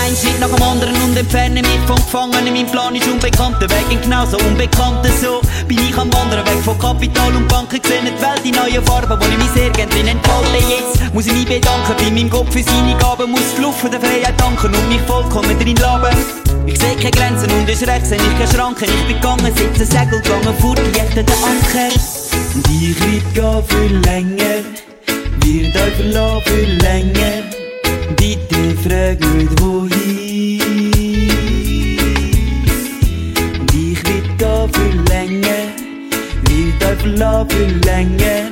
Einen 0.00 0.16
Schritt 0.16 0.40
nach 0.40 0.48
dem 0.48 0.62
anderen 0.62 0.94
und 1.02 1.16
entferne 1.16 1.60
mich 1.60 1.80
vom 1.86 1.96
Gefangenen. 1.96 2.52
Mein 2.54 2.66
Plan 2.66 2.94
ist 2.94 3.06
unbekannter 3.06 3.68
Weg, 3.70 4.02
genauso 4.02 4.36
unbekannter 4.38 5.10
so. 5.20 5.40
Bin 5.68 5.78
ich 5.78 5.96
am 5.96 6.12
Wandern 6.12 6.44
weg 6.46 6.62
von 6.64 6.78
Kapital 6.78 7.34
und 7.34 7.48
Banken, 7.48 7.80
gesehen 7.80 8.06
die 8.06 8.22
Welt 8.22 8.44
in 8.44 8.54
neuen 8.54 8.84
Farben, 8.84 9.18
wo 9.20 9.24
ich 9.24 9.38
mich 9.38 9.50
sehr 9.54 9.70
drin 9.70 10.08
entfalte. 10.08 10.58
Jetzt 10.68 11.14
muss 11.14 11.26
ich 11.26 11.32
mich 11.32 11.46
bedanken 11.46 11.94
bei 11.96 12.10
meinem 12.10 12.30
Gott 12.30 12.52
für 12.52 12.62
seine 12.62 12.96
Gaben, 12.96 13.30
muss 13.30 13.54
die 13.56 13.62
Luft 13.62 13.84
der 13.84 14.00
Freiheit 14.00 14.40
danken 14.40 14.74
und 14.74 14.88
mich 14.88 15.00
vollkommen 15.02 15.58
drin 15.58 15.76
laben. 15.76 16.16
Ich 16.66 16.78
seh 16.78 16.94
keine 16.94 17.10
Grenzen 17.10 17.50
und 17.50 17.68
es 17.68 17.86
rechts 17.86 18.08
seh 18.08 18.16
ich 18.16 18.38
keine 18.38 18.52
Schranken. 18.52 18.84
Ich 18.84 19.06
bin 19.06 19.16
gegangen, 19.16 19.52
sitze 19.54 19.84
Segel 19.84 20.20
gegangen, 20.20 20.54
vor 20.58 20.74
die 20.74 20.90
den 20.90 21.26
Anker. 21.28 21.94
Und 22.54 22.68
ich 22.68 22.98
wird 23.00 23.34
gehen 23.34 23.64
für 23.68 24.08
länger, 24.08 24.64
wird 25.40 25.76
euch 25.76 25.94
verlassen 25.94 26.42
für 26.44 26.64
länger. 26.84 27.61
Bitte 28.22 28.76
frag 28.84 29.18
nicht 29.34 29.60
wohin. 29.60 30.60
Und 33.58 33.74
ich 33.74 33.98
wird 34.06 34.38
gehen 34.38 34.72
für 34.72 35.12
länger, 35.12 35.62
wird 36.44 36.84
euch 36.84 37.00
verlassen 37.00 37.50
für 37.50 37.66
länger. 37.88 38.48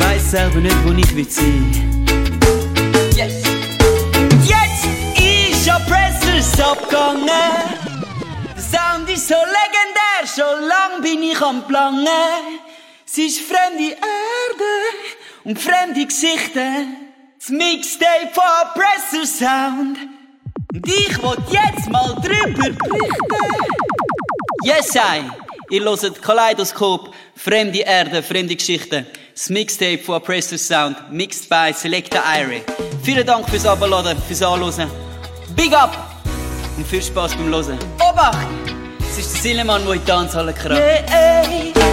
Weiß 0.00 0.32
selber 0.32 0.58
nicht, 0.58 0.84
wo 0.84 0.90
ich 0.90 1.14
will 1.14 1.30
sein. 1.30 2.06
Yes. 3.14 3.44
Jetzt 4.42 4.88
ist 5.16 5.64
ja 5.64 5.78
Pressers 5.78 6.60
abgegangen. 6.60 7.24
Der 8.56 8.62
Sound 8.64 9.08
ist 9.08 9.28
so 9.28 9.36
legendär, 9.36 10.26
schon 10.26 10.66
lang 10.66 11.02
bin 11.02 11.22
ich 11.22 11.40
am 11.40 11.64
Plangen. 11.68 12.08
Es 13.06 13.16
ist 13.16 13.42
fremde 13.42 13.90
Erde 13.92 14.72
und 15.44 15.56
fremde 15.56 16.04
Geschichten. 16.04 17.05
Das 17.46 17.52
Mixtape 17.52 18.28
von 18.32 18.42
Oppressor 18.64 19.24
Sound. 19.24 19.98
Und 20.74 20.88
ich 20.88 21.22
wollt 21.22 21.38
jetzt 21.48 21.88
mal 21.88 22.12
drüber 22.16 22.72
berichten. 22.72 22.78
Yes, 24.64 24.96
I. 24.96 25.22
Ihr 25.70 25.84
hört 25.84 26.20
Kaleidoskop, 26.20 27.14
fremde 27.36 27.78
Erde, 27.78 28.24
fremde 28.24 28.56
Geschichten. 28.56 29.06
Das 29.32 29.48
Mixtape 29.48 29.98
von 29.98 30.16
Oppressor 30.16 30.58
Sound, 30.58 31.12
mixed 31.12 31.48
by 31.48 31.72
Selecta 31.72 32.20
Irie. 32.36 32.62
Vielen 33.04 33.24
Dank 33.24 33.48
fürs 33.48 33.64
Abladen, 33.64 34.20
fürs 34.26 34.42
Anhören. 34.42 34.90
Big 35.54 35.72
up! 35.72 35.96
Und 36.76 36.84
viel 36.84 37.00
Spaß 37.00 37.36
beim 37.36 37.48
Hören. 37.50 37.78
Obacht! 38.00 38.48
Es 39.08 39.18
ist 39.18 39.34
der 39.34 39.42
Sillemann, 39.42 39.84
der 39.84 39.94
in 39.94 40.00
die 40.00 40.06
Tanzhalle 40.06 40.52
kracht. 40.52 40.80
Yeah, 40.80 41.85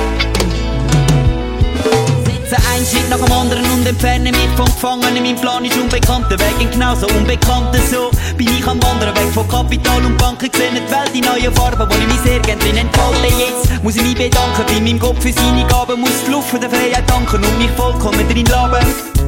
Setze 2.44 2.58
einen 2.74 2.86
Schritt 2.86 3.10
nach 3.10 3.18
dem 3.18 3.32
anderen 3.32 3.66
und 3.72 3.88
entferne 3.88 4.32
mich 4.32 4.50
vom 4.58 4.66
Gefangenen. 4.66 5.24
Mein 5.24 5.36
Plan 5.36 5.64
ist 5.64 5.78
unbekannter 5.78 6.38
Weg, 6.40 6.72
genauso 6.72 7.08
unbekannter 7.08 7.80
so. 7.90 8.12
Bin 8.38 8.48
ich 8.48 8.68
am 8.68 8.82
Wandern 8.84 9.16
weg 9.16 9.32
von 9.34 9.48
Kapital 9.48 10.04
und 10.06 10.18
Banken, 10.18 10.52
gesehen 10.52 10.76
die 10.76 10.92
Welt 10.92 11.12
in 11.14 11.22
neuen 11.22 11.54
Farben, 11.54 11.88
wo 11.90 11.94
ich 11.94 12.08
mich 12.08 12.20
sehr 12.24 12.40
gerne 12.40 12.62
drin 12.62 12.78
entfalte. 12.78 13.28
Jetzt 13.28 13.84
muss 13.84 13.96
ich 13.96 14.04
mich 14.04 14.16
bedanken 14.16 14.64
bei 14.68 14.82
meinem 14.82 15.00
Gott 15.00 15.22
für 15.22 15.32
seine 15.32 15.66
Gaben, 15.68 16.02
muss 16.02 16.24
die 16.28 16.32
Luft 16.32 16.54
der 16.54 16.70
Freiheit 16.70 17.10
danken 17.10 17.44
und 17.44 17.58
mich 17.58 17.72
vollkommen 17.78 18.28
drin 18.28 18.46
laben. 18.46 18.86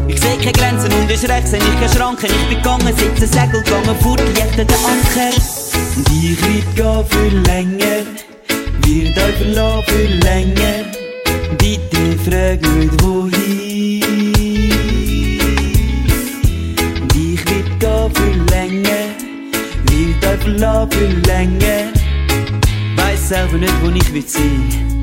Ich 0.08 0.20
seh 0.20 0.36
keine 0.38 0.52
Grenzen 0.52 0.92
und 0.92 1.10
es 1.10 1.28
rechts 1.28 1.52
seh 1.52 1.58
ich 1.58 1.80
keine 1.80 1.94
Schranken. 1.94 2.26
Ich 2.26 2.50
bin 2.50 2.58
gegangen, 2.58 2.94
sitze 2.98 3.28
Segel 3.28 3.64
gegangen, 3.64 3.96
vor 4.02 4.18
die 4.18 4.34
den 4.34 4.68
Anker. 4.70 5.32
Und 5.96 6.10
ich 6.10 6.42
wird 6.42 6.76
gehen 6.76 7.06
für 7.10 7.52
länger, 7.52 8.04
wird 8.84 9.18
euch 9.18 9.36
verlassen 9.38 9.84
für 9.88 10.28
länger. 10.28 11.05
Bitte 11.66 12.16
frag 12.24 12.62
nicht 12.78 13.04
wohin. 13.04 14.04
Und 17.02 17.16
ich 17.16 17.44
wird 17.50 17.80
gehen 17.80 18.12
für 18.14 18.54
länger, 18.54 19.06
wird 19.90 20.26
euch 20.28 20.42
verlassen 20.44 20.92
für 20.92 21.08
länger. 21.28 21.92
Weiß 22.96 23.30
selber 23.30 23.58
nicht, 23.58 23.74
wo 23.82 23.90
ich 23.90 24.14
will 24.14 24.28
sein. 24.28 24.95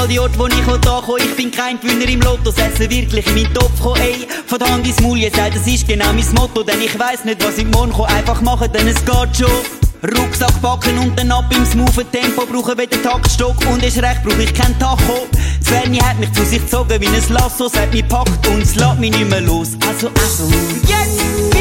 All 0.00 0.08
die 0.08 0.18
Orte, 0.18 0.38
wo 0.38 0.46
ich 0.46 0.80
da 0.80 1.02
komme. 1.04 1.18
Ich 1.18 1.36
bin 1.36 1.50
kein 1.50 1.78
Gewinner 1.78 2.08
im 2.08 2.20
Lotto, 2.22 2.50
essen 2.50 2.90
wirklich 2.90 3.26
meinen 3.34 3.52
Topf 3.52 3.80
kommen. 3.80 4.00
Ey, 4.00 4.26
von 4.46 4.58
der 4.58 4.72
Hand 4.72 4.86
ins 4.86 5.00
Maul, 5.00 5.18
ihr 5.18 5.30
sagt, 5.30 5.56
das 5.56 5.66
ist 5.66 5.86
genau 5.86 6.12
mein 6.12 6.34
Motto. 6.34 6.62
Denn 6.62 6.80
ich 6.80 6.98
weiss 6.98 7.24
nicht, 7.24 7.44
was 7.44 7.58
ich 7.58 7.66
morgen 7.66 7.92
komme. 7.92 8.08
Einfach 8.08 8.40
machen, 8.40 8.72
denn 8.72 8.88
es 8.88 9.04
geht 9.04 9.36
schon. 9.36 9.50
Rucksack 10.02 10.62
packen 10.62 10.98
und 10.98 11.18
dann 11.18 11.30
ab 11.30 11.44
im 11.54 11.66
smoothen 11.66 12.10
Tempo 12.10 12.46
brauchen 12.46 12.78
weder 12.78 13.02
Taktstock 13.02 13.56
und 13.70 13.84
ist 13.84 14.02
recht, 14.02 14.22
brauch 14.24 14.38
ich 14.38 14.54
kein 14.54 14.78
Tacho. 14.78 15.26
Svenny 15.62 15.98
hat 15.98 16.18
mich 16.18 16.32
zu 16.32 16.42
sich 16.42 16.62
gezogen 16.62 16.98
wie 16.98 17.06
ein 17.06 17.22
Lasso, 17.28 17.68
sagt 17.68 17.92
mich 17.92 18.08
packt 18.08 18.46
und 18.48 18.62
es 18.62 18.76
lässt 18.76 18.98
mich 18.98 19.10
nicht 19.10 19.28
mehr 19.28 19.42
los. 19.42 19.76
Also, 19.86 20.08
also. 20.08 20.50
Jetzt 20.88 21.59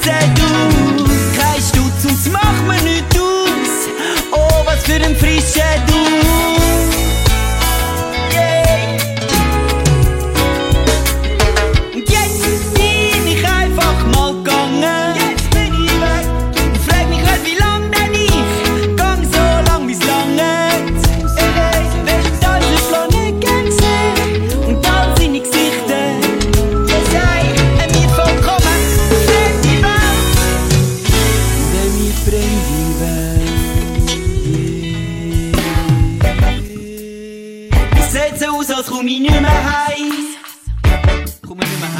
süßer 0.00 0.20
Du. 0.34 1.04
Kein 1.38 1.60
Stutz 1.62 2.04
und 2.04 2.12
es 2.12 2.30
macht 2.30 2.66
mir 2.66 2.82
nicht 2.82 3.18
aus. 3.18 3.88
Oh, 4.32 4.64
was 4.64 4.84
für 4.84 5.02
ein 5.04 5.16
frischer 5.16 5.89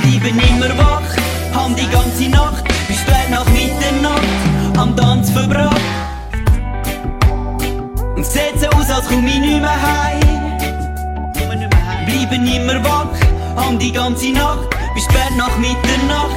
Bleiben 0.03 0.41
immer 0.49 0.77
wach, 0.79 1.03
haben 1.55 1.75
die 1.77 1.89
ganze 1.89 2.29
Nacht 2.29 2.65
bis 2.89 2.99
spät 2.99 3.31
nach 3.31 3.47
Mitternacht 3.47 4.23
am 4.77 4.97
Tanz 4.97 5.31
verbracht. 5.31 5.81
Und 8.17 8.27
so 8.27 8.67
aus, 8.77 8.91
als 8.91 9.09
komm 9.09 9.27
ich 9.27 9.39
nicht 9.39 9.61
mehr 9.61 9.71
heim. 9.71 10.21
Komm 11.39 11.53
ich 11.53 11.59
nicht 11.59 11.73
mehr 11.73 11.87
heim. 11.87 12.07
Bleiben 12.07 12.47
immer 12.47 12.85
wach, 12.85 13.07
haben 13.57 13.79
die 13.79 13.93
ganze 13.93 14.31
Nacht 14.31 14.69
bis 14.95 15.05
spät 15.05 15.37
nach 15.37 15.57
Mitternacht. 15.59 16.31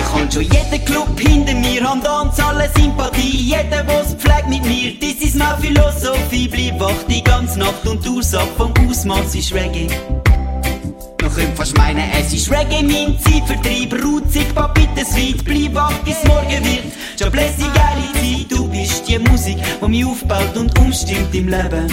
Ich 0.00 0.20
hab 0.20 0.32
schon 0.32 0.42
jeden 0.42 0.84
Club 0.84 1.20
hinter 1.20 1.54
mir, 1.54 1.82
haben 1.82 2.02
Tanz, 2.02 2.40
alle 2.40 2.70
Sympathie. 2.76 3.50
Jeder, 3.50 3.86
was 3.86 4.14
pflegt 4.14 4.48
mit 4.48 4.64
mir, 4.64 4.94
das 5.00 5.22
ist 5.22 5.36
meine 5.36 5.58
Philosophie. 5.58 6.48
Bleib 6.48 6.80
wach 6.80 7.02
die 7.08 7.22
ganze 7.22 7.58
Nacht 7.58 7.86
und 7.86 8.04
die 8.04 8.08
Ursache 8.08 8.48
vom 8.56 8.72
Ausmaß 8.88 9.34
ist 9.34 9.52
Reggae. 9.52 9.88
Noch 11.34 11.40
könnt 11.40 11.56
fast 11.56 11.76
meinen, 11.76 12.04
es 12.12 12.32
ist 12.32 12.50
Reggae 12.50 12.82
mein 12.82 13.18
Zeitvertreib. 13.18 14.04
Rutzig, 14.04 14.54
Papite, 14.54 15.04
Sweet, 15.04 15.44
bleib 15.44 15.74
wach 15.74 15.98
bis 16.04 16.22
morgen 16.24 16.64
wird. 16.64 16.84
Schon 17.18 17.32
blessig, 17.32 17.66
geile 17.74 18.12
Zeit, 18.12 18.50
du 18.50 18.68
bist 18.68 19.08
die 19.08 19.18
Musik, 19.18 19.56
die 19.80 19.88
mich 19.88 20.04
aufbaut 20.04 20.56
und 20.56 20.78
umstimmt 20.78 21.34
im 21.34 21.48
Leben. 21.48 21.88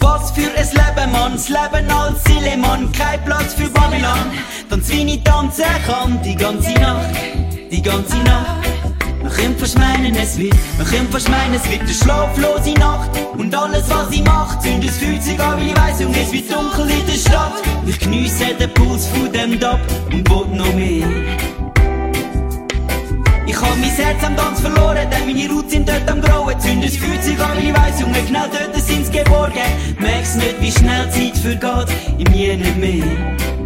Was 0.00 0.30
für 0.32 0.42
ein 0.42 0.68
Leben, 0.72 1.12
Mann, 1.12 1.32
das 1.32 1.48
Leben 1.48 1.90
als 1.90 2.24
Silemann, 2.24 2.92
kein 2.92 3.24
Platz 3.24 3.54
für 3.54 3.70
Babylon. 3.70 4.18
Tanz 4.68 4.88
wie 4.90 5.14
ich 5.14 5.22
tanzen 5.22 5.64
kann, 5.86 6.20
die 6.22 6.36
ganze 6.36 6.72
Nacht, 6.72 7.16
die 7.70 7.80
ganze 7.80 8.18
Nacht. 8.18 8.63
Könnte 9.34 9.58
fast 9.58 9.78
meinen, 9.78 10.14
es 10.14 10.38
wird, 10.38 10.54
man 10.78 10.86
könnte 10.86 11.12
fast 11.12 11.28
meinen, 11.28 11.54
es 11.54 11.68
wird 11.68 11.80
eine 11.80 11.92
schlaflose 11.92 12.72
Nacht. 12.74 13.10
Und 13.36 13.54
alles, 13.54 13.90
was 13.90 14.10
ich 14.10 14.22
mache, 14.22 14.58
zündet 14.60 14.90
fühlt 14.90 15.22
sich 15.22 15.38
an, 15.40 15.58
weil 15.58 15.66
ich 15.66 15.76
weiss, 15.76 16.00
und 16.00 16.16
es 16.16 16.32
wird 16.32 16.52
dunkel 16.52 16.88
in 16.88 17.06
der 17.06 17.14
Stadt. 17.14 17.62
Ich 17.86 17.98
geniesse 17.98 18.54
den 18.58 18.72
Puls 18.74 19.08
von 19.08 19.32
dem 19.32 19.58
Dab 19.58 19.80
und 20.12 20.28
will 20.30 20.56
noch 20.56 20.72
mehr. 20.74 21.08
Ich 23.46 23.60
hab 23.60 23.76
mein 23.76 23.90
Herz 23.90 24.24
am 24.24 24.36
Tanz 24.36 24.60
verloren, 24.60 25.08
denn 25.10 25.26
meine 25.26 25.52
Roots 25.52 25.72
sind 25.72 25.88
dort 25.88 26.08
am 26.08 26.20
Grauen. 26.20 26.58
Zünd 26.60 26.84
fühlt 26.84 27.22
sich 27.24 27.38
an, 27.40 27.56
weil 27.56 27.64
ich 27.64 27.74
weiss, 27.74 28.00
Junge, 28.00 28.22
genau 28.26 28.46
dort 28.46 28.82
sind's 28.82 29.10
geborgen. 29.10 29.68
Merkst 29.98 30.36
nicht, 30.36 30.60
wie 30.60 30.70
schnell 30.70 31.10
Zeit 31.10 31.36
vergeht, 31.36 31.94
im 32.18 32.32
Je 32.32 32.56
nicht 32.56 32.76
mehr. 32.76 33.63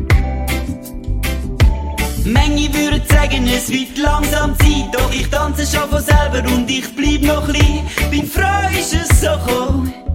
Menge 2.25 2.73
würden 2.75 3.03
sagen, 3.09 3.47
es 3.47 3.71
wird 3.71 3.97
langsam 3.99 4.57
Zeit, 4.59 4.93
doch 4.93 5.13
ich 5.13 5.29
tanze 5.29 5.67
schon 5.67 5.89
von 5.89 6.03
selber 6.03 6.43
und 6.55 6.71
ich 6.71 6.95
bleib 6.95 7.23
noch 7.23 7.49
klein. 7.49 7.87
Bin 8.11 8.27
froh, 8.27 8.79
ist 8.79 8.95
es 8.95 9.21
so 9.21 9.31
gekommen. 9.31 10.08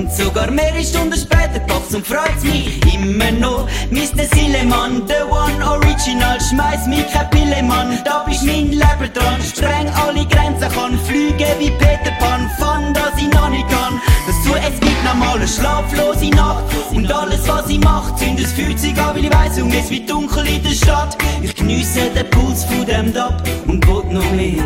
Und 0.00 0.10
sogar 0.10 0.50
mehrere 0.50 0.82
Stunden 0.82 1.14
später 1.14 1.60
packt's 1.66 1.94
und 1.94 2.06
freut's 2.06 2.42
mich 2.42 2.80
immer 2.94 3.30
noch. 3.32 3.68
Mr. 3.90 4.24
Sileman, 4.32 5.02
the 5.06 5.22
one 5.28 5.62
original, 5.62 6.40
schmeiß 6.40 6.86
mich 6.86 7.06
kein 7.12 7.28
Pillemann, 7.28 7.98
da 8.02 8.24
bist 8.26 8.46
mein 8.46 8.70
Leber 8.70 9.08
dran. 9.12 9.38
Spreng 9.42 9.90
alle 9.90 10.24
Grenzen, 10.24 10.72
kann 10.72 10.98
fliegen 11.00 11.52
wie 11.58 11.70
Peter 11.72 12.12
Pan, 12.18 12.50
fun, 12.58 12.94
dass 12.94 13.14
ich 13.18 13.30
noch 13.30 13.50
nicht 13.50 13.68
kann. 13.68 14.00
Dazu, 14.26 14.56
es 14.56 14.80
gibt 14.80 15.04
nochmal 15.04 15.36
eine 15.36 15.46
schlaflose 15.46 16.30
Nacht 16.30 16.64
und 16.94 17.12
alles, 17.12 17.46
was 17.46 17.68
ich 17.68 17.80
mach, 17.80 18.16
zündet 18.16 18.46
es 18.46 18.52
fühlt 18.52 18.78
sich 18.78 18.98
an, 18.98 19.14
weil 19.14 19.26
ich 19.26 19.34
weiss, 19.34 19.60
und 19.60 19.74
es 19.74 19.90
wird 19.90 20.08
dunkel 20.08 20.46
in 20.46 20.62
der 20.62 20.70
Stadt. 20.70 21.18
Ich 21.42 21.54
geniesse 21.54 22.08
den 22.16 22.30
Puls 22.30 22.64
von 22.64 22.86
dem 22.86 23.12
Dab 23.12 23.42
und 23.66 23.86
will 23.86 24.14
noch 24.14 24.30
mehr. 24.32 24.64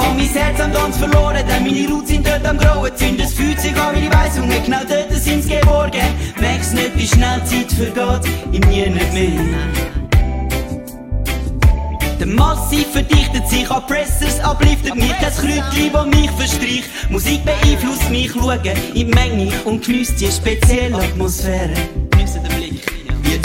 Ich 0.00 0.06
hab 0.06 0.16
mein 0.16 0.28
Herz 0.28 0.60
am 0.60 0.72
Tanz 0.72 0.96
verloren, 0.96 1.44
denn 1.46 1.62
meine 1.62 1.88
Roots 1.88 2.08
sind 2.08 2.26
dort 2.26 2.46
am 2.46 2.56
Grauen. 2.56 2.90
Zünd, 2.96 3.20
es 3.20 3.34
fühlt 3.34 3.60
sich 3.60 3.76
an, 3.76 3.94
weil 3.94 4.04
ich 4.04 4.10
weiss, 4.10 4.38
und 4.38 4.48
genau 4.64 4.80
dort 4.88 5.12
sind's 5.12 5.46
geborgen. 5.46 6.00
Merkst 6.40 6.72
nicht, 6.72 6.96
wie 6.96 7.06
schnell 7.06 7.44
Zeit 7.44 7.70
vergeht, 7.70 8.32
im 8.50 8.68
Nie 8.70 8.88
nicht 8.88 9.12
mehr. 9.12 9.30
Der 12.18 12.26
Massiv 12.26 12.86
verdichtet 12.92 13.46
sich, 13.46 13.70
Oppressors 13.70 14.40
abliftet 14.40 14.94
mich, 14.94 15.12
das 15.20 15.36
Kräutchen, 15.36 15.92
das 15.92 16.06
mich 16.06 16.30
verstreicht. 16.30 17.10
Musik 17.10 17.44
beeinflusst 17.44 18.08
mich, 18.10 18.32
schauen 18.32 18.60
in 18.64 18.94
die 18.94 19.04
Menge 19.04 19.52
und 19.66 19.84
genießt 19.84 20.18
die 20.18 20.30
spezielle 20.30 20.96
Atmosphäre. 20.96 21.74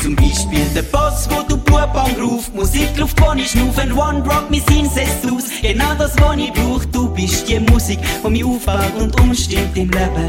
Zum 0.06 0.16
Beispiel 0.16 0.66
der 0.76 0.84
Boss, 0.84 1.28
wo 1.32 1.42
du 1.42 1.58
Blutbahn 1.58 2.12
ruft, 2.22 2.54
Musik 2.54 2.96
drauf, 2.96 3.16
kann 3.16 3.40
ich 3.40 3.50
schnufen, 3.50 3.92
One 3.94 4.24
Rock, 4.24 4.52
mein 4.52 4.62
Incest 4.78 5.26
aus. 5.26 5.46
Genau 5.64 5.96
das, 5.98 6.16
was 6.20 6.38
ich 6.38 6.54
brauch, 6.54 6.86
du 6.92 7.10
bist 7.10 7.50
die 7.50 7.60
Musik, 7.60 7.98
die 8.24 8.30
mich 8.30 8.46
aufbaut 8.46 8.94
und 9.00 9.20
umstimmt 9.20 9.76
im 9.76 9.90
Leben. 9.90 10.28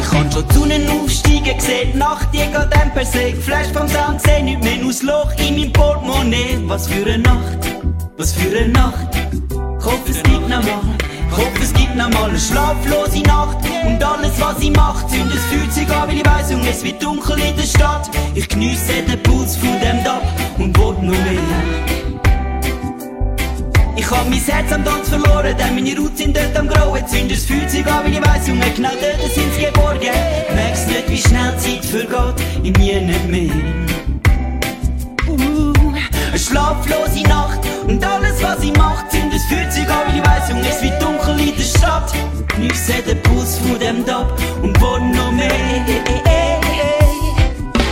Ich 0.00 0.10
kann 0.10 0.32
schon 0.32 0.44
die 0.48 0.54
Sonne 0.54 0.90
aufsteigen, 0.90 1.56
gesehen, 1.56 1.98
Nacht, 1.98 2.28
die 2.32 2.38
geht 2.38 2.68
dann 2.70 2.92
per 2.92 3.06
se. 3.06 3.32
Flash 3.40 3.68
vom 3.68 3.86
Sound, 3.88 4.20
seh 4.20 4.42
nicht 4.42 4.62
mehr 4.64 4.84
aus 4.84 5.02
Loch 5.04 5.30
in 5.38 5.54
meinem 5.54 5.72
Portemonnaie. 5.72 6.58
Was 6.66 6.88
für 6.88 7.06
eine 7.06 7.18
Nacht, 7.18 7.58
was 8.16 8.32
für 8.32 8.58
eine 8.58 8.72
Nacht. 8.72 9.06
Hoffe, 9.84 10.10
es 10.10 10.22
gibt 10.24 10.48
noch 10.48 10.62
mal, 10.62 10.82
hoffe, 11.30 11.62
es 11.62 11.71
gibt 11.92 11.96
noch 11.96 12.20
mal 12.20 12.28
eine 12.28 12.38
schlaflose 12.38 13.22
Nacht. 13.22 13.58
Und 13.84 14.02
alles, 14.02 14.40
was 14.40 14.60
ich 14.60 14.70
mach, 14.70 15.06
zündet 15.06 15.38
fühlt 15.50 15.72
sich 15.72 15.88
an, 15.90 16.08
weil 16.08 16.16
ich 16.16 16.26
weiss, 16.26 16.50
und 16.52 16.66
es 16.66 16.82
wird 16.84 17.02
dunkel 17.02 17.38
in 17.38 17.56
der 17.56 17.64
Stadt. 17.64 18.10
Ich 18.34 18.48
geniesse 18.48 19.02
den 19.02 19.22
Puls 19.22 19.56
von 19.56 19.78
dem 19.80 20.02
Dab 20.04 20.22
und 20.58 20.76
will 20.78 20.94
noch 21.02 21.18
mehr. 21.18 21.40
Ich 23.96 24.10
hab 24.10 24.28
mein 24.28 24.38
Herz 24.38 24.72
am 24.72 24.84
Tanz 24.84 25.08
verloren, 25.08 25.54
denn 25.58 25.74
meine 25.74 25.96
Roots 25.96 26.18
sind 26.18 26.36
dort 26.36 26.56
am 26.56 26.68
Grauen. 26.68 27.06
Zünd, 27.06 27.32
fühlt 27.32 27.70
sich 27.70 27.86
an, 27.86 28.04
weil 28.04 28.12
ich 28.12 28.26
weiss, 28.26 28.48
Junge, 28.48 28.70
genau 28.74 28.90
dort 28.90 29.32
sind's 29.32 29.58
geborgen. 29.58 30.10
Merkst 30.54 30.88
nicht, 30.88 31.10
wie 31.10 31.18
schnell 31.18 31.56
Zeit 31.58 31.84
vergeht, 31.84 32.46
in 32.62 32.72
mir 32.72 33.00
nicht 33.00 33.28
mehr. 33.28 33.54
Uh, 35.28 35.72
eine 36.28 36.38
schlaflose 36.38 37.22
Nacht 37.28 37.60
und 37.86 38.04
alles, 38.04 38.42
was 38.42 38.62
ich 38.62 38.74
mach, 38.76 39.06
zünd, 39.08 39.32
fühlt 39.48 39.72
sich 39.72 39.88
an, 39.88 39.98
weil 40.06 40.16
ich 40.16 40.26
weiss, 40.26 40.48
Junge, 40.48 40.68
es 40.68 40.82
wird 40.82 41.02
dunkel 41.02 41.51
Stadt. 41.82 42.12
Geniesse 42.54 43.02
den 43.02 43.20
Puls 43.22 43.58
von 43.58 43.78
dem 43.78 44.04
Dab 44.04 44.38
und 44.62 44.80
will 44.80 45.00
noch 45.16 45.32
mehr. 45.32 45.50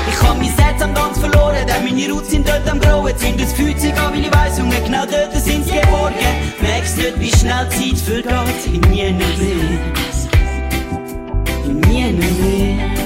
Ich 0.09 0.23
hab 0.23 0.37
mein 0.39 0.47
Herz 0.47 0.81
am 0.81 0.95
Tanz 0.95 1.19
verloren, 1.19 1.67
denn 1.67 1.85
meine 1.85 2.13
Roots 2.13 2.31
sind 2.31 2.49
dort 2.49 2.69
am 2.71 2.79
Grauen. 2.79 3.17
Zünd, 3.17 3.41
fühlt 3.41 3.81
sich 3.81 3.93
an, 3.95 4.13
weil 4.13 4.21
ich 4.21 4.33
weiss, 4.33 4.61
und 4.61 4.71
genau 4.85 5.05
dort 5.07 5.35
sind's 5.35 5.67
geborgen. 5.67 6.15
Merkst 6.61 6.99
nicht, 6.99 7.21
wie 7.21 7.31
schnell 7.31 7.69
Zeit 7.69 7.99
vergeht, 7.99 8.67
in 8.67 8.81
mir 8.91 9.11
nicht 9.11 9.39
mehr. 9.39 9.81
In 11.65 11.81
mir 11.81 12.13
nicht 12.13 12.41
mehr. 12.41 13.00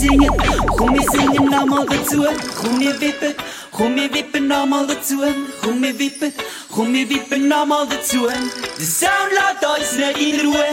Singen. 0.00 0.30
Komm, 0.76 0.94
wir 0.94 1.02
singen 1.12 1.46
nochmal 1.50 1.86
dazu. 1.86 2.24
Komm, 2.60 2.80
wir 2.80 3.00
wippen. 3.00 3.34
Komm, 3.70 3.96
wir 3.96 4.12
wippen 4.12 4.48
nochmal 4.48 4.86
dazu. 4.86 5.18
Komm, 5.62 5.82
wir 5.82 5.98
wippen. 5.98 6.32
Komm, 6.74 6.94
wir 6.94 7.08
wippen 7.08 7.48
nochmal 7.48 7.86
dazu. 7.88 8.26
Der 8.26 8.86
Sound 8.86 9.30
lässt 9.36 9.62
uns 9.66 9.98
nicht 9.98 10.18
in 10.18 10.46
Ruhe. 10.46 10.64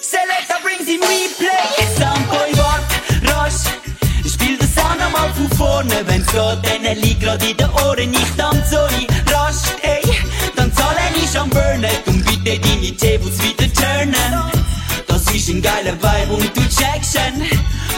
Selector 0.00 0.58
brings 0.62 0.88
in 0.88 1.02
Replay. 1.02 1.66
Soundboy 1.98 2.50
wart 2.58 2.90
rasch. 3.30 3.64
Spiel 4.28 4.56
den 4.58 4.68
Sound 4.68 4.98
nochmal 5.00 5.32
von 5.34 5.50
vorne. 5.56 5.96
Wenn's 6.06 6.32
geht, 6.32 6.84
dann 6.84 6.98
liegt 6.98 7.22
grad 7.22 7.42
in 7.48 7.56
den 7.56 7.70
Ohren. 7.70 8.12
Ich 8.12 8.30
tanze 8.36 8.70
so 8.70 9.34
rasch. 9.34 9.62
Ey, 9.82 10.02
dann 10.56 10.72
zahle 10.74 11.00
ich 11.22 11.38
am 11.38 11.48
Burnen. 11.50 11.96
Und 12.06 12.24
bitte 12.24 12.58
deine 12.58 12.96
Tables 12.96 13.38
wieder 13.42 13.72
turnen. 13.72 14.52
Das 15.06 15.22
ist 15.32 15.48
ein 15.48 15.62
geiler 15.62 15.94
Vibe 15.94 16.34
und 16.34 16.56
du 16.56 16.62
checkst. 16.62 17.16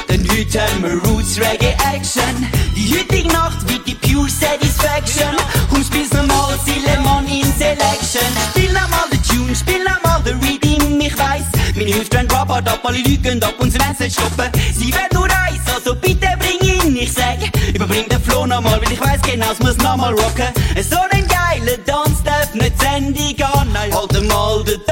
Denn 0.09 0.27
heute 0.31 0.61
haben 0.61 0.83
wir 0.83 1.11
Roots 1.11 1.39
Reggae 1.39 1.75
Action. 1.95 2.47
Die 2.75 2.95
heutige 2.95 3.29
Nacht 3.29 3.69
wird 3.69 3.87
die 3.87 3.95
Pure 3.95 4.29
Satisfaction. 4.29 5.37
Und 5.71 5.85
spiel's 5.85 6.13
nochmal 6.13 6.59
Sileman 6.65 7.27
in 7.27 7.53
Selection. 7.59 8.29
Spiel 8.51 8.73
nochmal 8.73 9.09
den 9.13 9.23
Tune, 9.23 9.55
spiel 9.55 9.85
nochmal 9.85 10.23
den 10.23 10.39
Reading, 10.41 11.01
ich 11.01 11.19
weiss. 11.19 11.45
Meine 11.75 11.95
Hüfte 11.95 12.17
werden 12.17 12.31
rappert 12.31 12.69
ab, 12.69 12.81
alle 12.85 12.99
Leute 12.99 13.47
ab 13.47 13.55
wollen's 13.59 13.99
nicht 13.99 14.19
stoppen. 14.19 14.51
Sie 14.75 14.93
werden 14.93 15.09
nur 15.13 15.25
eins, 15.25 15.61
also 15.75 15.95
bitte 15.95 16.29
bring 16.39 16.61
ihn, 16.61 16.97
ich 16.97 17.13
sag. 17.13 17.39
Überbring 17.75 18.09
den 18.09 18.21
Flow 18.23 18.47
nochmal, 18.47 18.81
weil 18.81 18.93
ich 18.93 19.01
weiss 19.01 19.21
genau, 19.23 19.53
es 19.53 19.59
muss 19.61 19.77
nochmal 19.79 20.13
rocken. 20.15 20.49
So 20.89 20.97
ein 21.11 21.27
geiler 21.29 21.85
Tanz 21.85 22.23
darf 22.23 22.53
nicht 22.55 22.73
Ende 22.83 23.35
gehen. 23.35 23.73
Nein, 23.73 23.95
halt 23.95 24.29
mal, 24.29 24.65
der 24.65 24.85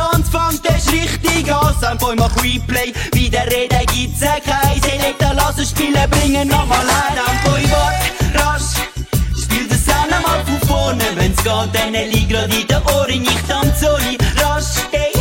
Tanz 0.47 0.61
fängt 0.61 0.75
erst 0.75 0.93
richtig 0.93 1.53
an. 1.53 1.75
Soundboy 1.81 2.15
mach 2.17 2.35
Replay, 2.37 2.93
wie 3.13 3.29
der 3.29 3.47
Rede 3.47 3.81
gibt's 3.93 4.23
ein 4.23 4.43
Kreis. 4.43 4.81
Selector, 4.83 5.35
lass 5.35 5.59
es 5.59 5.71
spielen, 5.71 6.11
bringen 6.11 6.49
nochmal 6.49 6.79
ein. 6.81 7.17
Soundboy, 7.17 7.71
wart, 7.71 7.95
rasch. 8.35 9.43
Spiel 9.43 9.67
den 9.67 9.79
Sound 9.79 10.11
nochmal 10.11 10.45
von 10.45 10.69
vorne, 10.69 11.05
wenn's 11.17 11.43
geht, 11.43 11.75
dann 11.75 11.93
liegt 11.93 12.31
grad 12.31 12.55
in 12.55 12.67
den 12.67 12.83
Ohren. 12.95 13.23
Ich 13.23 13.43
tanze 13.49 13.97
in 14.11 14.19
rasch, 14.43 14.87
ey. 14.93 15.13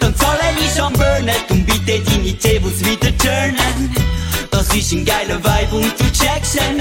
Dann 0.00 0.14
zahle 0.16 0.38
ich 0.60 0.80
am 0.80 0.92
Burnet 0.92 1.50
und 1.50 1.66
bitte 1.66 2.00
deine 2.00 2.38
Tables 2.38 2.84
wieder 2.84 3.16
turnen. 3.18 3.94
Das 4.50 4.74
ist 4.74 4.92
ein 4.92 5.04
geiler 5.04 5.38
Vibe 5.38 5.76
und 5.76 5.92
du 5.98 6.04
checkst 6.12 6.58
schon. 6.58 6.78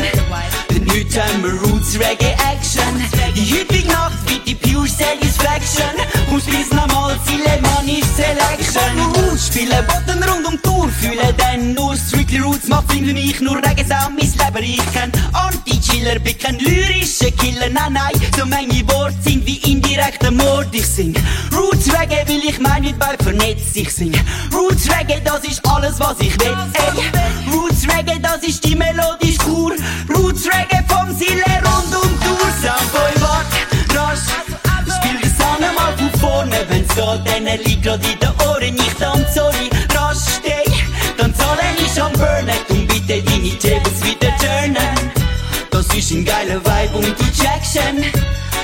Denn 0.70 0.90
heute 0.92 1.24
haben 1.24 1.44
wir 1.44 1.54
Roots 1.62 1.96
Reggae 1.96 2.36
Action. 2.52 3.04
Die 3.36 3.54
heutige 3.54 3.88
Nacht 3.88 4.18
wird 4.30 4.48
die 4.48 4.56
Satisfaction. 4.98 5.94
Und 6.32 6.42
spiel's 6.42 6.72
nochmal 6.72 7.18
Silemani 7.26 8.02
Selection. 8.16 9.00
Und 9.30 9.40
spiele 9.40 9.84
Botten 9.84 10.24
rund 10.24 10.48
um 10.48 10.62
Tour, 10.62 10.90
fühle 10.90 11.34
dann 11.38 11.74
nur 11.74 11.96
Strictly 11.96 12.40
Roots 12.40 12.68
macht 12.68 12.92
für 12.92 13.02
mich 13.02 13.40
nur 13.42 13.62
Sound, 13.88 14.18
mein 14.20 14.54
Leben. 14.54 14.74
Ich 14.74 14.92
kenn 14.92 15.12
Anti-Killer, 15.34 16.20
bin 16.20 16.38
kein 16.38 16.60
lyrischer 16.60 17.32
Killer, 17.32 17.70
nein, 17.70 17.94
nein. 17.94 18.12
So 18.38 18.46
manche 18.46 18.86
Worte 18.90 19.16
sind 19.22 19.46
wie 19.46 19.58
indirekter 19.72 20.32
Mord. 20.32 20.68
Ich 20.74 20.86
sing 20.86 21.16
Roots 21.54 21.88
Reggae, 21.94 22.28
will 22.28 22.44
ich 22.50 22.60
mein 22.60 22.84
mit 22.84 23.00
bei 23.00 23.16
vernetzt. 23.22 23.76
Ich 23.76 23.94
sing 23.94 24.14
Roots 24.54 24.90
Reggae, 24.90 25.22
das 25.24 25.44
ist 25.46 25.66
alles, 25.68 26.00
was 26.00 26.20
ich 26.20 26.38
will. 26.40 26.58
Ey, 26.74 27.54
Roots 27.54 27.84
Reggae, 27.88 28.20
das 28.20 28.44
ist 28.44 28.64
die 28.66 28.76
melodische 28.76 29.38
Kur. 29.40 29.74
Roots 30.14 30.46
Reggae 30.46 30.84
vom 30.88 31.16
Sille 31.16 31.46
rund 31.64 31.96
um 31.96 32.20
Tour. 32.20 32.48
Soundboy, 32.62 33.22
wart, 33.22 33.46
rasch. 33.96 34.47
Millionen. 36.38 36.70
Wenn 36.70 36.86
so 36.90 37.18
denen 37.24 37.58
Leuten 37.84 38.04
in 38.04 38.20
den 38.20 38.48
Ohren 38.48 38.74
nicht 38.74 39.04
anzollen, 39.04 39.70
rasch 39.96 40.38
steh, 40.38 40.72
dann 41.18 41.34
zahlen 41.34 41.76
ich 41.80 42.02
am 42.02 42.12
Burnen. 42.14 42.58
Und 42.70 42.88
bitte 42.88 43.22
deine 43.22 43.48
Jebels 43.48 44.04
wieder 44.04 44.36
turnen. 44.38 45.12
Das 45.72 45.86
ist 45.96 46.12
ein 46.12 46.26
geiler 46.26 46.60
Vibe 46.64 46.98
und 46.98 47.16
die 47.20 47.44
Jackson. 47.44 48.04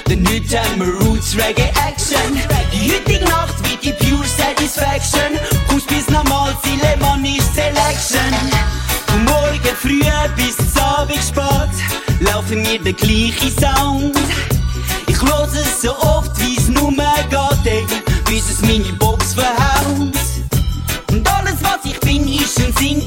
Denn 0.07 0.27
heute 0.27 0.59
haben 0.59 0.81
Roots 0.81 1.35
Reggae 1.35 1.71
Action. 1.87 2.39
Die 2.71 2.91
heutige 2.91 3.25
Nacht 3.25 3.55
wie 3.63 3.77
die 3.77 3.93
Pure 3.93 4.25
Satisfaction. 4.25 5.39
Kommst 5.67 5.87
bis 5.87 6.09
normal, 6.09 6.55
Sileman 6.63 7.25
ist 7.25 7.53
Selection. 7.55 8.33
Von 9.07 9.25
morgen 9.25 9.75
früh 9.79 10.01
bis 10.35 10.57
zum 10.57 10.83
Abend 10.83 11.19
spät 11.23 12.23
laufen 12.31 12.61
mir 12.61 12.79
der 12.79 12.93
gleiche 12.93 13.51
Sound. 13.59 14.17
Ich 15.07 15.21
höre 15.21 15.47
es 15.53 15.81
so 15.81 15.95
oft 15.97 16.31
wie 16.39 16.42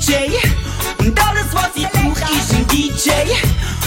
Sing-J. 0.06 0.38
Und 1.00 1.18
alles, 1.20 1.46
was 1.52 1.70
ich 1.74 1.88
brauch, 1.88 2.16
ist 2.30 2.52
ein 2.54 2.66
DJ. 2.68 3.10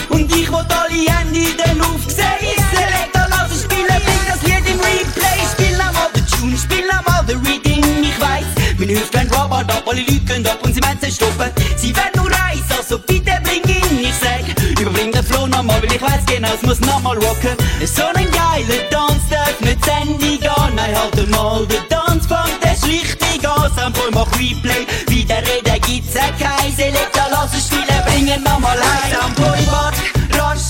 Und 0.09 0.29
ich 0.35 0.49
will 0.49 0.55
alle 0.55 0.89
Hände 0.89 1.39
in 1.39 1.57
der 1.57 1.75
Luft 1.75 2.11
sehen. 2.11 2.59
Selector, 2.73 3.25
lass 3.29 3.51
es 3.51 3.63
spielen, 3.63 3.87
bring 3.87 4.23
das 4.27 4.41
Lied 4.43 4.67
im 4.69 4.79
Replay. 4.79 5.39
Spiel 5.53 5.77
nochmal 5.77 6.09
den 6.13 6.25
Tune, 6.27 6.57
spiel 6.57 6.85
nochmal 6.87 7.25
den 7.25 7.39
Reading. 7.45 7.83
Ich 8.03 8.19
weiss, 8.19 8.45
meine 8.77 8.93
Hüfte 8.93 9.19
gehen 9.19 9.31
Robert 9.31 9.71
ab, 9.71 9.83
alle 9.87 10.01
Leute 10.01 10.19
gehen 10.19 10.47
ab 10.47 10.59
und 10.61 10.73
sie 10.73 10.81
meinen 10.81 11.11
stoppen. 11.11 11.51
Sie 11.77 11.95
werden 11.95 12.11
nur 12.15 12.27
eins, 12.27 12.69
also 12.77 12.99
bitte 12.99 13.39
bring 13.43 13.63
ihn. 13.63 13.99
Ich 14.01 14.15
sag, 14.15 14.43
überbring 14.79 15.11
den 15.11 15.23
Flow 15.23 15.47
nochmal, 15.47 15.81
weil 15.81 15.93
ich 15.93 16.01
weiss 16.01 16.25
genau, 16.25 16.49
es 16.53 16.61
muss 16.63 16.81
nochmal 16.81 17.17
rocken. 17.17 17.55
So 17.85 18.03
ein 18.13 18.29
geiler 18.31 18.83
Dance 18.91 19.21
darf 19.29 19.59
nicht 19.61 19.83
zu 19.85 19.91
Ende 19.91 20.17
gehen. 20.17 20.75
Nein, 20.75 20.95
halt 20.95 21.29
mal 21.29 21.65
den 21.65 21.87
Dance, 21.89 22.27
fängt 22.27 22.65
erst 22.65 22.85
richtig 22.85 23.28
an. 23.49 23.71
Sample, 23.75 24.11
mach 24.11 24.31
Replay, 24.33 24.85
wieder 25.07 25.37
reden 25.37 25.81
gibt's 25.85 26.15
auch 26.15 26.37
kein 26.39 26.71
Selector, 26.75 27.27
lass 27.31 27.53
es 27.55 27.67
spielen, 27.67 28.01
bring 28.05 28.27
ihn 28.27 28.43
nochmal 28.43 28.77
heim. 28.77 29.11
Sample, 29.11 29.71
wart, 29.71 29.95
rasch, 30.37 30.69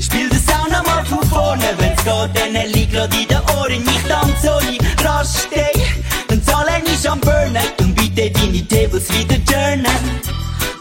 spiel 0.00 0.28
den 0.28 0.42
Sound 0.46 0.70
nochmal 0.70 1.04
von 1.04 1.22
vorne. 1.28 1.74
Wenn's 1.78 2.04
geht, 2.04 2.36
dann 2.36 2.70
liegt 2.72 2.92
grad 2.92 3.14
in 3.14 3.28
den 3.28 3.40
Ohren, 3.56 3.82
ich 3.82 4.08
tanze 4.08 4.34
so 4.42 4.70
nie 4.70 4.78
rasch, 5.04 5.48
ey. 5.50 5.82
Dann 6.28 6.42
zahle 6.42 6.82
ich 6.84 7.10
am 7.10 7.20
Burnen 7.20 7.56
und 7.78 7.94
bitte 7.94 8.30
deine 8.30 8.66
Tables 8.68 9.08
wieder 9.12 9.44
turnen. 9.44 9.86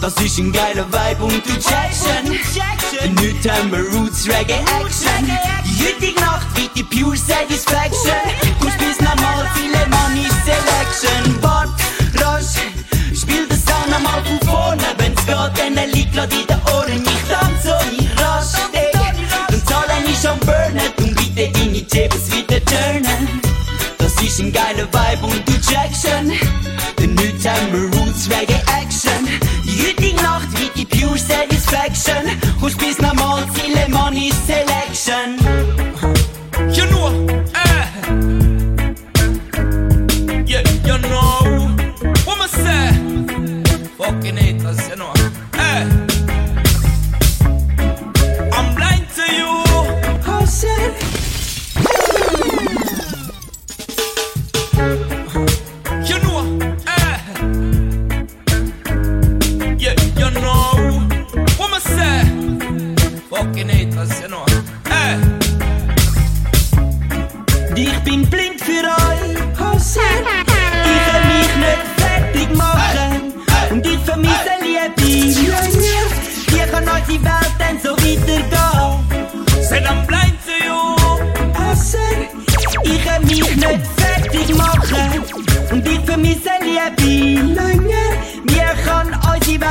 Das 0.04 0.16
ist 0.22 0.38
ein 0.38 0.52
geiler 0.52 0.86
Vibe 0.92 1.24
und 1.24 1.46
du 1.46 1.52
schon. 1.52 2.28
Und 3.10 3.20
heute 3.20 3.52
haben 3.52 3.72
wir 3.72 3.80
Roots 3.80 4.28
Reggae 4.28 4.60
Action. 4.80 5.32
Die 5.63 5.86
heutige 5.86 6.20
Nacht 6.20 6.48
wird 6.58 6.75
die 6.75 6.84
Pure 6.84 7.16
Satisfaction. 7.16 8.20
Kommst 8.60 8.78
bis 8.80 9.00
normal, 9.00 9.50
viele 9.56 9.88
Money 9.88 10.33
Selection. 10.93 11.41
Wart, 11.41 11.69
rasch, 12.15 12.62
spiel 13.13 13.47
den 13.47 13.57
Sound 13.57 13.89
nochmal 13.89 14.21
von 14.23 14.47
vorne. 14.47 14.83
Wenn's 14.97 15.25
geht, 15.25 15.77
dann 15.77 15.89
liegt 15.91 16.13
grad 16.13 16.31
in 16.33 16.47
den 16.47 16.62
Ohren. 16.73 17.03
Ich 17.03 17.23
tanze 17.29 17.69
so 17.69 17.89
nie 17.91 18.09
rasch, 18.17 18.53
ey. 18.73 18.91
Dann 19.47 19.65
zahle 19.65 19.93
ich 20.05 20.27
am 20.27 20.39
Burnen 20.39 20.91
und 20.97 21.15
bitte 21.15 21.51
deine 21.51 21.88
Tables 21.88 22.31
wieder 22.31 22.63
turnen. 22.65 23.41
Das 23.97 24.21
ist 24.21 24.39
ein 24.39 24.51
geiler 24.51 24.88
Vibe 24.91 25.25
und 25.25 25.47
du 25.47 25.53
checkst 25.53 26.07
schon. 26.07 26.31
Denn 27.00 27.17
heute 27.17 27.50
haben 27.50 27.71
wir 27.71 28.00
Roots 28.00 28.29
Reggae 28.29 28.62
Action. 28.81 29.27
Die 29.65 29.88
heutige 29.88 30.21
Nacht 30.21 30.51
wird 30.59 30.75
die 30.75 30.85
Pure 30.85 31.17
Satisfaction. 31.17 32.23
Kommst 32.59 32.77
bis 32.77 33.00
normal, 33.00 33.43
Ziele 33.53 33.88
Money 33.89 34.31
Selection. 34.45 35.92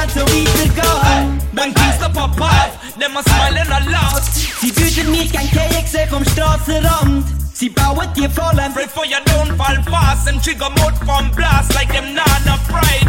Unsere 0.03 0.27
Welt 0.27 0.49
so 0.49 0.65
weitergehen? 0.67 1.39
When 1.53 1.75
Kingster 1.75 2.09
pop 2.09 2.41
off, 2.41 2.97
them 2.99 3.17
a 3.17 3.23
smiling 3.23 3.71
a 3.71 3.81
lot. 3.91 4.23
Sie 4.61 4.75
würden 4.77 5.11
mich 5.11 5.33
gern 5.33 5.49
kennen 5.51 5.87
sehen 5.87 6.09
vom 6.09 6.25
Strassenrand. 6.25 7.25
Sie 7.53 7.69
bauen 7.69 8.09
die 8.17 8.29
Fallen. 8.29 8.73
Pray 8.75 8.89
for 8.89 9.05
you 9.05 9.19
don't 9.27 9.57
fall 9.57 9.83
fast 9.85 10.29
and 10.29 10.43
trigger 10.43 10.71
mode 10.71 10.97
from 11.05 11.31
blast 11.33 11.75
like 11.75 11.93
them 11.93 12.15
nana 12.15 12.59
pride. 12.69 13.07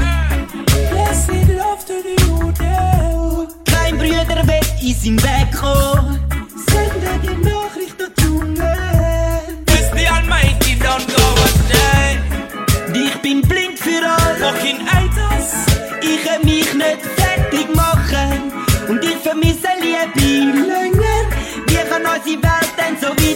Blessed 0.92 1.50
love 1.58 1.86
to 1.86 2.04
the 2.04 2.16
youth, 2.26 2.60
yeah. 2.60 3.48
Kein 3.66 3.98
Brüder 3.98 4.48
wird 4.48 4.66
in 4.82 4.96
seinen 4.96 5.24
Weg 5.24 5.52
kommen. 5.60 5.83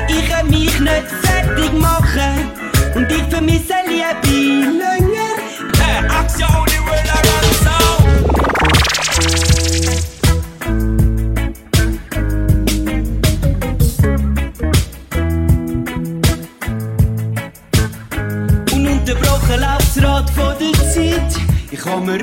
Ich 0.08 0.30
kann 0.30 0.50
mich 0.50 0.80
nicht 0.80 1.08
fertig 1.22 1.72
machen 1.74 2.52
und 2.96 3.12
ich 3.12 3.24
vermisse 3.30 3.76
Liebe 3.88 4.78
länger. 4.78 5.36
Hey, 5.78 6.04
the 6.38 6.80
world 6.86 7.10
around 7.16 7.56
so. 7.64 7.78
Ununterbrochen 18.76 19.60
läuft 19.60 19.96
das 19.96 20.04
Rad 20.04 20.30
von 20.32 20.54
der 20.60 20.74
Zeit. 20.92 21.32
Ich 21.72 21.86
habe 21.86 22.02
mir 22.02 22.18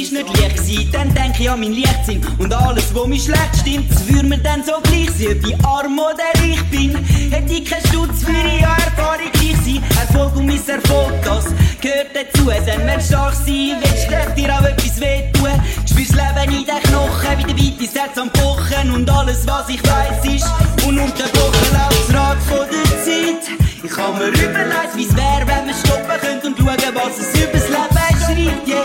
ist 0.00 0.12
nicht 0.12 0.38
leicht 0.38 0.56
gewesen. 0.56 0.88
Dann 0.92 1.14
denke 1.14 1.42
ich 1.42 1.50
an 1.50 1.60
mein 1.60 1.74
Leichtsinn 1.74 2.20
und 2.38 2.52
alles, 2.52 2.94
wo 2.94 3.06
mir 3.06 3.20
schlecht 3.20 3.56
stimmt. 3.60 3.90
Es 3.90 4.06
würde 4.08 4.26
mir 4.26 4.38
dann 4.38 4.64
so 4.64 4.72
gleich 4.82 5.10
sein, 5.10 5.42
ich 5.46 5.64
arm 5.64 5.98
oder 5.98 6.40
reich 6.40 6.62
bin. 6.70 6.96
Hätte 7.30 7.52
ich 7.52 7.64
keinen 7.64 7.86
Stutz 7.86 8.24
für 8.24 8.32
ihre 8.32 8.62
Erfahrung 8.62 9.30
gleich 9.32 9.56
sein. 9.64 9.82
Erfolg 10.00 10.36
und 10.36 10.46
mein 10.46 10.68
Erfolg, 10.68 11.12
das 11.24 11.44
gehört 11.80 12.08
dazu. 12.14 12.46
Wenn 12.46 13.00
stark 13.00 13.34
sein, 13.34 13.76
willst 13.80 14.06
du 14.06 14.34
dir 14.42 14.54
auch 14.54 14.64
etwas 14.64 15.00
wehtun. 15.00 15.50
Spürst 15.86 16.14
Leben 16.14 16.56
in 16.56 16.64
den 16.64 16.82
Knochen, 16.82 17.56
wie 17.56 17.70
der 17.70 17.80
weite 17.80 18.00
Herz 18.00 18.18
am 18.18 18.30
Pochen. 18.30 18.90
Und 18.94 19.10
alles, 19.10 19.46
was 19.46 19.68
ich 19.68 19.82
weiss, 19.82 20.24
ist 20.24 20.46
ununterbrochen 20.86 21.68
das 21.72 22.14
Rad 22.14 22.38
von 22.48 22.66
der 22.70 23.04
Zeit. 23.04 23.58
Ich 23.82 23.90
kann 23.90 24.16
mir 24.18 24.28
überlegt, 24.28 24.94
wie's 24.94 25.14
wär, 25.16 25.42
wenn 25.46 25.66
wir 25.66 25.74
stoppen 25.74 26.20
könnten 26.20 26.46
und 26.48 26.58
schauen, 26.58 26.94
was 26.94 27.18
es 27.18 27.40
übers 27.40 27.68
Leben 27.68 27.99
schreibt. 28.34 28.68
Yeah. 28.68 28.82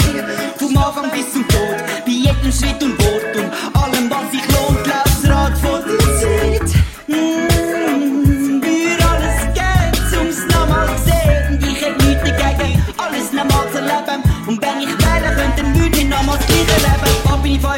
Vom 0.58 0.78
Anfang 0.78 1.12
bis 1.12 1.32
zum 1.32 1.46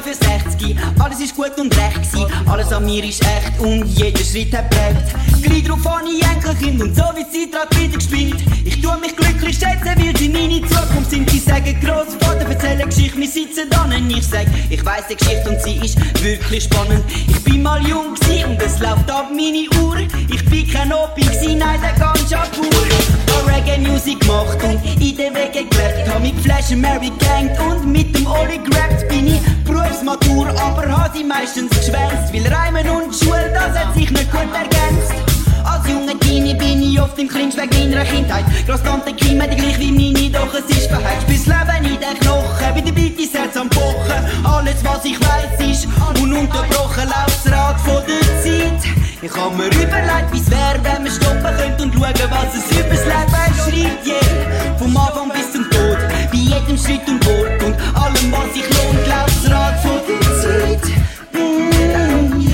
65, 0.02 0.76
alles 1.00 1.20
ist 1.20 1.36
gut 1.36 1.58
und 1.58 1.76
recht 1.76 2.12
gewesen. 2.12 2.28
Alles 2.46 2.72
an 2.72 2.86
mir 2.86 3.04
ist 3.04 3.22
echt 3.24 3.60
und 3.60 3.86
jeder 3.86 4.24
Schritt 4.24 4.56
hat 4.56 4.70
prägt. 4.70 5.42
Gleich 5.42 5.64
drauf 5.64 5.80
ich 6.08 6.24
Enkelkind 6.24 6.82
und 6.82 6.96
so 6.96 7.04
wie 7.16 7.26
die 7.26 7.50
Zeit 7.52 7.80
wieder 7.80 7.98
gespielt. 7.98 8.44
Ich 8.64 8.82
tue 8.82 8.98
mich 9.00 9.16
glücklich 9.16 9.58
schätzen, 9.58 9.96
weil 9.96 10.16
sie 10.18 10.30
meine 10.30 10.62
Zukunft 10.68 11.10
sind. 11.10 11.30
Sie 11.30 11.40
sagen 11.40 11.80
Grossvater, 11.82 12.48
erzählen 12.48 12.88
Geschichte, 12.88 12.97
wir 13.18 13.28
sitzen 13.28 13.70
dann 13.70 13.92
wenn 13.92 14.10
ich 14.10 14.28
sag, 14.28 14.46
ich 14.70 14.86
weiss 14.86 15.08
die 15.10 15.16
Geschichte 15.16 15.50
und 15.50 15.62
sie 15.62 15.78
ist 15.78 15.98
wirklich 16.24 16.64
spannend. 16.64 17.04
Ich 17.28 17.44
bin 17.44 17.64
mal 17.64 17.82
jung 17.86 18.14
gsi 18.14 18.44
und 18.46 18.62
es 18.62 18.80
läuft 18.80 19.10
ab 19.10 19.30
meine 19.32 19.68
Uhr. 19.82 19.98
Ich 20.30 20.46
bin 20.46 20.70
kein 20.70 20.94
Opi 20.94 21.22
gsi, 21.22 21.56
nein, 21.56 21.80
der 21.82 21.94
ganz 21.94 22.30
pur. 22.56 23.48
Reggae 23.48 23.80
Music 23.80 24.20
gemacht 24.20 24.58
und 24.64 24.84
in 25.02 25.18
den 25.18 25.34
Wege 25.34 25.66
gelebt. 25.66 26.10
Hab 26.10 26.22
mit 26.22 26.40
Flash 26.42 26.72
Mary 26.72 27.12
gehängt 27.18 27.60
und 27.60 27.92
mit 27.92 28.16
dem 28.16 28.28
Oli 28.28 28.60
gerappt. 28.60 29.08
Bin 29.10 29.28
ich 29.28 29.42
Berufsmatur, 29.64 30.50
aber 30.60 30.88
hab 30.88 31.16
sie 31.16 31.24
meistens 31.24 31.70
geschwänzt. 31.72 32.34
Weil 32.34 32.48
Reimen 32.54 32.90
und 32.90 33.16
Schule, 33.16 33.52
das 33.54 33.78
hat 33.78 33.94
sich 33.96 34.12
nicht 34.12 34.32
gut 34.32 34.54
ergänzt. 34.54 35.37
Als 35.78 35.88
junge 35.88 36.18
Teenie 36.18 36.56
bin 36.56 36.82
ich 36.82 37.00
oft 37.00 37.20
im 37.20 37.28
Clinch 37.28 37.56
wegen 37.56 37.92
meiner 37.92 38.04
Kindheit. 38.04 38.46
Großtante 38.66 39.14
Kim 39.14 39.40
hat 39.40 39.56
gleich 39.56 39.78
wie 39.80 39.92
meine, 39.92 40.30
doch 40.32 40.52
es 40.54 40.66
ist 40.76 40.88
verheizt. 40.88 41.22
Spür's 41.22 41.46
Leben 41.46 41.94
in 41.94 42.00
den 42.00 42.20
Knochen, 42.20 42.74
bei 42.74 42.82
der 42.82 42.92
Beat 42.92 43.18
Herz 43.32 43.56
am 43.56 43.70
Pochen. 43.70 44.22
Alles, 44.44 44.84
was 44.84 45.06
ich 45.06 45.20
weiß, 45.20 45.70
ist 45.70 45.88
ununterbrochen 46.20 47.04
läuft's 47.04 47.52
Rad 47.52 47.80
von 47.82 48.02
der 48.08 48.26
Zeit. 48.42 48.90
Ich 49.22 49.32
hab 49.32 49.56
mir 49.56 49.68
überlegt, 49.68 50.32
wie's 50.32 50.50
wär, 50.50 50.80
wenn 50.82 51.04
man 51.04 51.12
stoppen 51.12 51.58
könnte 51.58 51.84
und 51.84 51.94
schauen, 51.94 52.32
was 52.32 52.56
es 52.56 52.80
übers 52.80 53.06
Leben 53.06 53.86
schreibt. 53.86 54.08
Yeah. 54.08 54.78
Vom 54.80 54.98
Anfang 54.98 55.30
bis 55.30 55.52
zum 55.52 55.70
Tod, 55.70 55.98
bei 56.32 56.38
jedem 56.38 56.78
Schritt 56.78 57.08
und 57.08 57.24
Wort 57.24 57.64
und 57.64 57.76
allem, 57.96 58.32
was 58.32 58.54
sich 58.54 58.68
lohnt, 58.68 59.08
läuft's 59.08 59.52
Rad 59.52 59.80
von 59.82 60.00
der 60.08 60.42
Zeit. 60.42 60.84
Mm. 61.34 62.47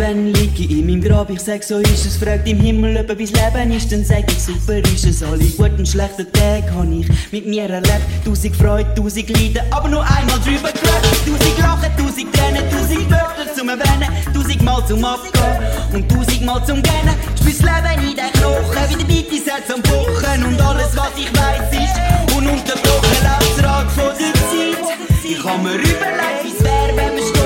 Leben. 0.00 0.10
Irgendwann 0.10 0.32
lieg 0.32 0.58
ich 0.58 0.70
in 0.70 0.86
meinem 0.86 1.02
Grab, 1.02 1.30
ich 1.30 1.40
sag, 1.40 1.62
so 1.62 1.78
ist 1.78 2.06
es. 2.06 2.16
Fragt 2.16 2.48
im 2.48 2.60
Himmel, 2.60 2.96
ob 2.98 3.18
wie's 3.18 3.32
Leben 3.32 3.72
ist, 3.72 3.92
dann 3.92 4.04
sag 4.04 4.30
ich, 4.30 4.42
super 4.42 4.78
ist 4.78 5.04
es. 5.04 5.22
Alle 5.22 5.44
guten 5.44 5.86
schlechten 5.86 6.26
Tage 6.32 6.74
hab 6.74 6.90
ich 6.90 7.08
mit 7.32 7.46
mir 7.46 7.68
erlebt. 7.68 8.00
Tausend 8.24 8.56
Freude, 8.56 8.92
tausend 8.94 9.28
Leiden, 9.30 9.62
aber 9.70 9.88
nur 9.88 10.02
einmal 10.02 10.38
drüber 10.40 10.72
geredet. 10.72 11.20
Tausend 11.26 11.58
Lachen, 11.58 11.92
tausend 11.96 12.32
Tränen, 12.34 12.70
tausend 12.70 13.10
Wörter 13.10 13.54
zum 13.54 13.68
Erwähnen, 13.68 14.08
tausend 14.34 14.62
Mal 14.62 14.86
zum 14.86 15.04
Abgehen 15.04 15.58
und 15.92 16.08
tausend 16.08 16.44
Mal 16.44 16.64
zum 16.64 16.82
Gähnen. 16.82 17.14
Spür's 17.38 17.60
Leben 17.60 18.08
in 18.08 18.16
den 18.16 18.32
Knochen, 18.32 18.88
wie 18.88 18.96
der 18.96 19.04
Beat 19.04 19.32
ist 19.32 19.50
am 19.72 19.82
Pochen 19.82 20.44
und 20.44 20.60
alles, 20.60 20.96
was 20.96 21.12
ich 21.16 21.30
weiss, 21.32 21.72
ist 21.72 22.36
ununterbrochen 22.36 23.26
Rad 23.62 23.90
von 23.90 24.12
der 24.18 24.34
Zeit. 24.34 24.98
Ich 25.22 25.44
hab 25.44 25.62
mir 25.62 25.74
überlegt, 25.74 26.42
wie's 26.42 26.64
wär, 26.64 26.96
wenn 26.96 27.16
wir 27.16 27.39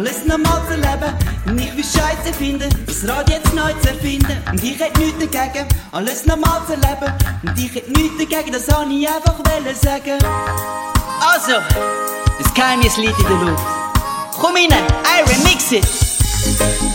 alles 0.00 0.24
nochmal 0.24 0.62
zu 0.66 0.76
leben. 0.76 1.12
Und 1.46 1.60
ich 1.60 1.76
will 1.76 1.84
Scheiße 1.84 2.32
finden, 2.36 2.68
das 2.86 3.06
Rad 3.08 3.28
jetzt 3.28 3.52
neu 3.54 3.72
zu 3.82 3.88
erfinden. 3.88 4.36
Und 4.50 4.62
ich 4.62 4.78
hätt 4.80 4.96
nichts 4.98 5.18
dagegen, 5.18 5.66
alles 5.92 6.26
nochmal 6.26 6.60
zu 6.66 6.74
leben. 6.74 7.12
Und 7.42 7.58
ich 7.58 7.74
hätt 7.74 7.88
nichts 7.96 8.18
dagegen, 8.18 8.52
das 8.52 8.68
hab 8.68 8.88
ich 8.88 9.08
einfach 9.08 9.38
wollen 9.38 9.76
sagen. 9.76 10.18
Also, 11.20 11.60
das 12.38 12.54
Geheimnis 12.54 12.96
liegt 12.96 13.18
in 13.18 13.28
der 13.28 13.50
Luft. 13.50 13.64
Komm 14.40 14.54
rein, 14.54 14.70
I 14.70 15.22
remix 15.28 15.72
it. 15.72 16.89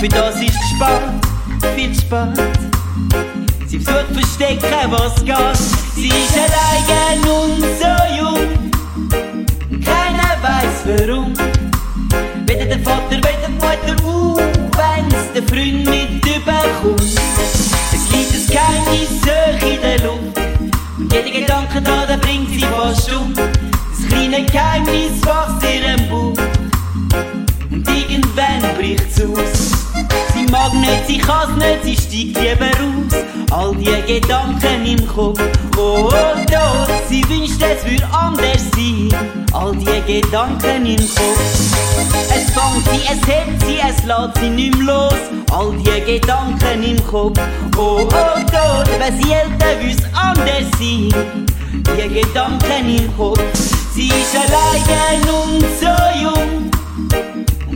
Für 0.00 0.08
das 0.08 0.36
ist 0.36 0.58
spät. 0.70 1.74
Viel 1.74 1.94
spät. 1.94 2.38
Sie 3.66 3.80
versucht 3.80 4.12
verstecken, 4.12 4.90
was 4.90 5.24
geht. 5.24 5.56
Sie 5.94 6.08
ist 6.08 6.38
allein 6.38 7.18
und 7.20 7.62
so 7.80 7.94
jung. 8.16 8.70
Keiner 9.84 10.36
weiß 10.42 10.84
warum. 10.86 11.34
Weder 12.46 12.66
der 12.66 12.78
Vater, 12.80 13.16
weder 13.16 13.46
die 13.46 13.52
Mutter, 13.52 14.06
uh, 14.06 14.36
wenn's 14.36 15.32
der 15.34 15.42
Freund 15.42 15.84
mit 15.84 16.24
überkommt. 16.24 17.00
Es 17.92 18.04
liegt 18.12 18.32
ein 18.34 18.46
Geheimnis 18.46 19.12
hoch 19.26 19.66
in 19.66 19.80
der 19.80 19.98
Luft. 20.06 20.38
Und 20.98 21.12
jeder 21.12 21.30
Gedanke 21.30 21.82
dran, 21.82 22.06
der 22.08 22.16
bringt 22.18 22.50
sie 22.50 22.60
fast 22.60 23.12
um. 23.12 23.34
Das 23.34 24.08
kleine 24.08 24.44
Geheimnis 24.46 25.20
wächst 25.22 25.62
ihrem 25.64 26.08
Bauch. 26.08 26.17
Mag 30.68 30.80
nicht, 30.80 31.06
sie 31.06 31.18
kann's 31.18 31.56
nicht, 31.56 31.84
sie 32.08 32.32
steigt 32.32 32.38
lieber 32.40 32.66
aus. 32.66 33.24
All 33.50 33.74
die 33.74 34.20
Gedanken 34.20 34.84
im 34.84 35.06
Kopf, 35.06 35.40
oh, 35.76 36.08
oh, 36.08 36.10
Tod. 36.10 36.90
Sie 37.08 37.26
wünscht, 37.28 37.62
es 37.62 37.84
würde 37.84 38.06
anders 38.12 38.62
sein. 38.74 39.08
All 39.52 39.74
die 39.76 40.20
Gedanken 40.20 40.86
im 40.86 40.98
Kopf. 40.98 41.40
Es 42.34 42.50
fängt 42.52 42.84
sie, 42.90 43.06
es 43.06 43.26
hebt 43.26 43.62
sie, 43.62 43.78
es 43.78 44.04
lässt 44.04 44.38
sie 44.40 44.50
nicht 44.50 44.76
mehr 44.76 44.86
los. 44.86 45.14
All 45.52 45.72
die 45.78 46.18
Gedanken 46.18 46.82
im 46.82 47.06
Kopf, 47.06 47.40
oh, 47.76 48.00
oh, 48.02 48.06
Tod. 48.06 48.88
Wenn 48.98 49.22
sie 49.22 49.32
älter 49.32 49.82
wüsste, 49.82 50.08
anders 50.14 50.70
sein. 50.78 51.46
Die 51.72 52.20
Gedanken 52.20 52.96
im 52.96 53.16
Kopf. 53.16 53.40
Sie 53.94 54.08
ist 54.08 54.36
allein 54.36 55.22
und 55.22 55.64
so 55.80 56.22
jung. 56.22 56.70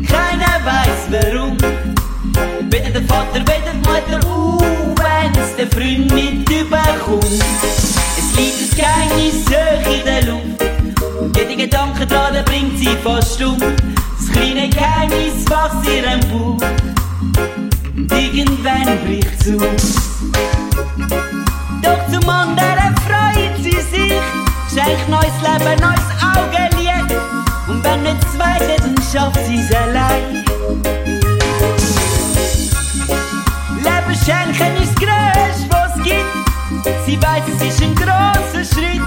Keiner 0.07 0.61
weiß 0.65 1.09
warum. 1.11 1.57
Weder 2.73 2.89
der 2.89 3.03
Vater, 3.03 3.41
weder 3.41 3.73
die 3.75 3.87
Mutter, 3.87 4.27
uh, 4.27 4.59
wenn's 4.97 5.57
der 5.57 5.67
Freund 5.67 6.11
mit 6.15 6.49
überkommt. 6.49 7.23
Es 8.17 8.35
liegt 8.35 8.63
ein 8.63 8.79
Geheimnis 8.79 9.45
hoch 9.47 9.93
in 9.93 10.05
der 10.07 10.25
Luft. 10.25 11.21
Und 11.21 11.37
jeder 11.37 11.55
Gedanke 11.55 12.07
dran, 12.07 12.33
der 12.33 12.43
bringt 12.45 12.79
sie 12.79 12.97
fast 13.05 13.43
um. 13.43 13.59
Das 13.59 14.33
kleine 14.33 14.71
Geheimnis 14.71 15.45
wächst 15.51 15.87
ihrem 15.87 16.21
Bauch. 16.31 16.67
Und 17.95 18.11
irgendwann 18.11 18.99
bricht's 19.05 19.49
aus. 19.49 19.95
Doch 21.83 22.11
zum 22.11 22.27
anderen 22.27 22.97
freut 23.05 23.57
sie 23.59 23.73
sich. 23.73 24.23
Schenkt 24.73 25.11
neues 25.11 25.37
Leben, 25.43 25.79
neues 25.79 26.09
Augenlicht. 26.25 27.21
Und 27.69 27.85
wenn 27.85 28.03
nicht 28.03 28.33
zweite, 28.35 28.77
dann 28.81 28.97
schafft 29.13 29.45
sie's 29.47 29.71
allein. 29.75 30.52
Schenken 34.25 34.83
ist 34.83 34.95
das 34.95 35.03
Größte, 35.03 35.69
was 35.71 35.97
es 35.97 36.03
gibt. 36.05 37.07
Sie 37.07 37.21
weiß, 37.21 37.43
es 37.55 37.63
ist 37.69 37.83
ein 37.83 37.95
grosser 37.95 38.65
Schritt. 38.65 39.03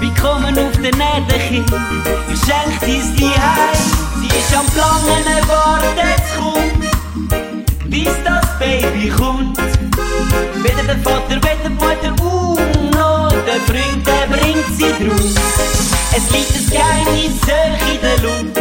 Willkommen 0.00 0.58
auf 0.58 0.72
der 0.76 0.92
Erde, 0.92 1.38
Kind. 1.48 1.70
Ich 2.32 2.40
schenk 2.40 2.80
dies 2.84 3.14
die 3.16 3.26
Heim. 3.26 3.78
Sie 4.20 4.38
ist 4.38 4.56
am 4.56 4.66
Planen, 4.66 5.26
erwartet 5.26 6.04
es 6.16 6.36
kommt. 6.36 7.90
Bis 7.90 8.10
das 8.24 8.58
Baby 8.58 9.08
kommt. 9.08 9.58
Weder 10.62 10.82
der 10.82 10.98
Vater, 10.98 11.36
weder 11.36 11.56
die 11.64 11.70
Mutter, 11.70 12.24
uh, 12.24 12.58
no, 12.92 13.28
der 13.46 13.60
Freund, 13.66 14.06
der 14.06 14.26
bringt 14.36 14.66
sie 14.76 15.06
draus. 15.06 15.34
Es 16.16 16.30
liegt 16.30 16.54
ein 16.54 16.70
Geheimnis 16.70 17.40
hoch 17.46 17.92
in 17.92 18.00
der 18.00 18.18
Luft. 18.18 18.58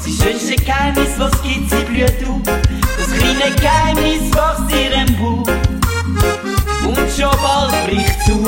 Sie 0.00 0.12
ist 0.12 0.50
ein 0.50 0.64
Geheimnis, 0.64 1.10
was 1.18 1.42
gibt, 1.42 1.70
sie 1.70 1.84
blüht 1.84 2.28
auf. 2.28 2.87
Ihnen 3.38 3.56
Geheimnis 3.56 4.32
wächst 4.32 4.74
ihrem 4.74 5.16
Buch 5.16 5.46
Und 6.84 7.10
schon 7.16 7.36
bald 7.40 7.86
bricht 7.86 8.20
zu. 8.24 8.44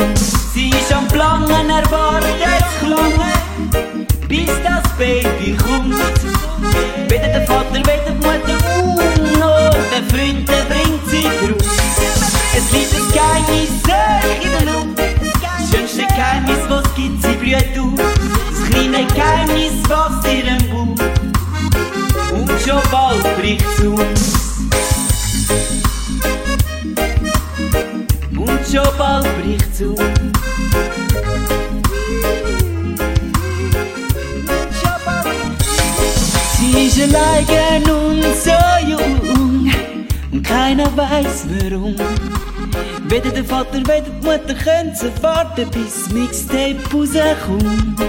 Sie 0.52 0.70
ist 0.70 0.92
am 0.92 1.06
Plangen, 1.08 1.70
erwartet 1.70 2.64
Klungen, 2.80 4.06
bis 4.26 4.50
das 4.64 4.90
Baby 4.98 5.56
kommt. 5.56 5.94
Weder 7.08 7.28
der 7.28 7.46
Vater, 7.46 7.74
weder 7.74 8.04
die 8.08 8.14
Mutter, 8.14 8.58
uh, 8.82 8.96
nur 9.38 9.70
der 9.92 10.02
Freund, 10.10 10.48
der 10.48 10.64
bringt 10.64 11.06
sie 11.08 11.22
drauf. 11.22 11.70
Es 12.56 12.72
liegt 12.72 12.94
ein 12.94 13.12
Geheimnis 13.12 13.70
äh, 13.86 14.44
in 14.44 14.50
der 14.50 14.72
Luft. 14.72 14.98
Das 14.98 15.70
schönste 15.70 16.06
Geheimnis, 16.14 16.58
was 16.68 16.94
gibt, 16.94 17.22
sie 17.22 17.34
blüht 17.34 17.78
auf. 17.78 17.94
Das 18.50 18.70
kleine 18.70 19.06
Geheimnis 19.06 19.72
wächst 19.88 20.26
ihrem 20.32 20.70
Buch 20.70 21.04
Und 22.32 22.50
schon 22.66 22.82
bald 22.90 23.38
bricht 23.38 23.64
zu. 23.76 24.49
Schon 28.70 28.86
bald 28.98 29.26
bricht's 29.42 29.82
aus. 29.82 29.98
Sie 36.58 36.86
ist 36.86 37.00
allein 37.00 37.82
und 37.90 38.22
so 38.44 38.60
jung 38.88 39.72
und 40.32 40.42
keiner 40.42 40.96
weiß 40.96 41.46
warum. 41.48 41.96
Weder 43.08 43.30
der 43.30 43.44
Vater, 43.44 43.78
weder 43.78 44.02
die 44.02 44.26
Mutter 44.26 44.54
können 44.54 44.94
sie 44.94 45.10
warten, 45.22 45.68
bis 45.70 46.10
Mixtape 46.12 46.78
rauskommt. 46.92 48.00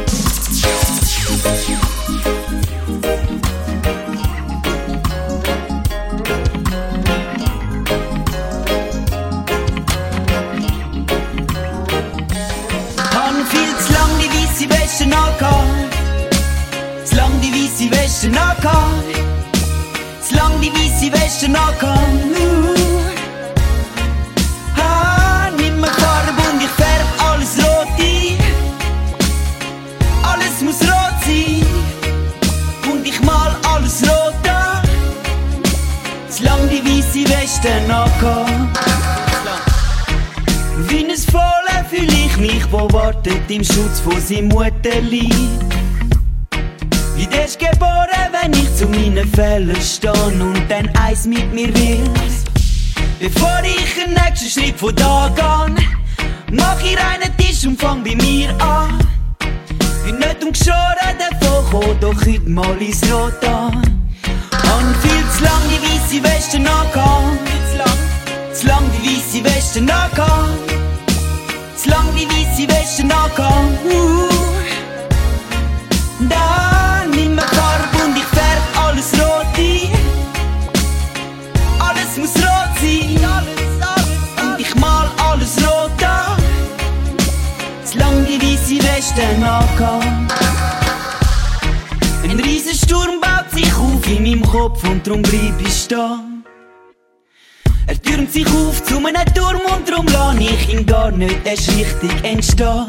Seinem 44.32 44.48
Mutterleib. 44.48 45.34
Wie 47.16 47.28
der 47.28 47.46
ist 47.46 47.60
geboren, 47.60 48.30
wenn 48.32 48.54
ich 48.54 48.76
zu 48.78 48.88
meinen 48.88 49.28
Fällen 49.34 49.76
stehe 49.82 50.14
und 50.14 50.70
dann 50.70 50.88
eins 50.96 51.26
mit 51.26 51.54
mir 51.54 51.68
will. 51.76 52.10
Bevor 53.20 53.62
ich 53.66 53.94
den 53.96 54.14
nächsten 54.14 54.50
Schritt 54.50 54.80
von 54.80 54.96
da 54.96 55.30
gehe, 55.36 55.86
mach 56.54 56.82
ich 56.82 56.98
einen 56.98 57.36
Tisch 57.36 57.68
und 57.68 57.82
fang 57.82 58.06
bei 58.06 58.16
mir 58.16 58.50
an. 58.62 59.00
Bin 60.06 60.18
nicht 60.18 60.42
umgeschoren 60.42 61.18
davon 61.20 61.66
gekommen, 61.66 61.98
doch 62.00 62.26
heute 62.26 62.50
mal 62.50 62.82
ins 62.82 63.04
Rot 63.12 63.44
an. 63.44 63.82
Han 64.64 64.96
viel 65.02 65.26
zu 65.36 65.44
lang 65.44 65.62
die 65.70 65.82
weiße 65.84 66.24
Weste 66.24 66.58
angehabt. 66.58 67.50
Zu 68.54 68.68
lang. 68.68 68.84
Die 69.04 69.10
weiße 69.10 69.44
Weste 69.44 69.80
angehabt. 69.80 70.91
Zu 71.82 71.90
lang 71.90 72.14
die 72.16 72.28
weiße 72.28 72.70
Weste 72.70 73.02
angehabt. 73.02 73.86
Uh. 73.86 74.30
Da 76.30 77.06
nimm 77.10 77.34
mir 77.34 77.42
Farbe 77.42 78.06
und 78.06 78.16
ich 78.16 78.24
färb 78.26 78.62
alles 78.86 79.12
rot 79.14 79.48
ein. 79.58 79.90
Alles 81.80 82.18
muss 82.18 82.36
rot 82.36 82.74
sein. 82.80 83.18
Und 84.44 84.60
ich 84.60 84.76
mal 84.76 85.10
alles 85.28 85.58
rot 85.58 86.04
an. 86.04 86.38
Zu 87.84 87.98
lang 87.98 88.28
die 88.28 88.40
weiße 88.40 88.78
Weste 88.84 89.24
angehabt. 89.24 90.34
Ein 92.24 92.40
riesen 92.40 92.76
Sturm 92.76 93.20
baut 93.20 93.50
sich 93.52 93.74
auf 93.74 94.08
in 94.08 94.22
meinem 94.22 94.44
Kopf 94.48 94.84
und 94.88 95.08
drum 95.08 95.24
bleib 95.24 95.60
ich 95.66 95.74
stehen. 95.74 96.46
Er 97.92 98.02
türmt 98.02 98.32
sich 98.32 98.48
auf 98.48 98.82
zu 98.86 99.06
einem 99.06 99.34
Turm 99.36 99.60
und 99.76 99.90
drum 99.90 100.06
lass 100.14 100.38
ich 100.40 100.74
ihn 100.74 100.86
gar 100.86 101.12
nicht 101.12 101.40
erst 101.44 101.76
richtig 101.76 102.24
entstehen. 102.24 102.88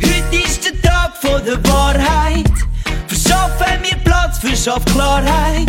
Heute 0.00 0.36
ist 0.42 0.64
der 0.64 0.80
Tag 0.80 1.14
von 1.20 1.44
der 1.44 1.62
Wahrheit. 1.70 2.50
Verschaffe 3.06 3.78
mir 3.82 3.98
Platz, 4.04 4.38
verschaff 4.38 4.82
Klarheit. 4.86 5.68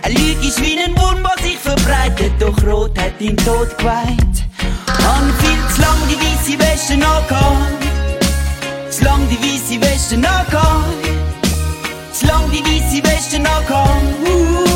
Eine 0.00 0.14
Lüge 0.14 0.46
ist 0.46 0.62
wie 0.62 0.78
ein 0.78 0.96
Wurm, 0.96 1.22
was 1.22 1.44
sich 1.44 1.58
verbreitet, 1.58 2.32
doch 2.38 2.56
Rot 2.64 2.98
hat 2.98 3.20
ihn 3.20 3.36
tot 3.36 3.76
geweiht. 3.76 4.36
Han 5.04 5.30
viel 5.40 5.74
zu 5.74 5.82
lang 5.82 5.98
die 6.08 6.16
weiße 6.16 6.58
Wäsche 6.58 6.94
angehabt. 6.94 7.84
Zu 8.88 9.04
lang 9.04 9.20
die 9.28 9.36
weiße 9.36 9.78
Wäsche 9.78 10.14
angehabt. 10.14 11.04
Zu 12.14 12.26
lang 12.28 12.50
die 12.50 12.64
weiße 12.64 13.04
Wäsche 13.04 13.36
angehabt. 13.36 13.90
Uh. 14.24 14.62
Da 14.64 14.71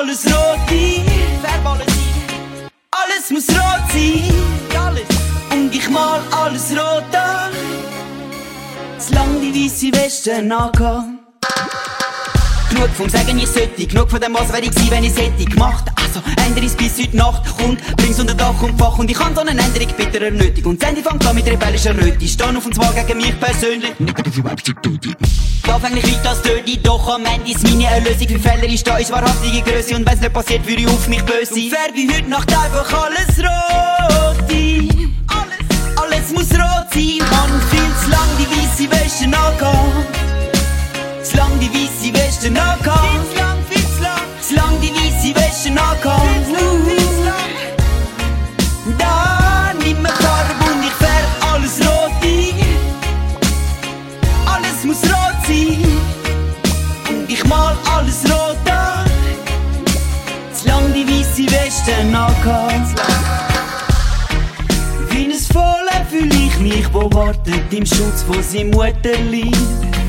alles 0.00 0.24
rot 0.26 0.58
ein. 0.70 1.04
Färb 1.42 1.66
alles 2.90 3.30
muss 3.30 3.48
rot 3.48 3.92
sein. 3.92 4.98
Und 5.52 5.74
ich 5.74 5.88
mal 5.90 6.20
alles 6.42 6.70
rot 6.72 7.14
an. 7.14 7.52
Zu 8.98 9.14
lang 9.14 9.40
die 9.40 9.52
weiße 9.54 9.92
Weste 9.94 10.36
angehabt. 10.36 11.29
Genug 12.70 12.88
vom 12.96 13.08
Sagen, 13.08 13.38
ich 13.38 13.48
sollte, 13.48 13.86
genug 13.86 14.10
von 14.10 14.20
dem, 14.20 14.34
was 14.34 14.48
wäre 14.48 14.62
ich 14.62 14.70
gewesen, 14.70 14.90
wenn 14.90 15.04
ich 15.04 15.16
hätte 15.16 15.44
gemacht. 15.44 15.84
Also, 15.96 16.22
ändere 16.46 16.66
es 16.66 16.74
bis 16.74 16.98
heute 16.98 17.16
Nacht, 17.16 17.42
kommt, 17.58 17.96
bring's 17.96 18.18
unter 18.18 18.34
Dach 18.34 18.62
und 18.62 18.78
Fach 18.78 18.98
und 18.98 19.10
ich 19.10 19.18
kann 19.18 19.34
so 19.34 19.42
eine 19.42 19.50
Änderung 19.50 19.88
bitter 19.96 20.30
nötig. 20.30 20.64
Und 20.64 20.82
das 20.82 20.88
Ende 20.88 21.02
fängt 21.02 21.26
an 21.26 21.34
mit 21.34 21.46
rebellischer 21.46 21.94
Röte. 21.94 22.16
Ich 22.20 22.32
stehe 22.32 22.56
auf 22.56 22.64
und 22.64 22.74
zwar 22.74 22.92
gegen 22.94 23.18
mich 23.18 23.38
persönlich. 23.38 23.92
Eigentlich 25.82 26.04
nicht 26.04 26.26
als 26.26 26.42
Dirty, 26.42 26.78
doch 26.82 27.08
am 27.08 27.24
Ende 27.24 27.50
ist 27.50 27.62
meine 27.62 27.86
Erlösung 27.86 28.28
für 28.28 28.38
Fehler 28.38 28.68
ist 28.72 28.86
da, 28.86 28.98
ist 28.98 29.10
wahrhaftige 29.10 29.62
Größe 29.62 29.96
und 29.96 30.06
wenn's 30.06 30.20
nicht 30.20 30.32
passiert, 30.32 30.66
würde 30.66 30.82
ich 30.82 30.88
auf 30.88 31.08
mich 31.08 31.22
böse 31.24 31.54
sein. 31.54 31.70
Färbe 31.70 31.98
ich 31.98 32.14
heute 32.14 32.28
Nacht 32.28 32.52
einfach 32.52 33.02
alles 33.02 33.38
rot. 33.38 34.50
Alles, 35.28 35.58
alles 35.96 36.32
muss 36.32 36.50
rot 36.52 36.86
sein, 36.92 37.18
Mann, 37.18 37.60
viel 37.70 37.90
zu 38.02 38.10
lang 38.10 38.28
die 38.38 38.46
weiße 38.50 38.90
Wäsche 38.92 39.24
angehabt. 39.24 40.18
Zu 41.24 41.36
lang 41.36 41.58
die 41.60 41.70
weiße 41.70 41.99
Weste 42.40 42.58
angehabt. 42.58 43.04
Viel 43.04 43.20
zu 43.28 43.36
lang, 43.36 43.58
viel 43.68 43.86
zu 43.96 44.02
lang. 44.02 44.20
Zu 44.40 44.54
lang 44.54 44.80
die 44.80 44.90
weiße 44.90 45.34
Weste 45.36 45.68
angehabt. 45.68 46.22
Viel 46.26 46.44
zu 46.46 46.52
lang, 46.54 46.84
viel 46.86 46.98
zu 46.98 47.22
lang. 47.24 47.48
Da 48.98 49.72
nimm 49.78 50.00
mir 50.00 50.08
Farbe 50.08 50.54
und 50.64 50.82
ich 50.82 50.92
färb 50.92 51.28
alles 51.52 51.80
rot 51.86 52.12
ein. 52.22 52.54
Alles 54.46 54.84
muss 54.84 55.02
rot 55.04 55.38
sein. 55.46 55.84
Und 57.10 57.30
ich 57.30 57.44
mal 57.44 57.76
alles 57.94 58.24
rot 58.24 58.70
an. 58.70 59.04
Zu 60.54 60.66
lang 60.66 60.92
die 60.94 61.06
weiße 61.06 61.44
Weste 61.52 61.94
angehabt. 61.96 63.00
Wie 65.10 65.24
ein 65.24 65.32
Fohlen 65.52 66.06
fühl 66.08 66.32
ich 66.32 66.58
mich, 66.58 66.86
wo 66.94 67.12
wartet 67.12 67.70
im 67.70 67.84
Schutz 67.84 68.22
von 68.26 68.42
seinem 68.42 68.70
Mutterleib. 68.70 69.99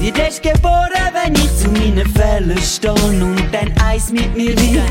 Wie 0.00 0.08
ist 0.08 0.42
geboren, 0.42 0.90
wenn 1.12 1.34
ich 1.34 1.56
zu 1.58 1.68
meinen 1.68 2.08
Fällen 2.14 2.58
stehe 2.62 2.92
und 2.94 3.36
dann 3.52 3.70
eins 3.84 4.10
mit 4.10 4.34
mir 4.34 4.56
will. 4.56 4.82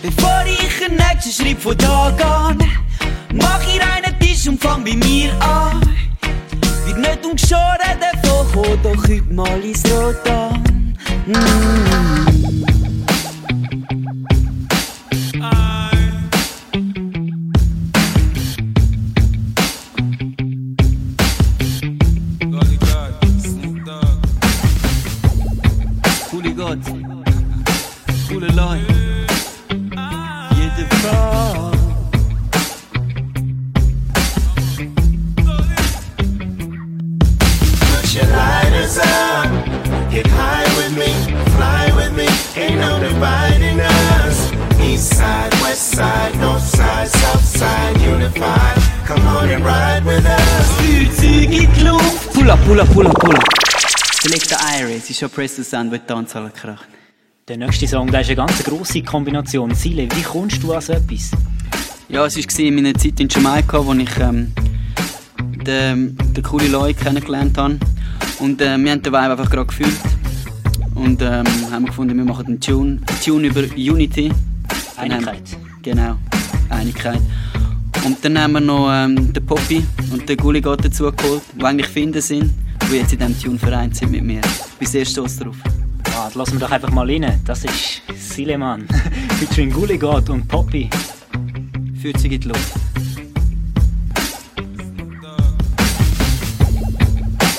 Bevor 0.00 0.42
ich 0.46 0.86
den 0.86 0.96
nächsten 0.96 1.30
Schritt 1.30 1.60
von 1.60 1.76
da 1.76 2.10
gehe, 2.16 2.68
mach 3.34 3.60
ich 3.62 3.78
einen 3.82 4.18
Tisch 4.18 4.48
und 4.48 4.58
fang 4.58 4.82
bei 4.84 4.94
mir 4.94 5.30
an. 5.42 5.82
Wird 6.86 6.98
nicht 6.98 7.26
umgeschoren 7.26 7.98
davon 8.00 8.50
kommen, 8.52 8.82
doch 8.82 9.02
heute 9.06 9.34
mal 9.34 9.60
ins 9.62 9.84
Rot 9.92 10.26
an. 10.30 10.96
Mm. 11.26 12.39
Ist 55.20 55.28
schon 55.28 55.30
Press 55.30 55.56
to 55.56 55.62
Sound, 55.62 55.90
wird 55.90 56.06
Tanzhalle 56.06 56.50
krachen. 56.50 56.86
Der 57.46 57.58
nächste 57.58 57.86
Song, 57.86 58.10
der 58.10 58.22
ist 58.22 58.28
eine 58.28 58.36
ganz 58.36 58.64
grosse 58.64 59.02
Kombination. 59.02 59.74
Sile, 59.74 60.08
wie 60.14 60.22
kommst 60.22 60.62
du 60.62 60.72
an 60.72 60.80
so 60.80 60.94
etwas? 60.94 61.32
Ja, 62.08 62.24
es 62.24 62.36
war 62.38 62.64
in 62.64 62.74
meiner 62.74 62.94
Zeit 62.94 63.20
in 63.20 63.28
Jamaika, 63.28 63.84
wo 63.84 63.92
ich 63.92 64.16
ähm, 64.18 64.52
den, 65.66 66.16
den 66.16 66.42
coolen 66.42 66.72
Leute 66.72 67.04
kennengelernt 67.04 67.58
habe. 67.58 67.78
Und 68.38 68.62
äh, 68.62 68.78
wir 68.78 68.92
haben 68.92 69.02
den 69.02 69.12
Vibe 69.12 69.18
einfach 69.18 69.50
gerade 69.50 69.66
gefühlt. 69.66 70.00
Und 70.94 71.20
ähm, 71.20 71.44
haben 71.70 71.84
gefunden, 71.84 72.16
wir 72.16 72.24
machen 72.24 72.46
einen 72.46 72.60
Tune, 72.60 73.00
einen 73.06 73.20
Tune 73.22 73.48
über 73.48 73.62
Unity. 73.76 74.32
Einigkeit. 74.96 75.34
Haben, 75.34 75.82
genau, 75.82 76.16
Einigkeit. 76.70 77.20
Und 78.06 78.24
dann 78.24 78.38
haben 78.38 78.52
wir 78.52 78.60
noch 78.60 78.90
ähm, 78.90 79.34
den 79.34 79.44
Poppy 79.44 79.84
und 80.12 80.26
den 80.26 80.36
Gulli 80.38 80.62
dazu 80.62 81.12
geholt, 81.12 81.42
die 81.58 81.64
eigentlich 81.64 81.88
Finden 81.88 82.22
sind, 82.22 82.54
die 82.90 82.96
jetzt 82.96 83.12
in 83.12 83.18
diesem 83.18 83.40
Tune 83.40 83.58
vereint 83.58 83.96
sind 83.96 84.10
mit 84.10 84.24
mir. 84.24 84.40
Ich 84.40 84.78
bin 84.78 84.88
sehr 84.88 85.04
stolz 85.04 85.38
drauf. 85.38 85.56
Ah, 86.16 86.24
das 86.24 86.34
lassen 86.34 86.52
wir 86.54 86.60
doch 86.60 86.70
einfach 86.70 86.90
mal 86.90 87.08
rein. 87.08 87.40
Das 87.44 87.64
ist 87.64 88.02
Sileman. 88.16 88.86
Featuring 89.38 89.70
Gulligott 89.70 90.28
und 90.28 90.48
Poppy. 90.48 90.90
Fühlt 92.00 92.18
sich 92.18 92.32
in 92.32 92.40
die 92.40 92.48
Luft. 92.48 92.72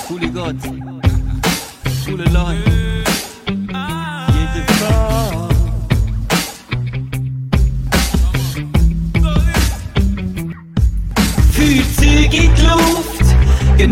Coole 0.07 0.29
Gott. 0.31 0.55
Coole 2.05 2.25
Leute. 2.25 2.90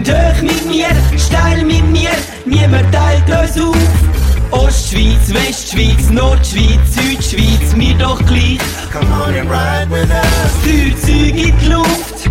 Gehen 0.04 0.16
hoch 0.16 0.42
mit 0.42 0.66
mir, 0.66 0.88
steil 1.18 1.64
mit 1.66 1.86
mir, 1.90 2.12
niemand 2.46 2.92
teilt 2.94 3.28
uns 3.28 3.62
auf. 3.62 3.76
Ostschweiz, 4.52 5.32
Westschweiz, 5.32 6.10
Nordschweiz, 6.10 6.80
Südschweiz, 6.96 7.76
mir 7.76 7.96
doch 7.96 8.20
gleich. 8.26 8.60
Come 8.92 9.12
on 9.14 9.36
and 9.36 9.50
ride 9.50 9.90
with 9.90 10.10
us. 10.10 10.52
Feuerzeug 10.64 11.36
in 11.36 11.60
die 11.60 11.68
Luft, 11.68 12.30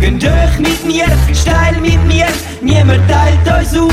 gehen 0.00 0.20
hoch 0.20 0.58
mit 0.58 0.84
mir, 0.86 1.06
steil 1.34 1.78
mit 1.80 2.02
mir, 2.06 2.26
niemand 2.62 3.02
teilt 3.08 3.60
uns 3.60 3.76
auf. 3.76 3.92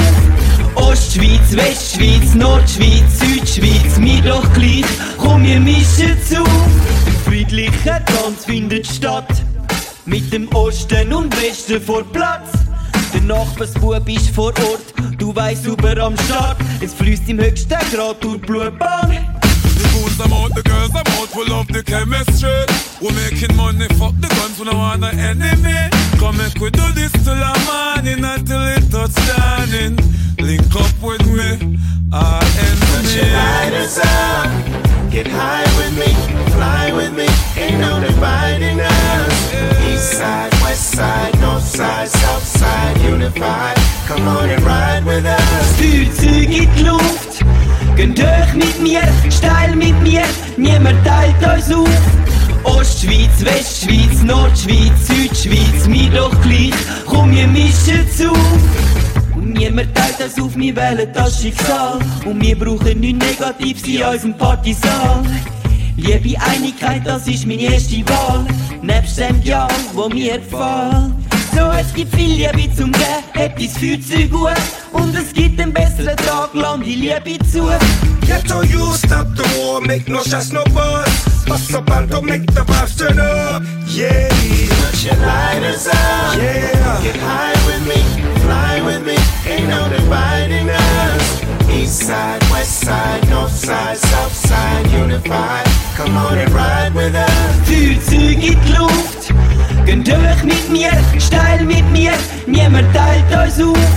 Ostschweiz, 0.76 1.52
Westschweiz, 1.52 2.34
Nordschweiz, 2.36 3.20
Südschweiz, 3.20 3.98
mir 3.98 4.22
doch 4.22 4.52
gleich, 4.54 4.86
komm 5.18 5.44
wir 5.44 5.60
mischen 5.60 6.18
zu. 6.28 6.44
Ein 6.44 7.16
friedlicher 7.26 8.04
Tanz 8.06 8.46
findet 8.46 8.88
statt, 8.88 9.30
mit 10.06 10.32
dem 10.32 10.48
Osten 10.54 11.12
und 11.14 11.36
Westen 11.42 11.82
vor 11.82 12.04
Platz. 12.12 12.65
Der 13.14 13.22
Nachbarsbub 13.22 14.08
ist 14.10 14.30
vor 14.30 14.48
Ort, 14.48 14.94
du 15.18 15.36
weißt 15.36 15.64
super 15.64 15.98
am 15.98 16.16
Start, 16.26 16.58
es 16.82 16.94
fließt 16.94 17.28
im 17.30 17.40
höchsten 17.40 17.78
Grad 17.94 18.24
durch 18.24 18.40
die 18.42 18.48
Blutbahn. 18.48 19.12
The 19.78 19.88
fools 19.90 20.20
I'm 20.20 20.32
out, 20.34 20.54
the 20.56 20.64
girls 20.64 20.92
I'm 20.92 21.08
out, 21.20 21.30
we 21.36 21.44
love 21.50 21.68
the 21.68 21.84
chemistry. 21.84 22.66
We're 23.02 23.12
making 23.14 23.56
money, 23.56 23.88
fuck 23.98 24.14
the 24.22 24.28
guns, 24.36 24.58
we 24.60 24.66
don't 24.66 24.78
want 24.78 25.02
no 25.02 25.08
enemy. 25.08 25.90
Come 26.20 26.38
make 26.38 26.60
we 26.62 26.70
do 26.72 26.92
this 26.94 27.12
till 27.12 27.36
the 27.36 27.54
morning, 27.68 28.24
until 28.24 28.62
it 28.68 28.90
touch 28.90 29.12
standing. 29.12 29.98
Link 30.40 30.76
up 30.76 30.92
with 31.02 31.26
me, 31.28 31.78
our 32.14 32.40
Put 32.40 33.16
your 33.16 33.24
enemy. 33.24 33.34
lighters 33.34 33.98
up. 34.00 34.85
Get 35.16 35.28
high 35.28 35.64
with 35.78 35.98
me, 35.98 36.12
fly 36.52 36.92
with 36.92 37.14
me. 37.16 37.26
Ain't 37.56 37.80
no 37.80 38.02
dividing 38.02 38.82
us. 38.82 39.54
East 39.88 40.12
side, 40.12 40.52
west 40.62 40.92
side, 40.92 41.40
north 41.40 41.64
side, 41.64 42.10
south 42.10 42.44
side, 42.44 42.98
unified. 43.00 43.78
Come 44.08 44.28
on 44.28 44.50
and 44.50 44.62
ride 44.64 45.06
with 45.06 45.26
us. 45.26 45.80
In 45.80 46.76
die 46.76 46.84
Luft, 46.84 47.46
gehen 47.96 48.14
hoch 48.14 48.54
mit 48.56 48.78
mir, 48.82 49.04
steil 49.30 49.74
mit 49.78 49.98
mir, 50.02 50.26
niemand 50.58 51.02
teilt 51.06 51.42
uns 51.48 51.72
auf. 51.74 51.88
Ostschweiz, 52.66 53.40
Westschweiz, 53.40 54.22
Nordschweiz, 54.22 55.08
Südschweiz, 55.08 55.88
mir 55.88 56.10
doch 56.10 56.42
gleich, 56.42 56.74
komm 57.06 57.32
wir 57.32 57.48
mischen 57.48 58.06
zu. 58.12 58.34
Und 59.36 59.54
niemand 59.54 59.94
teilt 59.96 60.20
uns 60.24 60.40
auf, 60.42 60.56
wir 60.56 60.76
wählen 60.76 61.10
das 61.14 61.42
Schicksal. 61.42 62.00
Und 62.26 62.42
wir 62.42 62.58
brauchen 62.58 63.00
nichts 63.00 63.26
Negatives 63.26 63.84
in 63.88 64.04
unserem 64.04 64.38
Partysaal. 64.38 65.24
Liebe 65.98 66.40
Einigkeit, 66.42 67.02
das 67.06 67.28
ist 67.28 67.46
meine 67.46 67.62
erste 67.64 67.98
Wahl. 68.10 68.46
Nebst 68.82 69.18
dem 69.18 69.42
Ja, 69.44 69.68
wo 69.94 70.10
mir 70.10 70.38
gefällt. 70.40 71.14
So, 71.56 71.72
es 71.80 71.94
gibt 71.94 72.14
viel 72.16 72.34
Liebe 72.34 72.74
zum 72.76 72.92
Geben, 72.92 73.24
etwas 73.34 73.78
Feuerzeug 73.78 74.30
gut. 74.30 74.62
Und 74.92 75.16
es 75.16 75.32
gibt 75.34 75.60
einen 75.60 75.72
besseren 75.72 76.18
Tag, 76.18 76.54
lang 76.54 76.84
die 76.84 76.96
Liebe 76.96 77.40
zu. 77.50 77.70
Get 78.28 78.46
to 78.48 78.62
you, 78.64 78.92
stop 78.94 79.28
the 79.38 79.44
war, 79.58 79.80
make 79.80 80.10
no 80.12 80.22
shots, 80.24 80.52
no 80.52 80.64
buzz. 80.74 81.46
Bust 81.48 81.74
up 81.76 81.90
and 81.92 82.10
to 82.12 82.22
make 82.22 82.46
the 82.54 82.62
vibes 82.62 82.98
turn 82.98 83.20
up. 83.20 83.62
Yeah, 83.88 84.28
Put 84.30 85.04
your 85.06 85.16
lighters 85.26 85.88
up. 85.88 86.36
yeah. 86.38 87.02
Get 87.04 87.16
high 87.18 87.54
with 87.68 87.88
me, 87.88 88.02
fly 88.42 88.82
with 88.84 89.06
me. 89.06 89.15
No 89.76 89.90
dividing 89.90 90.70
us. 90.70 91.44
East 91.70 92.08
side, 92.08 92.42
west 92.50 92.80
side, 92.80 93.30
north 93.30 93.52
side, 93.52 93.98
south 93.98 94.34
side, 94.34 94.90
unified. 94.92 95.66
Come 95.98 96.16
on 96.16 96.38
and 96.38 96.52
ride 96.52 96.94
with 96.96 97.14
us. 97.14 97.70
In 97.70 98.00
die 98.40 98.58
Luft, 98.78 99.34
gehen 99.86 100.02
hoch 100.08 100.44
mit 100.44 100.70
mir, 100.70 100.92
steil 101.20 101.66
mit 101.66 101.86
mir, 101.92 102.14
niemand 102.48 102.88
teilt 102.94 103.30
uns 103.36 103.60
auf. 103.62 103.96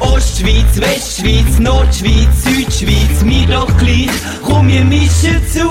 Ostschweiz, 0.00 0.80
Westschweiz, 0.80 1.60
Nordschweiz, 1.60 2.42
Südschweiz, 2.42 3.22
mir 3.24 3.46
doch 3.46 3.70
gleich, 3.78 4.10
komm 4.42 4.66
wir 4.66 4.84
mischen 4.84 5.40
zu. 5.52 5.68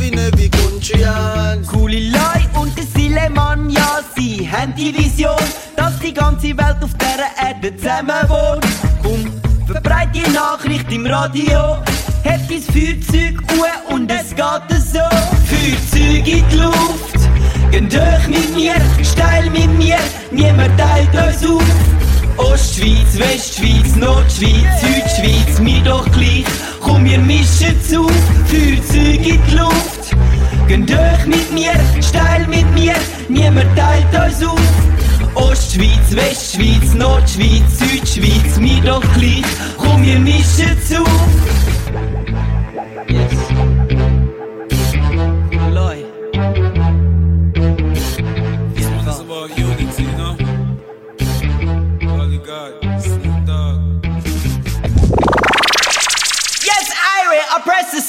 Every 0.00 0.48
country 0.48 1.02
and 1.04 1.66
Coole 1.66 2.10
Leute 2.10 2.60
und 2.60 2.76
der 2.76 2.84
Sileman, 2.84 3.70
ja, 3.70 4.00
sie 4.16 4.48
haben 4.50 4.74
die 4.74 4.96
Vision, 4.96 5.36
dass 5.76 5.98
die 5.98 6.12
ganze 6.12 6.56
Welt 6.56 6.76
auf 6.82 6.90
dieser 6.94 7.48
Erde 7.48 7.76
zusammen 7.76 8.28
wohnt. 8.28 8.66
Komm, 9.02 9.32
verbreit 9.66 10.08
die 10.14 10.30
Nachricht 10.30 10.90
im 10.92 11.06
Radio, 11.06 11.78
hebt 12.22 12.50
dein 12.50 12.62
Feuerzeug 12.62 13.40
uhr 13.58 13.94
und 13.94 14.10
es 14.10 14.34
geht 14.34 14.82
so. 14.82 15.00
Feuerzeug 15.48 16.28
in 16.28 16.48
die 16.48 16.56
Luft, 16.56 17.70
gehen 17.70 17.88
hoch 17.90 18.28
mit 18.28 18.54
mir, 18.54 18.74
steil 19.02 19.50
mit 19.50 19.76
mir, 19.78 19.98
niemand 20.30 20.78
teilt 20.78 21.14
uns 21.14 21.44
auf. 21.44 22.07
Ostschweiz, 22.38 23.18
Westschweiz, 23.18 23.96
Nordschweiz, 23.96 24.80
Südschweiz, 24.80 25.60
mir 25.60 25.82
doch 25.82 26.10
gleich, 26.12 26.44
komm 26.80 27.04
wir 27.04 27.18
mischen 27.18 27.80
zu, 27.82 28.06
Feuerzeug 28.46 29.26
in 29.26 29.40
die 29.48 29.56
Luft. 29.56 30.16
Gehen 30.68 30.86
hoch 30.88 31.26
mit 31.26 31.52
mir, 31.52 31.72
steil 32.00 32.46
mit 32.48 32.70
mir, 32.74 32.94
niemand 33.28 33.76
teilt 33.76 34.26
uns 34.26 34.44
auf. 34.44 34.60
Ostschweiz, 35.34 36.12
Westschweiz, 36.12 36.94
Nordschweiz, 36.94 37.78
Südschweiz, 37.78 38.58
mir 38.58 38.82
doch 38.82 39.02
gleich, 39.14 39.44
komm 39.76 40.04
wir 40.04 40.18
mischen 40.18 40.76
zu. 40.88 41.04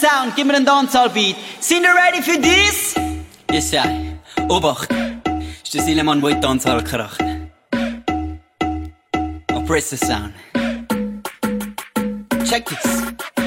Sound, 0.09 0.35
gib 0.35 0.47
mir 0.47 0.55
einen 0.55 0.65
Dancehall-Beat. 0.65 1.35
Sind 1.59 1.83
ihr 1.83 1.89
ready 1.89 2.21
für 2.21 2.39
this? 2.39 2.95
Yes, 3.51 3.71
ja. 3.71 3.85
Obacht. 4.47 4.89
Ist 5.63 5.73
der 5.73 5.81
Sileman, 5.83 6.21
der 6.21 6.31
in 6.31 6.41
die 6.41 6.47
Tanzhalle 6.47 6.83
kracht. 6.83 7.23
Oppressor 9.53 9.97
Sound. 9.97 10.33
Check 12.45 12.65
this. 12.65 13.38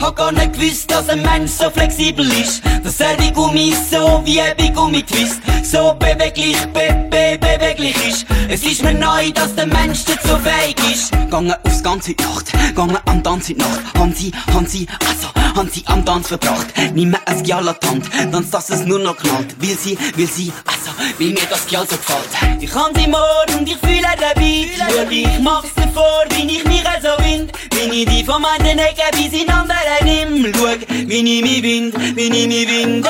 Hab 0.00 0.16
gar 0.16 0.32
nicht 0.32 0.54
gewusst, 0.54 0.90
dass 0.90 1.08
ein 1.08 1.22
Mensch 1.22 1.52
so 1.52 1.70
flexibel 1.70 2.26
ist. 2.32 2.62
Dass 2.82 3.00
er 3.00 3.16
die 3.16 3.32
Gummis 3.32 3.90
so 3.90 4.22
wie 4.24 4.40
ein 4.40 4.74
Gummitwist 4.74 5.40
so 5.62 5.94
beweglich, 5.94 6.56
be 6.72 7.06
be 7.10 7.38
beweglich 7.38 7.96
ist. 8.06 8.26
Es 8.48 8.62
ist 8.64 8.82
mir 8.82 8.94
neu, 8.94 9.30
dass 9.32 9.54
der 9.54 9.66
Mensch 9.66 10.04
dazu 10.04 10.36
fähig 10.38 10.76
ist. 10.90 11.12
Gange 11.30 11.56
aufs 11.64 11.82
ganze 11.82 12.12
Nacht, 12.12 12.50
gange 12.74 13.00
am 13.06 13.22
Tanz 13.22 13.50
in 13.50 13.58
Nacht. 13.58 13.80
Han 13.98 14.12
sie, 14.14 14.32
han 14.52 14.66
sie, 14.66 14.86
also, 15.06 15.28
han 15.54 15.70
sie 15.70 15.82
am 15.86 16.04
Tanz 16.04 16.28
verbracht. 16.28 16.66
Nimm 16.94 17.10
mir 17.10 17.20
ein 17.26 17.42
Gial 17.42 17.68
an 17.68 17.76
die 17.82 17.86
Hand, 17.86 18.10
dann 18.32 18.50
dass 18.50 18.70
es 18.70 18.84
nur 18.84 18.98
noch 18.98 19.16
knallt. 19.16 19.60
Will 19.60 19.76
sie, 19.78 19.98
will 20.16 20.26
sie, 20.28 20.52
also, 20.66 20.90
will 21.18 21.32
mir 21.32 21.46
das 21.48 21.66
Gial 21.66 21.86
so 21.88 21.96
gefällt. 21.96 22.60
Ich 22.60 22.70
kann 22.70 22.92
sie 22.94 23.06
morgen 23.06 23.58
und 23.58 23.68
ich 23.68 23.76
fühle 23.76 24.00
Beat. 24.36 24.70
Schau, 24.78 25.10
ich 25.10 25.38
mach's 25.40 25.74
dir 25.74 25.88
vor, 25.92 26.24
wie 26.30 26.56
ich 26.56 26.64
mich 26.64 26.84
so 27.02 27.24
wind. 27.24 27.52
Wie 27.72 28.02
ich 28.02 28.08
die 28.08 28.24
von 28.24 28.42
meinen 28.42 28.78
Ecken 28.78 29.10
bis 29.12 29.40
in 29.40 29.48
andere 29.48 29.89
nimm. 30.04 30.52
Schau, 30.54 30.66
wie 31.06 31.38
ich 31.38 31.42
mich 31.42 31.62
wind, 31.62 31.94
wie 32.16 32.22
ich 32.22 32.46
mich 32.46 32.68
winde. 32.68 33.08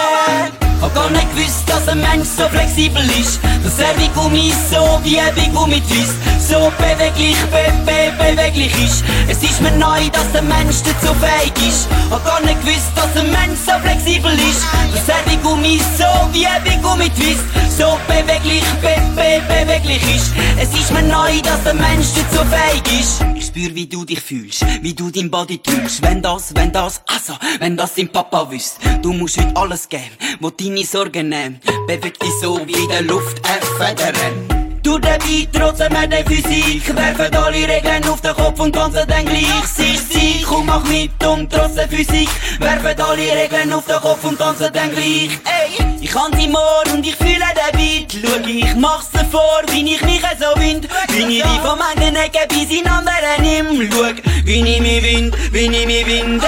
Hab 0.80 0.94
gar 0.94 1.10
nicht 1.10 1.36
gewusst, 1.36 1.64
dass 1.66 1.86
ein 1.88 2.00
Mensch 2.00 2.28
so 2.38 2.48
flexibel 2.48 3.02
ist. 3.20 3.38
Dass 3.62 3.78
er 3.78 3.94
wie 3.98 4.08
Gummi 4.08 4.50
so 4.70 4.98
wie 5.04 5.20
ein 5.20 5.36
wie 5.36 5.48
Gummi 5.50 5.80
twist. 5.82 6.16
So 6.48 6.72
beweglich, 6.78 7.36
be 7.52 7.70
be 7.84 8.12
beweglich 8.18 8.72
ist. 8.82 9.04
Es 9.28 9.42
ist 9.42 9.60
mir 9.60 9.72
neu, 9.72 10.08
dass 10.10 10.32
der 10.32 10.42
Mensch 10.42 10.76
dazu 10.82 11.14
fähig 11.20 11.52
ist. 11.68 11.86
Hab 12.10 12.24
gar 12.24 12.40
nicht 12.40 12.58
gewusst, 12.64 12.92
dass 12.96 13.14
ein 13.14 13.30
Mensch 13.30 13.60
so 13.66 13.72
flexibel 13.82 14.32
ist. 14.32 14.64
Dass 14.94 15.08
er 15.16 15.30
wie 15.30 15.36
Gummi 15.36 15.78
so 15.98 16.08
wie 16.32 16.46
ein 16.46 16.64
wie 16.64 16.78
Gummi 16.80 17.10
twist. 17.10 17.44
So 17.76 17.98
beweglich, 18.08 18.64
be 18.80 18.96
be 19.14 19.42
beweglich 19.48 20.02
ist. 20.16 20.32
Es 20.58 20.72
ist 20.78 20.90
mir 20.92 21.02
neu, 21.02 21.40
dass 21.42 21.62
der 21.62 21.74
Mensch 21.74 22.08
dazu 22.16 22.42
fähig 22.48 23.00
ist. 23.00 23.39
Spür, 23.50 23.74
wie 23.74 23.88
du 23.88 24.04
dich 24.04 24.20
fühlst, 24.20 24.64
wie 24.80 24.94
du 24.94 25.10
dein 25.10 25.28
Body 25.28 25.58
tust. 25.58 26.02
Wenn 26.02 26.22
das, 26.22 26.54
wenn 26.54 26.70
das, 26.70 27.02
also, 27.08 27.32
wenn 27.58 27.76
das 27.76 27.96
dein 27.96 28.08
Papa 28.08 28.48
wüsst. 28.48 28.78
Du 29.02 29.12
musst 29.12 29.38
heute 29.38 29.56
alles 29.56 29.88
geben, 29.88 30.16
wo 30.38 30.50
deine 30.50 30.84
Sorgen 30.84 31.30
nehmen. 31.30 31.60
Beweg 31.88 32.16
dich 32.20 32.30
so 32.40 32.60
wie 32.64 32.86
der 32.86 33.02
Luft, 33.02 33.42
ein 33.44 33.60
Federn. 33.76 34.60
Du 34.84 35.00
dabei, 35.00 35.48
trotzdem 35.52 35.96
hat 35.96 36.12
der 36.12 36.24
Physik 36.24 36.94
Werfen 36.94 37.34
alle 37.34 37.68
Regeln 37.68 38.04
auf 38.08 38.20
den 38.20 38.34
Kopf 38.34 38.60
und 38.60 38.72
tanzen 38.72 39.06
dann 39.08 39.26
gleich 39.26 39.66
Sich 39.66 40.00
Sieg, 40.00 40.46
komm 40.46 40.66
mach 40.66 40.84
mit 40.84 41.10
und 41.26 41.52
trotz 41.52 41.74
der 41.74 41.88
Physik 41.88 42.30
Werfen 42.60 43.00
alle 43.00 43.42
Regeln 43.42 43.72
auf 43.72 43.84
den 43.86 43.96
Kopf 43.96 44.24
und 44.24 44.38
tanzen 44.38 44.72
dann 44.72 44.90
gleich 44.92 45.38
Ey, 45.44 45.99
ich 46.11 46.16
kann 46.16 46.33
die 46.33 46.49
Moor 46.49 46.83
und 46.92 47.07
ich 47.07 47.14
fühle 47.14 47.38
den 47.55 47.79
Beat. 47.79 48.18
Schau, 48.20 48.44
ich 48.44 48.75
mach's 48.75 49.11
dir 49.11 49.25
vor, 49.31 49.62
wie 49.70 49.94
ich 49.94 50.03
nicht 50.03 50.25
so 50.40 50.61
wind. 50.61 50.88
Wie 51.11 51.38
ich 51.38 51.42
die 51.42 51.59
von 51.61 51.79
meinen 51.79 52.16
Ecken 52.16 52.49
bis 52.49 52.77
in 52.77 52.87
anderen 52.88 53.40
nimm. 53.42 53.88
Schau, 53.92 54.11
wie 54.44 54.61
ich 54.61 54.81
mich 54.81 55.03
wind, 55.05 55.37
wie 55.53 55.59
ich 55.59 55.87
mich 55.87 56.07
winde. 56.07 56.46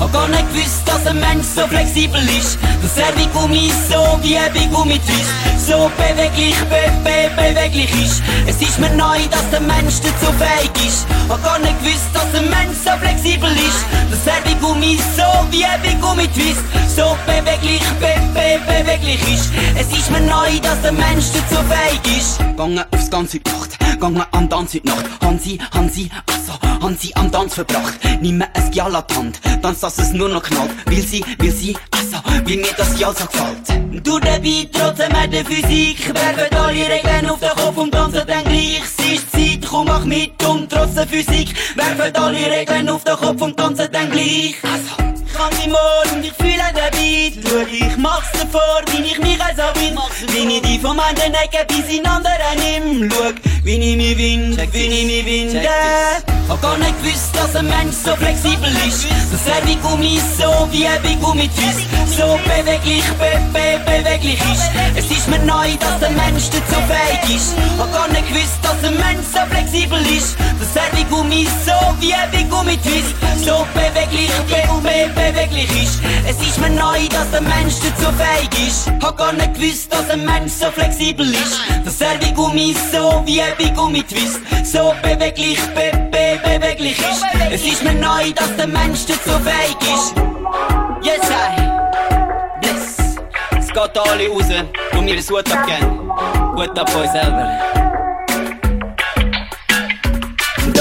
Hab 0.00 0.12
gar 0.12 0.26
nicht 0.26 0.52
gewusst, 0.52 0.82
dass 0.84 1.06
ein 1.06 1.20
Mensch 1.20 1.46
so 1.54 1.64
flexibel 1.68 2.20
ist. 2.36 2.58
Dass 2.82 2.98
er 2.98 3.16
wie 3.16 3.26
Gummi 3.26 3.70
so 3.88 4.18
wie 4.20 4.36
ein 4.36 4.72
Gummi 4.72 4.98
twist 4.98 5.61
So 5.66 5.88
beweglich, 5.96 6.56
be 6.68 6.90
be 7.04 7.30
beweglich 7.36 7.90
ist 8.02 8.20
Es 8.48 8.60
ist 8.60 8.80
mir 8.80 8.90
neu, 8.90 9.18
dass 9.30 9.48
der 9.50 9.60
Mensch 9.60 10.00
dazu 10.00 10.32
fähig 10.32 10.86
ist. 10.86 11.06
Hab 11.28 11.42
gar 11.44 11.58
nicht 11.60 11.78
gewusst, 11.78 12.10
dass 12.12 12.34
ein 12.34 12.50
Mensch 12.50 12.78
so 12.84 12.90
flexibel 12.98 13.50
ist. 13.52 13.84
Dass 14.10 14.26
er 14.26 14.44
wie 14.44 14.56
Gummi 14.56 14.98
so 15.16 15.22
wie 15.52 15.64
ein 15.64 15.80
wie 15.84 15.94
Gummi 16.00 16.26
twist. 16.28 16.64
So 16.96 17.16
beweglich, 17.26 17.82
be 18.00 18.12
be 18.34 18.60
beweglich 18.66 19.22
ist 19.32 19.52
Es 19.78 19.86
ist 19.96 20.10
mir 20.10 20.20
neu, 20.20 20.58
dass 20.60 20.82
der 20.82 20.92
Mensch 20.92 21.26
dazu 21.32 21.62
fähig 21.70 22.18
ist. 22.18 22.40
Gange 22.56 22.84
aufs 22.90 23.08
ganze 23.08 23.36
Nacht, 23.38 24.00
gange 24.00 24.26
am 24.32 24.50
Tanz 24.50 24.74
heute 24.74 24.88
Nacht. 24.88 25.06
Hansi, 25.22 25.58
Hansi, 25.72 26.10
also, 26.26 26.84
Hansi 26.84 27.12
am 27.14 27.30
Tanz 27.30 27.54
verbracht. 27.54 27.94
Nimm 28.20 28.38
mir 28.38 28.48
ein 28.54 28.70
Gial 28.72 28.94
an 28.94 29.04
die 29.08 29.14
Hand, 29.14 29.40
tanz, 29.62 29.80
dass 29.80 29.98
es 29.98 30.12
nur 30.12 30.28
noch 30.28 30.42
knallt. 30.42 30.70
Will 30.86 31.06
sie, 31.06 31.24
will 31.38 31.52
sie, 31.52 31.76
also, 31.90 32.18
wie 32.46 32.56
mir 32.56 32.72
das 32.76 32.94
Gial 32.96 33.14
so 33.16 33.24
gefällt. 33.26 34.04
Du 34.04 34.18
dabei, 34.18 34.68
trotzdem 34.72 35.12
hat 35.12 35.32
der 35.32 35.44
Physik 35.62 36.14
Werfen 36.14 36.56
alle 36.56 36.88
Regeln 36.88 37.30
auf 37.30 37.40
den 37.40 37.50
Kopf 37.50 37.76
und 37.76 37.92
tanzen 37.92 38.22
dann 38.26 38.44
gleich. 38.44 38.82
Es 38.82 39.06
ist 39.06 39.32
Zeit, 39.32 39.68
komm 39.68 39.86
mach 39.86 40.04
mit 40.04 40.42
und 40.44 40.70
trotz 40.70 40.94
der 40.94 41.06
Physik. 41.06 41.54
Werfen 41.76 42.16
alle 42.16 42.50
Regeln 42.50 42.88
auf 42.88 43.04
den 43.04 43.16
Kopf 43.16 43.40
und 43.40 43.56
tanzen 43.56 43.88
dann 43.92 44.10
gleich. 44.10 44.56
Also 44.62 45.12
ich 45.24 45.32
kann 45.32 45.70
Mord 45.70 46.12
und 46.12 46.24
ich 46.24 46.32
fühle 46.32 46.68
den 46.74 46.90
Beat? 46.92 47.48
Schau, 47.48 47.60
ich 47.60 47.96
mach's 47.96 48.32
dir 48.32 48.46
vor, 48.48 48.82
wie 48.92 49.02
ich 49.02 49.18
mich 49.18 49.38
so 49.56 49.80
bin 49.80 49.98
Wie 50.32 50.56
ich 50.56 50.62
die 50.62 50.78
von 50.78 50.96
meinen 50.96 51.34
Ecken 51.34 51.66
bis 51.68 51.96
in 51.96 52.06
anderen 52.06 52.58
nimm 52.58 53.10
Schau, 53.10 53.32
wie 53.64 53.76
ich 53.76 53.96
mich 53.96 54.18
wind, 54.18 54.72
wie 54.72 54.86
ich 54.86 55.06
mich 55.06 55.52
winde. 55.52 55.68
Hab 56.48 56.60
gar 56.60 56.76
nicht 56.76 57.02
gewusst, 57.02 57.30
dass 57.34 57.56
ein 57.56 57.66
Mensch 57.66 57.96
so 58.04 58.14
flexibel 58.16 58.70
ist. 58.86 59.06
Dass 59.32 59.46
er 59.46 59.66
wie 59.66 59.76
Gummi 59.76 60.20
so 60.38 60.68
wie 60.70 60.86
ein 60.86 61.20
Gummi 61.20 61.48
twist 61.48 61.86
So 62.16 62.38
beweglich, 62.44 63.04
be 63.18 63.40
be 63.52 63.80
beweglich 63.86 64.40
ist. 64.52 64.70
Es 64.96 65.10
ist 65.10 65.21
mir 65.28 65.38
neu, 65.40 65.76
dass 65.78 65.98
der 66.00 66.10
Mensch 66.10 66.48
dazu 66.50 66.80
fähig 66.88 67.36
ist. 67.36 67.54
Hab 67.78 67.92
gar 67.92 68.08
nicht 68.08 68.28
gewusst, 68.28 68.58
dass 68.62 68.82
ein 68.82 68.96
Mensch 68.98 69.26
so 69.32 69.40
flexibel 69.50 70.00
ist. 70.16 70.36
Dass 70.58 70.76
er 70.76 70.96
wie 70.96 71.04
Gummi 71.04 71.46
so 71.66 71.72
wie 72.00 72.14
wie 72.32 72.44
Gummi 72.44 72.76
twist. 72.78 73.14
So 73.44 73.66
beweglich, 73.74 74.30
be 74.48 74.62
be 74.82 75.10
beweglich 75.14 75.70
ist. 75.82 76.00
Es 76.26 76.40
ist 76.46 76.58
mir 76.58 76.70
neu, 76.70 77.06
dass 77.08 77.30
der 77.30 77.42
Mensch 77.42 77.74
dazu 77.84 78.10
fähig 78.16 78.68
ist. 78.68 78.90
Hab 79.02 79.16
gar 79.16 79.32
nicht 79.32 79.54
gewusst, 79.54 79.92
dass 79.92 80.08
ein 80.10 80.24
Mensch 80.24 80.52
so 80.52 80.70
flexibel 80.70 81.30
ist. 81.30 81.60
Dass 81.84 82.00
er 82.00 82.20
wie 82.20 82.32
Gummi 82.32 82.74
so 82.92 83.22
wie 83.24 83.42
wie 83.58 83.70
Gummi 83.70 84.02
twist. 84.02 84.40
So 84.64 84.94
beweglich, 85.02 85.60
be 85.74 85.90
be 86.10 86.40
beweglich 86.42 86.98
ist. 86.98 87.24
Es 87.50 87.64
ist 87.64 87.84
mir 87.84 87.94
neu, 87.94 88.32
dass 88.32 88.54
der 88.56 88.66
Mensch 88.66 89.00
dazu 89.06 89.38
fähig 89.44 89.76
ist. 89.94 90.14
Yes, 91.02 91.28
I. 91.30 91.62
Bless 92.60 93.16
Es 93.58 93.68
geht 93.68 93.98
alle 93.98 94.28
raus 94.28 94.81
und 94.96 95.04
mir 95.04 95.16
das 95.16 95.30
Hut 95.30 95.50
abgeben 95.52 96.10
Hut 96.56 96.78
ab 96.78 96.94
euch 96.96 97.10
selber 97.10 97.81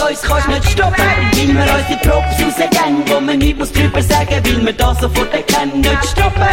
uns 0.10 0.22
kannst 0.22 0.48
nicht 0.48 0.70
stoppen, 0.70 1.04
weil 1.34 1.48
wir 1.48 1.74
uns 1.74 1.88
die 1.90 2.08
Props 2.08 2.36
rausgeben, 2.42 3.04
wo 3.08 3.20
man 3.20 3.38
nichts 3.38 3.60
muss 3.60 3.72
drüber 3.72 4.02
sagen, 4.02 4.42
weil 4.44 4.66
wir 4.66 4.74
das 4.74 5.00
sofort 5.00 5.34
erkennen, 5.34 5.82
nicht 5.82 6.06
stoppen. 6.06 6.48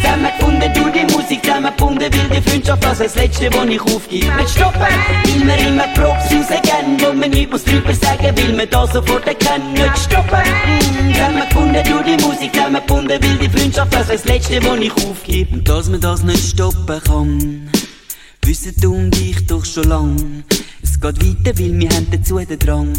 Zusammen 0.00 0.30
gefunden, 0.38 0.72
du 0.74 0.90
die 0.90 1.12
Musik, 1.12 1.44
zusammen 1.44 1.72
gefunden, 1.76 2.00
weil 2.00 2.40
die 2.40 2.50
Freundschaft 2.50 2.84
ist 2.84 3.00
das 3.00 3.14
Letzte, 3.16 3.50
wo 3.52 3.62
ich 3.64 3.80
aufgebe. 3.80 4.36
Nicht 4.36 4.50
stoppen, 4.50 4.80
weil 4.80 5.46
wir 5.46 5.68
immer 5.68 5.88
Props 5.94 6.24
rausgeben, 6.24 7.00
wo 7.00 7.12
man 7.12 7.30
nichts 7.30 7.52
muss 7.52 7.64
drüber 7.64 7.94
sagen, 7.94 8.36
weil 8.36 8.58
wir 8.58 8.66
das 8.66 8.92
sofort 8.92 9.26
erkennen, 9.26 9.72
nicht 9.72 9.98
stoppen. 9.98 10.42
Mm, 10.42 11.12
Zusammen 11.14 11.48
gefunden, 11.48 11.82
du 11.84 12.02
die 12.02 12.24
Musik, 12.24 12.54
zusammen 12.54 12.82
gefunden, 12.86 13.08
weil 13.10 13.48
die 13.48 13.48
Freundschaft 13.48 13.94
ist 13.94 14.10
das 14.10 14.24
Letzte, 14.24 14.64
wo 14.64 14.74
ich 14.74 14.92
aufgebe. 14.92 15.54
Und 15.54 15.68
dass 15.68 15.88
man 15.88 16.00
das 16.00 16.22
nicht 16.22 16.50
stoppen 16.50 17.00
kann, 17.04 17.70
wissen 18.46 18.74
du 18.80 18.94
und 18.94 19.16
ich 19.20 19.46
doch 19.46 19.64
schon 19.64 19.84
lang. 19.84 20.44
Es 20.82 21.00
geht 21.00 21.04
weiter, 21.04 21.58
weil 21.58 21.78
wir 21.78 21.88
haben 21.90 22.06
dazu 22.10 22.38
den 22.38 22.58
Drang. 22.58 22.92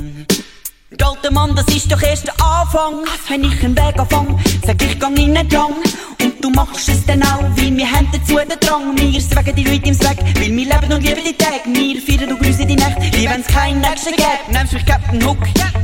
Alter 1.03 1.31
Mann, 1.31 1.55
das 1.55 1.67
ist 1.75 1.91
doch 1.91 2.01
erst 2.01 2.27
der 2.27 2.33
Anfang. 2.41 3.03
Wenn 3.27 3.43
ich 3.43 3.63
einen 3.63 3.75
Weg 3.75 3.99
anfange, 3.99 4.37
sag 4.65 4.81
ich, 4.81 4.99
gang 4.99 5.17
in 5.17 5.35
den 5.35 5.47
Drang. 5.49 5.73
Und 6.21 6.43
du 6.43 6.49
machst 6.49 6.89
es 6.89 7.05
dann 7.05 7.21
auch, 7.23 7.43
weil 7.57 7.75
wir 7.75 7.91
haben 7.91 8.07
dazu 8.11 8.35
den 8.35 8.59
Drang. 8.59 8.97
Wir 8.97 9.21
swaggen 9.21 9.55
die 9.55 9.63
Leute 9.63 9.89
im 9.89 9.93
Swag, 9.93 10.17
weil 10.35 10.55
wir 10.55 10.65
leben 10.65 10.93
und 10.93 11.03
lieben 11.03 11.21
die 11.25 11.33
Tage. 11.33 11.61
Wir 11.65 12.01
feiern 12.01 12.31
und 12.31 12.39
grüßen 12.39 12.67
die 12.67 12.75
Nacht, 12.75 12.97
wie 13.01 13.29
wenn's 13.29 13.47
keinen 13.47 13.81
Nächsten 13.81 14.15
gäbe. 14.15 14.51
Nimmst 14.51 14.73
mich 14.73 14.85
Captain 14.85 15.25
Hook, 15.25 15.37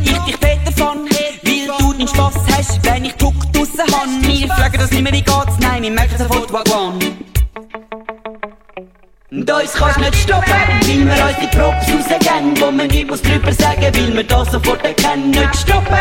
ich 0.04 0.18
dich 0.18 0.40
Peter 0.40 0.72
von. 0.76 1.00
Weil 1.44 1.68
du 1.80 1.94
den 1.94 2.08
Spaß 2.08 2.36
hast, 2.52 2.84
wenn 2.86 3.06
ich 3.06 3.14
Druck 3.14 3.36
draussen 3.54 3.82
hab. 3.92 4.08
Wir 4.22 4.48
fragen 4.48 4.78
das 4.78 4.92
nicht 4.92 5.04
mehr, 5.04 5.14
wie 5.14 5.22
geht's? 5.22 5.60
Nein, 5.60 5.84
wir 5.84 5.92
merken 5.92 6.18
sofort, 6.18 6.52
Wagwan. 6.52 7.00
Und 9.34 9.50
uns 9.50 9.72
kannst 9.72 9.98
nicht 9.98 10.16
stoppen, 10.16 10.44
weil 10.44 11.06
wir 11.06 11.26
uns 11.26 11.38
die 11.42 11.48
Props 11.56 11.88
rausgeben, 11.88 12.60
wo 12.60 12.70
man 12.70 12.88
nichts 12.88 13.10
muss 13.10 13.22
drüber 13.22 13.54
sagen, 13.54 13.82
weil 13.82 14.14
wir 14.14 14.24
das 14.26 14.52
sofort 14.52 14.84
erkennen, 14.84 15.32
nicht 15.32 15.56
stoppen. 15.56 15.98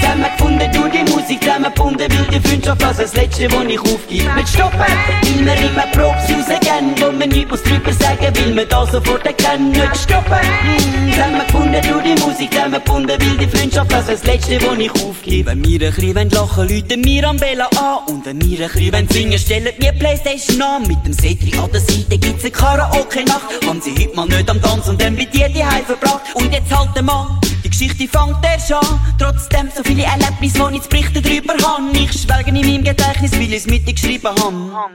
Zusammen 0.00 0.26
gefunden, 0.38 0.70
du 0.72 0.88
die 0.88 1.10
Musik, 1.10 1.42
zusammen 1.42 1.74
gefunden, 1.74 2.06
weil 2.08 2.40
die 2.40 2.48
Freundschaft 2.48 2.82
ist 2.82 3.00
das 3.00 3.16
Letzte, 3.16 3.50
wo 3.50 3.62
ich 3.62 3.80
aufgebe, 3.80 4.32
nicht 4.34 4.48
stoppen. 4.48 4.78
Weil 4.78 5.44
wir 5.44 5.70
immer 5.70 5.86
Props 5.90 6.22
rausgeben, 6.30 6.94
wo 7.00 7.10
man 7.10 7.28
nichts 7.30 7.50
muss 7.50 7.62
drüber 7.64 7.92
sagen, 7.94 8.32
weil 8.32 8.54
wir 8.54 8.66
das 8.66 8.92
sofort 8.92 9.26
erkennen, 9.26 9.72
nicht 9.72 9.96
stoppen. 9.96 10.46
Mm, 10.62 11.10
Zusammen 11.10 11.46
gefunden, 11.46 11.80
du 11.82 12.00
die 12.00 12.22
Musik, 12.22 12.52
zusammen 12.52 12.80
gefunden, 12.84 13.08
weil 13.18 13.38
die 13.38 13.56
Freundschaft 13.56 13.92
ist 13.92 14.08
das 14.08 14.24
Letzte, 14.24 14.62
wo 14.62 14.72
ich 14.74 14.90
aufgebe. 14.92 15.50
Wenn 15.50 15.64
wir 15.64 15.88
ein 15.88 15.94
bisschen 15.94 16.30
lachen 16.30 16.68
läuten 16.68 17.04
wir 17.04 17.28
am 17.28 17.38
Bella 17.38 17.66
an, 17.76 18.14
und 18.14 18.24
wenn 18.24 18.40
wir 18.40 18.66
ein 18.66 18.72
bisschen 18.72 19.08
singen 19.08 19.38
stellen 19.40 19.72
wir 19.78 19.90
Playstation 19.90 20.62
an. 20.62 20.86
Mit 20.86 21.04
dem 21.04 21.12
Cetri 21.12 21.58
an 21.58 21.68
der 21.72 21.80
Seite 21.80 22.18
gibt's 22.18 22.51
Karaoke-Nacht. 22.52 23.66
Haben 23.66 23.80
sie 23.80 23.92
heute 23.92 24.14
mal 24.14 24.26
nicht 24.26 24.48
am 24.48 24.60
Tanz 24.60 24.88
und 24.88 25.00
dann 25.00 25.14
mit 25.14 25.32
dir 25.34 25.48
die 25.48 25.64
Heim 25.64 25.84
verbracht. 25.84 26.22
Und 26.34 26.52
jetzt 26.52 26.70
halt 26.76 27.02
Mann, 27.02 27.40
die 27.64 27.70
Geschichte 27.70 28.06
fängt 28.08 28.44
erst 28.44 28.72
an. 28.72 29.00
Trotzdem 29.18 29.70
so 29.74 29.82
viele 29.82 30.04
Erlebnisse, 30.04 30.60
wo 30.60 30.68
ich 30.68 30.82
zu 30.82 30.88
berichten 30.88 31.22
drüber 31.22 31.54
habe. 31.66 31.90
Ich 31.94 32.12
schwelge 32.12 32.50
in 32.50 32.54
meinem 32.54 32.84
Gedächtnis, 32.84 33.32
weil 33.32 33.52
ich's 33.52 33.66
mitgeschrieben 33.66 34.30
habe. 34.30 34.90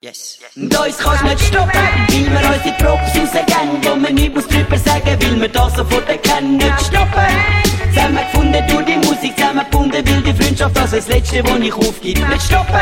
Yes. 0.00 0.38
Und 0.54 0.78
uns 0.78 0.98
kannst 0.98 1.24
nicht 1.24 1.40
stoppen, 1.40 1.72
weil 1.72 2.30
wir 2.30 2.48
uns 2.54 2.62
die 2.62 2.70
Props 2.82 3.16
rausgeben, 3.16 3.82
wo 3.82 3.96
man 3.96 4.14
nichts 4.14 4.46
drüber 4.46 4.78
sagen, 4.78 5.18
weil 5.20 5.40
wir 5.40 5.48
das 5.48 5.74
sofort 5.74 6.08
erkennen, 6.08 6.56
nicht 6.56 6.80
stoppen. 6.80 7.67
Zusammen 7.98 8.24
gefunden, 8.30 8.64
du 8.68 8.82
die 8.82 8.96
Musik, 9.08 9.36
zusammen 9.36 9.66
gefunden, 9.68 10.06
weil 10.06 10.22
die 10.22 10.32
Freundschaft 10.32 10.78
ist 10.78 10.92
das 10.92 11.08
Letzte, 11.08 11.42
wo 11.44 11.56
ich 11.56 11.74
aufgebe, 11.74 12.20
nicht 12.28 12.42
stoppen. 12.42 12.80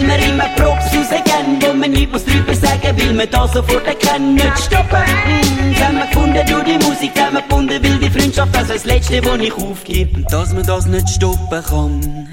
Wir 0.00 0.28
immer 0.28 0.48
Props 0.56 0.86
rausgeben, 0.86 1.62
wo 1.62 1.72
man 1.72 1.90
nichts 1.92 2.12
muss 2.12 2.24
drüber 2.24 2.52
sagen, 2.52 2.96
weil 2.98 3.16
wir 3.16 3.26
das 3.26 3.52
sofort 3.52 3.86
erkennen, 3.86 4.34
nicht 4.34 4.58
stoppen. 4.58 5.02
Mm, 5.02 5.72
Zusammen 5.72 6.02
gefunden, 6.10 6.46
du 6.48 6.64
die 6.64 6.84
Musik, 6.84 7.14
zusammen 7.14 7.42
gefunden, 7.48 7.80
weil 7.80 7.98
die 7.98 8.10
Freundschaft 8.10 8.56
ist 8.56 8.70
das 8.70 8.84
Letzte, 8.84 9.24
wo 9.24 9.34
ich 9.36 9.54
aufgebe. 9.54 10.16
Und 10.16 10.32
dass 10.32 10.52
man 10.52 10.64
das 10.64 10.86
nicht 10.86 11.08
stoppen 11.10 11.62
kann. 11.62 12.28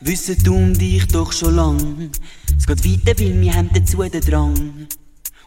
Wissen 0.00 0.36
du 0.44 0.54
und 0.54 0.80
ich 0.80 1.08
doch 1.08 1.32
schon 1.32 1.56
lang. 1.56 2.10
Es 2.56 2.66
geht 2.66 2.84
weiter, 2.84 3.18
weil 3.18 3.40
wir 3.40 3.54
haben 3.54 3.70
dazu 3.74 4.04
den 4.04 4.20
Drang. 4.20 4.86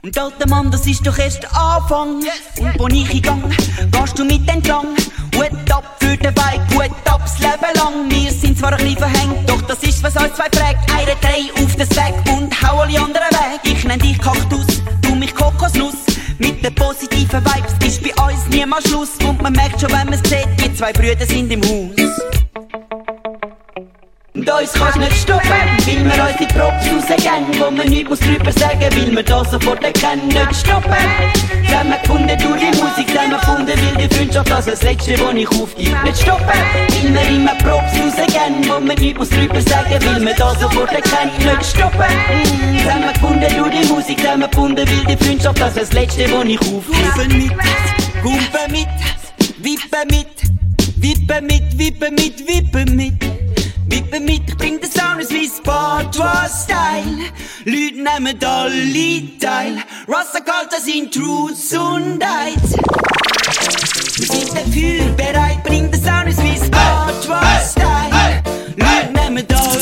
Und 0.02 0.18
alter 0.18 0.47
Mann, 0.47 0.72
das 0.72 0.88
ist 0.88 1.06
doch 1.06 1.18
erst 1.18 1.43
der 1.43 1.54
Anfang. 1.56 2.24
Und 2.58 2.80
wo 2.80 2.88
ich 2.88 3.22
Gang, 3.22 3.43
gehst 3.50 4.18
du 4.18 4.24
mit 4.24 4.47
entlang. 4.50 4.95
Hut 5.36 5.72
ab 5.72 5.97
für 6.00 6.16
den 6.16 6.34
Bike, 6.34 6.62
Hut 6.74 6.91
ab 7.06 7.22
das 7.24 7.38
Leben 7.39 7.74
lang. 7.76 8.10
wir 8.10 8.32
sind 8.32 8.58
zwar 8.58 8.72
ein 8.72 8.78
bisschen 8.78 8.97
verhängt, 8.97 9.50
doch 9.50 9.62
das 9.64 9.84
ist, 9.84 10.02
was 10.02 10.16
uns 10.16 10.36
zwei 10.36 10.47
fragt. 10.56 10.89
Eine 10.93 11.16
drei 11.20 11.52
auf 11.62 11.76
den 11.76 11.88
Sack 11.89 12.14
und 12.34 12.62
hau 12.62 12.80
alle 12.80 12.97
anderen 12.97 13.30
weg. 13.30 13.60
Ich 13.64 13.84
nenn 13.84 14.00
dich 14.00 14.18
Kaktus, 14.20 14.82
du 15.02 15.16
mich 15.16 15.36
Kokosnuss. 15.36 15.95
Mit 16.38 16.64
den 16.64 16.74
positiven 16.76 17.43
Vibes 17.43 17.74
ist 17.86 18.02
bei 18.02 18.24
uns 18.24 18.47
niemals 18.50 18.88
Schluss. 18.88 19.18
Und 19.28 19.41
man 19.41 19.52
merkt 19.52 19.82
schon, 19.82 19.91
wenn 19.91 20.10
man 20.10 20.24
sieht, 20.24 20.47
die 20.64 20.74
zwei 20.74 20.93
Brüder 20.93 21.26
sind 21.26 21.52
im 21.52 21.62
Haus. 21.62 22.38
Und 24.39 24.49
uns 24.49 24.71
kannst 24.71 24.97
nicht 24.97 25.17
stoppen, 25.17 25.49
weil 25.49 26.05
wir 26.05 26.23
unsere 26.23 26.47
Props 26.53 26.85
rausgehen, 26.87 27.45
wo 27.59 27.71
man 27.71 27.89
nichts 27.89 28.19
drüber 28.21 28.53
sagen, 28.53 28.79
weil 28.79 29.11
wir 29.13 29.23
das 29.23 29.51
sofort 29.51 29.83
erkennen, 29.83 30.29
nicht 30.29 30.55
stoppen. 30.55 30.95
Zusammen 31.65 31.95
gefunden 32.01 32.37
durch 32.37 32.59
die 32.61 32.81
Musik, 32.81 33.07
zusammen 33.09 33.31
gefunden, 33.31 33.67
weil 33.67 34.07
die 34.07 34.15
Freundschaft 34.15 34.49
das 34.49 34.65
das 34.65 34.81
Letzte, 34.81 35.19
wo 35.19 35.35
ich 35.35 35.49
aufgebe. 35.49 35.97
Nicht 36.05 36.21
stoppen, 36.21 36.45
weil 36.47 37.13
wir 37.13 37.35
immer 37.35 37.55
Props 37.55 37.91
rausgehen, 37.99 38.63
wo 38.69 38.79
man 38.79 38.95
nichts 38.95 39.29
drüber 39.29 39.61
sagen, 39.61 39.99
weil 40.05 40.25
wir 40.25 40.33
das 40.33 40.59
sofort 40.61 40.91
erkennen, 40.93 41.31
nicht 41.37 41.65
stoppen. 41.65 41.99
Mm, 41.99 42.77
Zusammen 42.77 43.13
gefunden 43.13 43.57
durch 43.57 43.75
die 43.75 43.93
Musik, 43.93 44.19
zusammen 44.19 44.49
gefunden, 44.49 44.87
weil 44.87 45.15
die 45.17 45.25
Freundschaft 45.25 45.59
das 45.59 45.73
das 45.73 45.91
Letzte, 45.91 46.31
wo 46.31 46.43
ich 46.43 46.61
aufgebe. 46.61 47.35
mit, 47.35 47.51
Gumpe 48.23 48.71
mit, 48.71 48.87
Wippe 49.57 50.05
mit, 50.09 50.27
Wippe 50.95 51.41
mit, 51.41 51.77
Wippe 51.77 52.09
mit, 52.11 52.47
Wippe 52.47 52.85
mit. 52.85 52.89
Wippe 52.89 52.91
mit, 52.91 53.49
ich 53.91 54.57
bring 54.57 54.79
den 54.79 54.91
Sound 54.91 55.21
aus 55.21 55.29
wie 55.29 55.47
Sport-Style. 55.47 57.31
Leute 57.65 57.95
nehmen 57.95 58.43
alle 58.43 59.39
teil. 59.39 59.83
Rasta 60.07 60.39
Culture 60.39 60.81
sind 60.81 61.13
Truths 61.13 61.73
und 61.73 62.23
Heights. 62.23 62.73
Wir 64.17 64.27
sind 64.27 64.51
dafür 64.55 65.05
bereit, 65.15 65.63
bring 65.63 65.91
den 65.91 66.01
Sound 66.01 66.27
aus 66.27 66.37
wie 66.37 66.55
Sport-Style. 66.57 68.43
Leute 68.77 69.13
nehmen 69.13 69.45
alle 69.49 69.77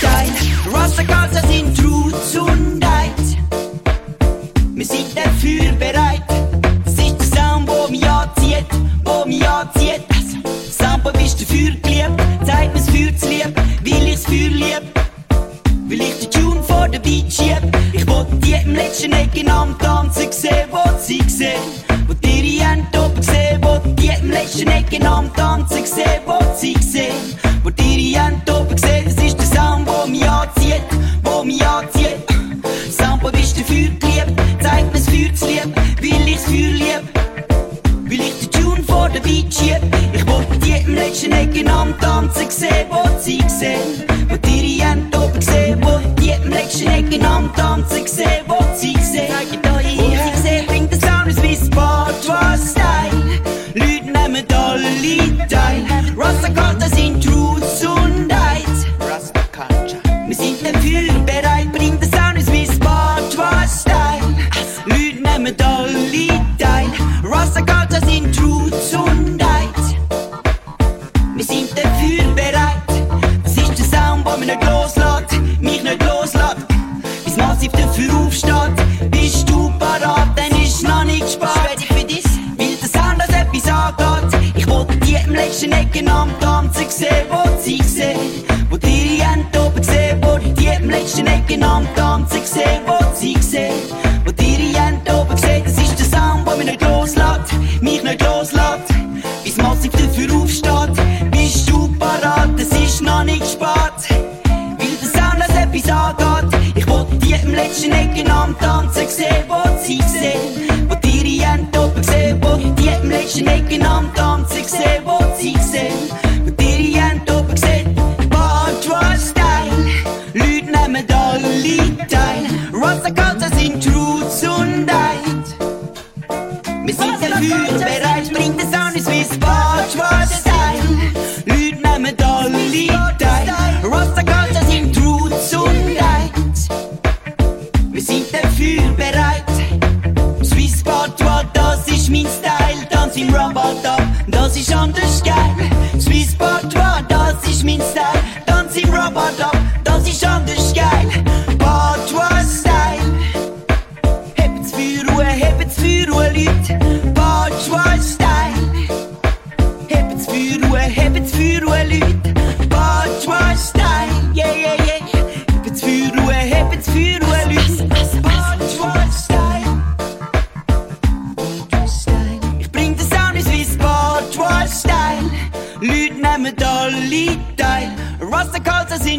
teil. 0.00 0.32
Rasta 0.72 1.04
Culture 1.04 1.46
sind 1.46 1.76
Truths 1.76 2.36
und 2.36 2.84
Heights. 2.84 3.36
Wir 4.74 4.86
sind 4.86 5.16
dafür 5.16 5.72
bereit. 5.72 6.22
Das 6.84 6.94
ist 6.94 7.18
der 7.18 7.26
Sound, 7.38 7.68
wo 7.68 7.88
mich 7.88 8.06
anzieht, 8.08 8.66
wo 9.04 9.24
mich 9.26 9.46
anzieht. 9.46 10.02
Sound, 10.70 11.04
bist 11.12 11.40
dafür 11.42 11.72
geliebt, 11.82 12.22
zeig 12.46 12.72
mir's 12.72 12.89
Zu 13.00 13.28
lieb, 13.28 13.56
weil 13.82 14.08
ich's 14.08 14.26
Feuer 14.26 14.50
lieb. 14.50 14.82
Will 15.88 16.02
ich 16.02 16.18
den 16.18 16.30
Tune 16.30 16.62
vor 16.62 16.86
der 16.86 16.98
Beat 16.98 17.32
schieb. 17.32 17.60
Ich 17.94 18.06
wollte 18.06 18.36
die 18.36 18.52
im 18.52 18.74
letzten 18.74 19.12
Ecken 19.12 19.48
am 19.50 19.76
Tanzen 19.78 20.30
sehen, 20.30 20.68
wo 20.70 20.82
sie 20.98 21.22
sehen. 21.26 21.62
Wo 22.06 22.12
die 22.12 22.58
ihre 22.58 22.76
oben 23.02 23.22
sehen, 23.22 23.58
wo 23.62 23.78
die 23.94 24.10
im 24.20 24.30
letzten 24.30 24.68
Ecken 24.68 25.06
am 25.06 25.32
Tanzen 25.34 25.86
sehen, 25.86 26.20
wo 26.26 26.38
sie 26.54 26.76
sehen. 26.80 27.34
Wo 27.62 27.70
die 27.70 28.12
ihre 28.12 28.32
oben 28.54 28.76
vor 39.10 39.20
der 39.20 39.20
Beat 39.20 39.52
schieb 39.52 39.80
Ich 40.12 40.26
wollte 40.26 40.58
die 40.58 40.84
im 40.84 40.94
letzten 40.94 41.32
Ecken 41.32 41.68
am 41.68 41.98
Tanzen 41.98 42.50
sehen, 42.50 42.86
wo 42.90 43.02
sie 43.18 43.42
sehen. 43.48 44.04
Wo 44.28 44.36
die 44.36 44.82
Hände 44.82 45.18
oben 45.18 45.40
sehen, 45.40 45.80
wo 45.82 45.98
die 46.20 46.30
im 46.30 46.50
letzten 46.50 46.88
Ecken 46.88 47.24
am 47.24 47.52
Tanzen 47.54 48.06
sehen, 48.06 48.29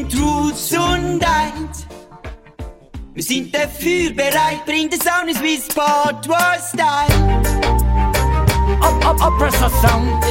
sind 0.01 0.11
Truths 0.11 0.71
und 0.71 1.25
Heights. 1.25 1.85
Wir 3.13 3.23
sind 3.23 3.53
dafür 3.53 4.11
bereit, 4.13 4.65
bring 4.65 4.89
den 4.89 4.99
Sound 5.01 5.29
ins 5.29 5.41
wie 5.41 5.57
Sport 5.57 6.27
War 6.27 6.57
Style. 6.59 7.41
Op, 8.79 9.05
op, 9.05 9.21
Oppressor 9.21 9.69
Sound. 9.69 10.23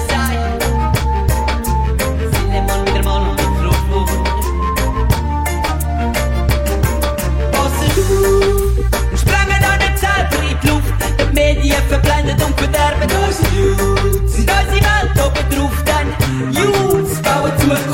Sprengen 9.17 9.65
an 9.65 9.79
der 9.79 9.97
Zauber 9.97 10.43
in 10.51 10.59
die 10.63 10.69
Luft. 10.69 10.95
Die 11.19 11.35
Medien 11.35 11.83
verblendet 11.89 12.43
und 12.43 12.59
verderben 12.59 13.11
unsere 13.27 13.55
Youths. 13.57 14.35
Sind 14.35 14.51
unsere 14.51 14.81
Welt 14.81 15.17
oben 15.17 15.47
drauf, 15.51 15.85
denn 15.85 16.09
Youths 16.53 17.23
bauen 17.23 17.53
Zukunft 17.59 17.90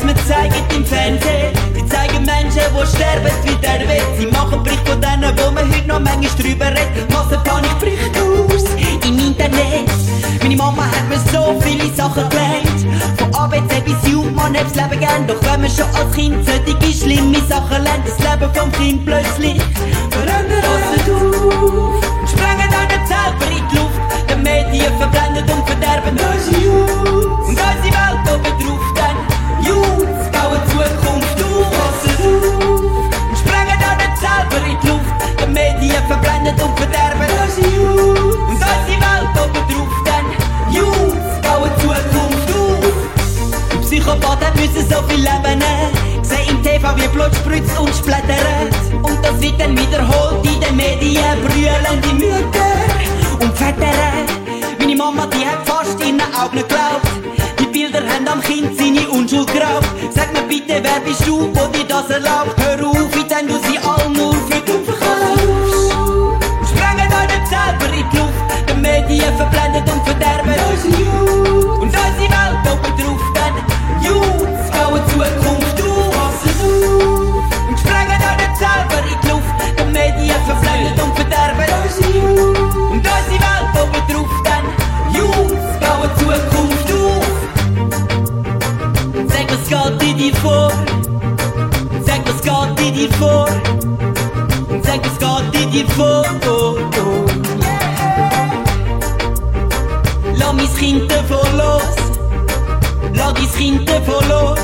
Hat's 0.00 0.06
mir 0.06 0.14
gezeigt 0.14 0.74
im 0.74 0.84
Fernsehen. 0.86 1.52
Sie 1.74 1.86
zeigen 1.86 2.24
Menschen, 2.24 2.62
die 2.72 2.86
sterben 2.86 3.32
wie 3.44 3.56
der 3.56 3.86
Welt. 3.86 4.06
Sie 4.18 4.26
machen 4.28 4.62
Bericht 4.62 4.88
von 4.88 4.98
denen, 5.00 5.36
wo 5.36 5.50
man 5.50 5.68
heute 5.68 5.86
noch 5.86 6.00
manchmal 6.00 6.30
drüber 6.38 6.66
redet. 6.66 7.10
Massenpanik 7.12 7.78
bricht 7.78 8.16
aus 8.16 8.64
im 9.06 9.18
Internet. 9.18 9.90
Meine 10.42 10.56
Mama 10.56 10.84
hat 10.86 11.06
mir 11.08 11.18
so 11.18 11.60
viele 11.60 11.92
Sachen 11.94 12.26
gelernt. 12.30 13.18
Von 13.18 13.34
ABC 13.34 13.80
bis 13.82 14.10
J, 14.10 14.34
man 14.34 14.56
hat's 14.56 14.74
Leben 14.74 15.00
gern. 15.00 15.26
Doch 15.26 15.40
wenn 15.42 15.60
man 15.60 15.70
schon 15.70 15.84
als 15.94 16.14
Kind 16.14 16.46
solche 16.46 16.92
schlimme 16.92 17.40
Sachen 17.46 17.82
lernt, 17.82 18.06
das 18.06 18.18
Leben 18.18 18.54
vom 18.54 18.72
Kind 18.72 19.04
plötzlich 19.04 19.60
verändert. 20.10 20.64
Passen 20.64 21.12
auf, 21.12 22.00
sprengen 22.26 22.70
deine 22.70 23.06
selber 23.06 23.50
in 23.50 23.68
die 23.68 23.76
Luft. 23.76 24.00
Die 24.30 24.36
Medien 24.36 24.96
verblendet 24.98 25.50
und 25.50 25.66
verderben 25.66 26.16
unsere 26.16 26.64
Youth. 26.64 27.48
Und 27.48 27.58
unsere 27.58 27.99
Die 35.80 35.86
Medien 35.86 36.06
verblendet 36.08 36.62
und 36.62 36.78
verderben 36.78 37.26
unsere 37.42 37.74
Youth. 37.74 38.36
Und 38.36 38.52
unsere 38.52 39.00
Welt 39.00 39.30
oben 39.42 39.64
drauf 39.72 39.94
dann 40.04 40.74
Youth, 40.74 41.42
bauen 41.42 41.70
Zukunft 41.80 42.50
auf. 42.54 42.94
Die 43.72 43.78
Psychopathen 43.78 44.60
müssen 44.60 44.86
so 44.90 45.02
viel 45.08 45.20
Leben. 45.20 45.62
Sehen 46.22 46.48
im 46.50 46.62
TV 46.62 46.96
wie 46.96 47.08
Blut 47.08 47.34
spritzt 47.34 47.78
und 47.78 47.94
splattert. 47.94 48.74
Und 49.02 49.24
das 49.24 49.40
wird 49.40 49.58
dann 49.58 49.72
wiederholt 49.78 50.44
in 50.44 50.60
den 50.60 50.76
Medien. 50.76 51.40
Brüllen 51.40 52.02
die 52.04 52.14
Mütter 52.14 53.40
und 53.40 53.56
Väter. 53.56 53.96
Meine 54.78 54.96
Mama, 54.96 55.26
die 55.28 55.46
hat 55.46 55.66
fast 55.66 55.98
ihren 56.04 56.20
Augen 56.20 56.58
geglaubt. 56.58 57.08
Die 57.58 57.66
Bilder 57.66 58.00
haben 58.00 58.28
am 58.28 58.42
Kind 58.42 58.78
seine 58.78 59.08
Unschuld 59.08 59.50
geraubt. 59.50 59.88
Sag 60.14 60.30
mir 60.34 60.42
bitte, 60.42 60.80
wer 60.82 61.00
bist 61.00 61.26
du, 61.26 61.48
wo 61.54 61.66
dir 61.68 61.84
das 61.88 62.10
erlaubt? 62.10 62.54
Hör 62.60 62.86
auf, 62.86 63.16
jetzt 63.16 63.34
haben 63.34 63.48
du 63.48 63.69
Geht 89.70 90.02
in 90.02 90.18
dir 90.18 90.34
vor? 90.34 90.72
Sag, 92.04 92.26
was 92.26 92.42
geht 92.42 92.88
in 92.88 92.92
dir 92.92 93.12
vor? 93.12 93.46
Sag, 94.82 95.00
was 95.04 95.16
geht 95.52 95.62
in 95.62 95.70
dir 95.70 95.88
vor? 95.90 96.24
Oh, 96.44 96.76
oh. 96.98 97.26
Lass 100.34 100.52
mein 100.54 100.74
Kind 100.74 101.08
davon 101.08 101.56
los. 101.56 101.96
Lass 103.14 103.32
dein 103.34 103.52
Kind 103.56 103.88
davon 103.88 104.28
los. 104.28 104.58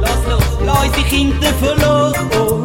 Lass 0.00 0.26
los. 0.28 0.66
Lass 0.66 0.84
unsere 0.84 1.06
Kinder 1.06 1.52
davon 1.52 1.78
los. 1.78 2.14
Oh. 2.36 2.59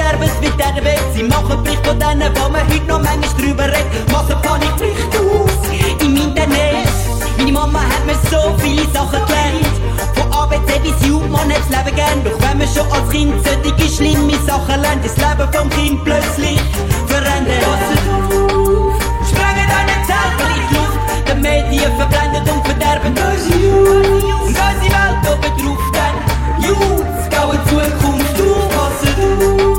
Sterben 0.00 0.30
mit 0.40 0.54
dieser 0.54 0.84
Weg. 0.84 1.00
Sie 1.14 1.22
machen 1.22 1.62
Bericht 1.62 1.86
von 1.86 1.98
denen, 1.98 2.30
wo 2.34 2.48
man 2.48 2.66
heute 2.68 2.86
noch 2.86 3.02
manchmal 3.02 3.34
drüber 3.38 3.64
redet. 3.64 4.12
Machen 4.12 4.36
Panikbericht 4.42 5.14
aus 5.16 5.54
im 6.00 6.16
Internet. 6.16 6.88
Meine 7.36 7.52
Mama 7.52 7.80
hat 7.80 8.04
mir 8.06 8.18
so 8.30 8.54
viele 8.58 8.84
Sachen 8.92 9.20
gelernt. 9.26 9.76
Von 10.14 10.32
ABC 10.32 10.78
bis 10.80 11.10
U, 11.10 11.20
man 11.28 11.52
hat's 11.52 11.68
Leben 11.68 11.94
gern. 11.96 12.24
Doch 12.24 12.38
wenn 12.40 12.58
man 12.58 12.68
schon 12.68 12.90
als 12.90 13.10
Kind 13.10 13.34
solche 13.44 13.88
schlimme 13.94 14.38
Sachen 14.46 14.80
lernt, 14.80 15.04
das 15.04 15.16
Leben 15.16 15.52
vom 15.52 15.70
Kind 15.70 16.04
plötzlich 16.04 16.60
verändert. 17.06 17.60
Passet 17.66 18.04
auf, 18.08 19.02
sprengen 19.28 19.68
nicht 19.90 20.04
selber 20.08 20.46
in 20.48 20.62
die 20.68 20.74
Luft. 20.76 20.98
Die 21.28 21.34
Medien 21.40 21.92
verblendet 21.96 22.48
und 22.50 22.64
verderben 22.64 23.10
unsere 23.10 23.58
Youth. 23.60 24.24
Und 24.24 24.56
unsere 24.56 24.90
Welt 24.96 25.22
oben 25.28 25.52
drauf 25.60 25.84
dann 25.92 26.16
Youth, 26.64 27.30
bauen 27.30 27.60
Zukunft 27.68 28.36
auf. 28.40 28.68
Passet 28.70 29.18
auf, 29.20 29.69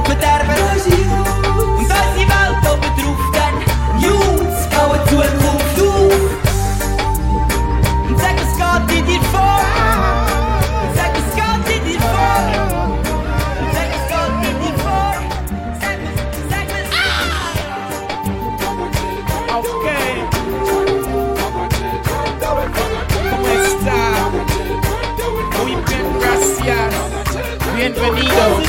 Bienvenido. 28.01 28.63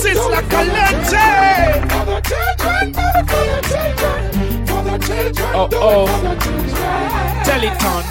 Sisla 0.00 0.40
Calente. 0.48 1.84
Oh 5.54 5.68
oh. 5.74 6.06
Teleton. 7.44 8.04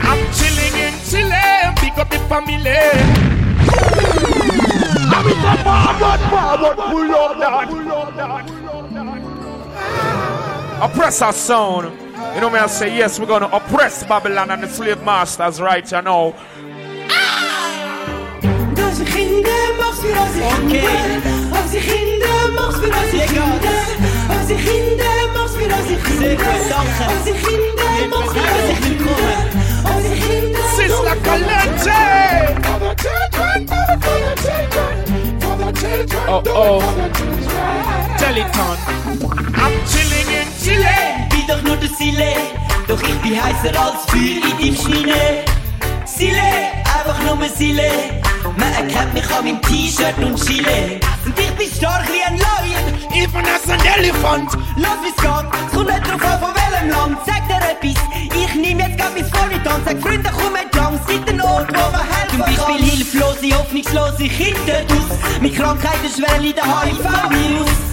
I'm 0.00 0.32
chilling 0.32 0.76
in 0.80 0.94
Chile. 1.04 1.74
Big 1.82 1.98
up 1.98 2.08
the 2.08 2.18
family. 2.20 2.80
Oppressor 10.80 11.32
sound. 11.32 11.92
You 12.34 12.40
know 12.40 12.50
me, 12.50 12.58
I 12.58 12.66
say, 12.66 12.96
yes, 12.96 13.20
we're 13.20 13.26
gonna 13.26 13.48
oppress 13.52 14.04
Babylon 14.04 14.50
and 14.50 14.62
the 14.62 14.68
slave 14.68 15.02
masters 15.04 15.60
right 15.60 15.90
you 15.90 16.02
know. 16.02 16.34
Als 20.12 20.34
ik 20.36 20.42
Okay. 20.44 20.84
Mag 22.54 22.78
weer 22.80 22.92
als 22.92 23.12
ik 23.12 23.40
Onze 24.30 24.54
kinderen 24.54 25.32
mag 25.34 25.52
weer 25.56 25.72
als 25.72 25.88
ik 25.90 26.04
Sehr 26.18 26.38
gut, 26.38 26.68
danke. 26.68 27.04
Onze 27.18 27.32
kinderen 27.46 28.08
mag 28.08 28.32
weer 28.32 28.50
als 28.54 28.68
ik 28.88 29.00
Onze 29.94 30.12
kinderen 30.26 30.68
Sisla 30.76 31.14
Calente. 31.22 31.92
Oh 36.26 36.42
oh. 36.54 36.82
Teleton. 38.16 38.76
I'm 39.56 39.72
chilling 39.86 40.30
in 40.40 40.48
Chile. 40.62 41.14
Bin 41.30 41.46
doch 41.46 41.62
nur 41.62 41.76
der 41.76 41.88
Sile 41.98 42.34
Doch 42.86 43.02
ich 43.02 43.18
bin 43.22 43.34
heißer 43.42 43.78
als 43.78 44.04
Feuer 44.06 44.42
in 44.42 44.58
deinem 44.58 44.76
Schnee 44.76 45.44
Sile, 46.06 46.72
einfach 46.84 47.18
nur 47.24 47.48
Sile 47.48 48.23
Man 48.56 48.72
erkennt 48.72 49.14
mich 49.14 49.30
an 49.30 49.44
meinem 49.44 49.62
T-Shirt 49.62 50.16
und 50.18 50.36
Chile 50.44 51.00
Und 51.24 51.38
ich 51.38 51.50
bin 51.52 51.68
stark 51.70 52.04
wie 52.08 52.22
ein 52.22 52.36
Lion. 52.36 52.94
Even 53.14 53.44
as 53.46 53.68
an 53.68 53.80
elephant. 53.84 54.50
Lass 54.76 54.98
wie's 55.02 55.16
geht, 55.16 55.66
es 55.66 55.72
kommt 55.72 55.88
nicht 55.88 56.06
drauf 56.06 56.22
an, 56.22 56.40
von 56.40 56.54
welchem 56.54 56.88
Land. 56.90 57.18
Sag 57.26 57.48
dir 57.48 57.56
etwas, 57.56 58.02
ich 58.22 58.54
nehm 58.54 58.78
jetzt 58.78 58.98
grad 58.98 59.14
mein 59.14 59.24
Foriton 59.24 59.82
Sag 59.84 60.00
Freunde, 60.00 60.30
komm 60.32 60.52
mit 60.52 60.74
lang, 60.74 61.00
seid 61.06 61.28
ein 61.28 61.40
Ort, 61.40 61.68
wo 61.68 61.90
man 61.90 62.06
helfen 62.06 62.30
Zum 62.30 62.40
Beispiel 62.40 62.90
hilflose, 62.90 63.58
hoffnungslose 63.58 64.28
Kinder 64.28 64.80
aus 64.90 65.40
Mit 65.40 65.56
Krankheiten, 65.56 66.08
Schwelle, 66.08 66.52
der 66.52 66.64
HIV-Virus 66.64 67.84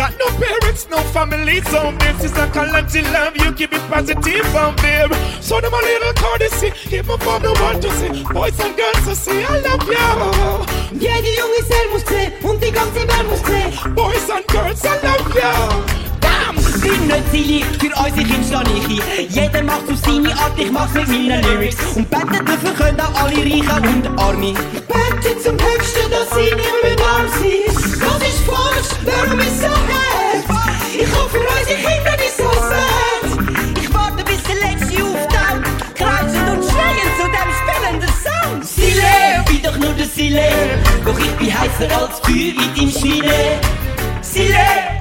Got 0.00 0.18
no 0.18 0.28
parents, 0.38 0.88
no 0.88 0.96
family, 1.12 1.60
so 1.60 1.92
this 1.98 2.24
is 2.24 2.32
a 2.38 2.46
calamity 2.48 3.02
love. 3.02 3.36
You 3.36 3.52
keep 3.52 3.70
it 3.74 3.82
positive 3.90 4.46
from 4.46 4.74
them. 4.76 5.12
So 5.42 5.60
them 5.60 5.74
a 5.74 5.76
little 5.76 6.14
courtesy, 6.14 6.72
even 6.86 7.18
for 7.18 7.38
the 7.38 7.52
world 7.60 7.82
to 7.82 7.90
see. 8.00 8.24
Boys 8.32 8.58
and 8.60 8.74
girls 8.78 9.04
to 9.04 9.14
see, 9.14 9.44
I 9.44 9.58
love 9.60 9.86
you. 9.86 10.98
Jede 10.98 11.36
junge 11.36 11.62
Seele 11.68 11.90
muss 11.92 12.06
sehen 12.06 12.32
und 12.42 12.62
die 12.62 12.72
ganze 12.72 13.06
Welt 13.06 13.28
muss 13.28 13.42
sehen 13.42 13.94
Boys 13.94 14.30
and 14.30 14.46
girls, 14.48 14.82
I 14.86 14.96
love 15.02 15.34
you. 15.34 16.09
Bin 16.90 17.06
nicht 17.06 17.30
Silly, 17.30 17.64
für 17.78 17.86
unsere 17.86 18.26
Kinder 18.26 18.64
stehe 18.64 18.78
ich 18.78 19.00
ein. 19.00 19.28
Jeder 19.28 19.62
macht 19.62 19.88
auf 19.88 19.98
seine 20.04 20.32
Art, 20.36 20.58
ich 20.58 20.72
mach's 20.72 20.92
mit 20.92 21.06
meinen 21.06 21.42
Lyrics. 21.44 21.76
Und 21.94 22.10
beten 22.10 22.44
dafür 22.44 22.72
können 22.76 23.00
auch 23.00 23.14
alle 23.22 23.36
Reichen 23.36 24.04
und 24.04 24.18
Arme. 24.18 24.54
Beten 24.90 25.40
zum 25.40 25.54
Höchsten, 25.54 26.10
dass 26.10 26.28
sie 26.34 26.52
nicht 26.52 26.74
mehr 26.82 27.06
arm 27.06 27.28
sind. 27.38 27.76
Das 27.76 28.28
ist 28.28 28.40
falsch, 28.44 28.90
warum 29.04 29.38
ist 29.38 29.60
so 29.60 29.68
hart? 29.68 30.80
Ich 30.92 31.10
hoffe, 31.14 31.38
unsere 31.38 31.78
Kinder 31.78 32.16
nicht 32.16 32.36
so 32.36 32.50
sad. 32.50 33.22
Ich 33.80 33.94
warte, 33.94 34.24
bis 34.24 34.42
der 34.42 34.56
Letzte 34.56 35.04
auftaucht, 35.04 35.62
kreuzend 35.94 36.48
und 36.50 36.64
schreien 36.64 37.10
zu 37.16 37.30
Sille, 40.16 40.42
doch 41.04 41.18
ich 41.18 41.30
bin 41.36 41.56
heißer 41.56 41.96
als 41.96 42.18
Feuer 42.20 42.52
in 42.76 42.90
deinem 42.90 42.90
Schmiede. 44.22 44.54
Sille, 44.54 44.58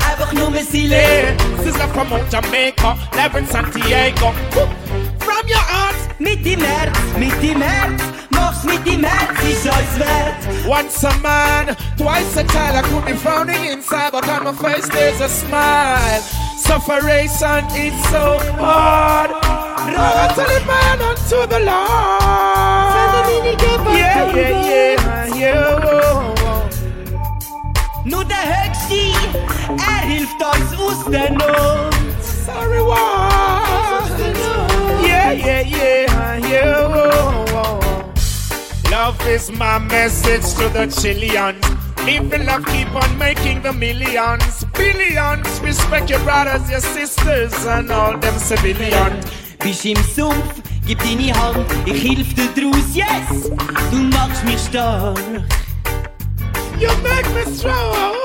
einfach 0.10 0.34
nur 0.34 0.52
Sille. 0.64 1.36
Sizzla 1.64 1.88
from 1.94 2.12
out 2.14 2.30
Jamaica, 2.32 2.98
live 3.16 3.36
in 3.40 3.46
Santiago. 3.48 4.34
From 5.20 5.48
your 5.48 5.58
heart, 5.60 5.96
Mit 6.20 6.44
dem 6.46 6.60
Herz, 6.62 6.98
mit 7.18 7.42
dem 7.42 7.62
Herz, 7.62 8.02
mach's 8.32 8.64
mit 8.66 8.86
dem 8.86 9.04
Herz, 9.06 9.42
ist 9.44 9.66
alles 9.68 10.00
wert. 10.00 10.36
once 10.68 11.04
a 11.06 11.12
man, 11.22 11.76
twice 11.98 12.36
a 12.38 12.44
child. 12.44 12.76
I 12.76 12.82
could 12.82 13.06
be 13.06 13.14
frowning 13.14 13.66
inside, 13.72 14.12
but 14.12 14.28
on 14.28 14.44
my 14.44 14.52
face 14.54 14.90
there's 14.90 15.22
a 15.22 15.30
smile. 15.30 16.22
Sufferation 16.58 17.64
is 17.76 17.94
so 18.12 18.38
hard. 18.60 19.32
I 19.42 20.32
tell 20.36 20.50
it 20.50 20.66
man 20.68 21.02
unto 21.02 21.48
the 21.48 21.60
Lord. 21.60 22.20
Yeah, 23.96 24.36
yeah, 24.36 24.68
yeah, 24.68 25.36
yeah. 25.36 25.80
oh, 25.86 26.36
Nur 28.06 28.26
der 28.26 28.38
Höchste, 28.38 29.14
er 29.68 30.08
hilft 30.08 30.36
uns 30.42 30.80
aus 30.80 31.06
der 31.12 31.32
Not. 31.32 31.94
Sorry, 32.46 32.80
what? 32.80 34.10
Yeah, 35.06 35.32
yeah, 35.32 35.62
yeah, 35.62 36.38
yeah. 36.38 36.88
oh, 36.88 37.46
oh, 37.54 37.80
oh. 37.82 38.90
Love 38.90 39.20
is 39.28 39.52
my 39.52 39.80
message 39.80 40.54
to 40.56 40.70
the 40.70 40.88
Chileans. 40.88 41.64
Live 42.06 42.30
the 42.30 42.40
love, 42.40 42.66
keep 42.66 42.94
on 42.96 43.18
making 43.18 43.62
the 43.62 43.74
millions, 43.74 44.66
billions. 44.74 45.60
Respect 45.62 46.10
your 46.10 46.20
brothers, 46.22 46.70
your 46.72 46.80
sisters, 46.80 47.54
and 47.66 47.92
all 47.92 48.18
them 48.18 48.38
civilians. 48.40 49.26
Bist 49.60 49.86
im 49.86 49.98
Sumpf, 49.98 50.62
gib 50.88 51.00
deine 51.00 51.34
Hand, 51.34 51.66
ich 51.86 52.02
hilf 52.02 52.34
dir 52.34 52.48
draus, 52.56 52.96
yes! 52.96 53.52
Du 53.92 53.98
machst 53.98 54.44
mich 54.46 54.60
stark. 54.60 55.20
You 56.80 56.88
make 57.04 57.28
me 57.36 57.44
strong. 57.58 58.16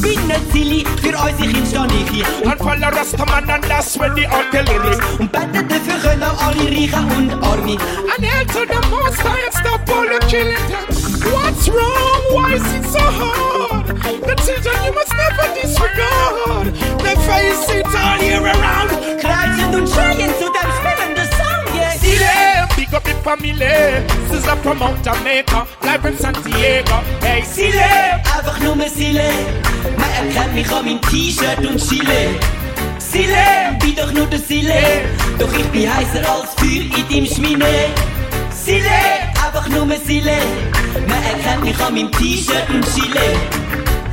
Bin 0.00 0.26
nicht 0.26 0.52
silly, 0.52 0.84
für 1.02 1.16
uns 1.18 1.38
ich 1.38 1.54
instand 1.54 1.92
ich 1.92 2.10
hier. 2.10 2.26
And 2.50 2.58
follow 2.58 2.88
Rastaman, 2.88 3.50
and 3.50 3.64
that's 3.64 3.98
when 3.98 4.14
the 4.14 4.26
artillery. 4.26 4.96
Und 5.18 5.30
bete 5.30 5.62
dafür 5.62 5.98
können 6.02 6.22
auch 6.22 6.46
alle 6.46 6.64
Reichen 6.64 7.10
und 7.16 7.32
Arme. 7.42 7.76
Hail 8.22 8.46
to 8.46 8.60
the 8.64 8.88
most 8.88 9.22
high 9.22 9.44
and 9.44 9.54
stop 9.54 9.86
all 9.90 10.06
the 10.06 10.18
killing. 10.28 10.56
What's 11.30 11.68
wrong? 11.68 12.22
Why 12.32 12.54
is 12.54 12.72
it 12.72 12.86
so 12.90 13.00
hard? 13.00 13.86
The 13.86 14.34
children 14.44 14.76
you 14.86 14.92
must 14.94 15.12
never 15.12 15.46
disregard. 15.60 16.72
They 17.04 17.16
face 17.28 17.68
it 17.68 17.86
all 17.94 18.18
year 18.22 18.40
around. 18.40 18.90
Kreischend 19.20 19.74
und 19.74 19.88
schreien 19.90 20.32
zu 20.38 20.46
dem 20.46 20.70
spielenden! 20.78 21.23
Sile, 22.94 23.02
big 23.02 23.02
up 23.02 23.04
the 23.04 23.14
family. 23.22 23.66
Sizzla 24.28 24.56
from 24.62 24.82
out 24.82 25.02
Jamaica, 25.02 25.66
live 25.82 26.04
in 26.06 26.16
Santiago. 26.16 27.02
Hey, 27.20 27.42
Sile. 27.42 28.22
Einfach 28.36 28.60
nur 28.60 28.76
Sille. 28.88 29.30
Man 29.96 30.10
erkennt 30.10 30.54
mich 30.54 30.70
an 30.70 30.84
meinem 30.84 31.00
T-Shirt 31.00 31.58
und 31.58 31.78
Chile. 31.78 32.38
Sille, 32.98 33.76
bin 33.80 33.96
doch 33.96 34.12
nur 34.12 34.26
der 34.26 34.38
Sille. 34.38 35.08
Doch 35.38 35.52
ich 35.52 35.66
bin 35.66 35.92
heißer 35.92 36.28
als 36.28 36.54
Feuer 36.54 36.82
in 36.82 37.08
deinem 37.08 37.26
Schmine. 37.26 37.66
Sille, 38.50 39.00
einfach 39.44 39.68
nur 39.68 39.86
Sille. 40.04 40.38
Man 41.08 41.22
erkennt 41.24 41.64
mich 41.64 41.78
an 41.80 41.94
meinem 41.94 42.12
T-Shirt 42.12 42.68
und 42.68 42.84
Chile. 42.94 43.26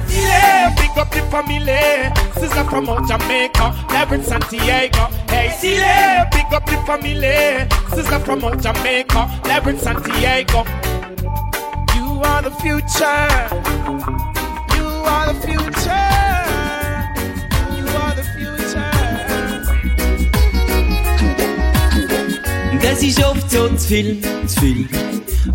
Sile, 0.07 0.50
big 0.75 0.97
up 0.97 1.09
the 1.11 1.21
family. 1.31 2.11
Sizzla 2.37 2.69
from 2.69 2.89
out 2.89 3.07
Jamaica, 3.07 3.73
in 4.13 4.23
Santiago. 4.23 5.07
Hey, 5.29 5.49
Sile, 5.59 6.27
big 6.31 6.53
up 6.53 6.65
the 6.65 6.77
family. 6.85 7.67
Sizzla 7.93 8.19
from 8.23 8.43
out 8.43 8.61
Jamaica, 8.61 9.27
in 9.67 9.77
Santiago. 9.77 10.63
You 11.95 12.21
are 12.23 12.41
the 12.41 12.51
future. 12.61 13.27
You 14.75 14.87
are 15.13 15.33
the 15.33 15.39
future. 15.41 15.80
Das 22.81 23.03
ist 23.03 23.23
oft 23.23 23.49
so 23.49 23.67
zu 23.69 23.87
viel, 23.87 24.17
zu 24.47 24.59
viel. 24.59 24.87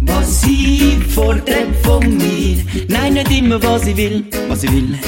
Was 0.02 0.42
sie 0.42 0.98
fordert 1.14 1.74
von 1.82 2.16
mir. 2.16 2.56
Nein, 2.88 3.14
nicht 3.14 3.30
immer, 3.30 3.62
was 3.62 3.86
ich 3.86 3.96
will, 3.96 4.24
was 4.48 4.64
ich 4.64 4.72
will. 4.72 4.98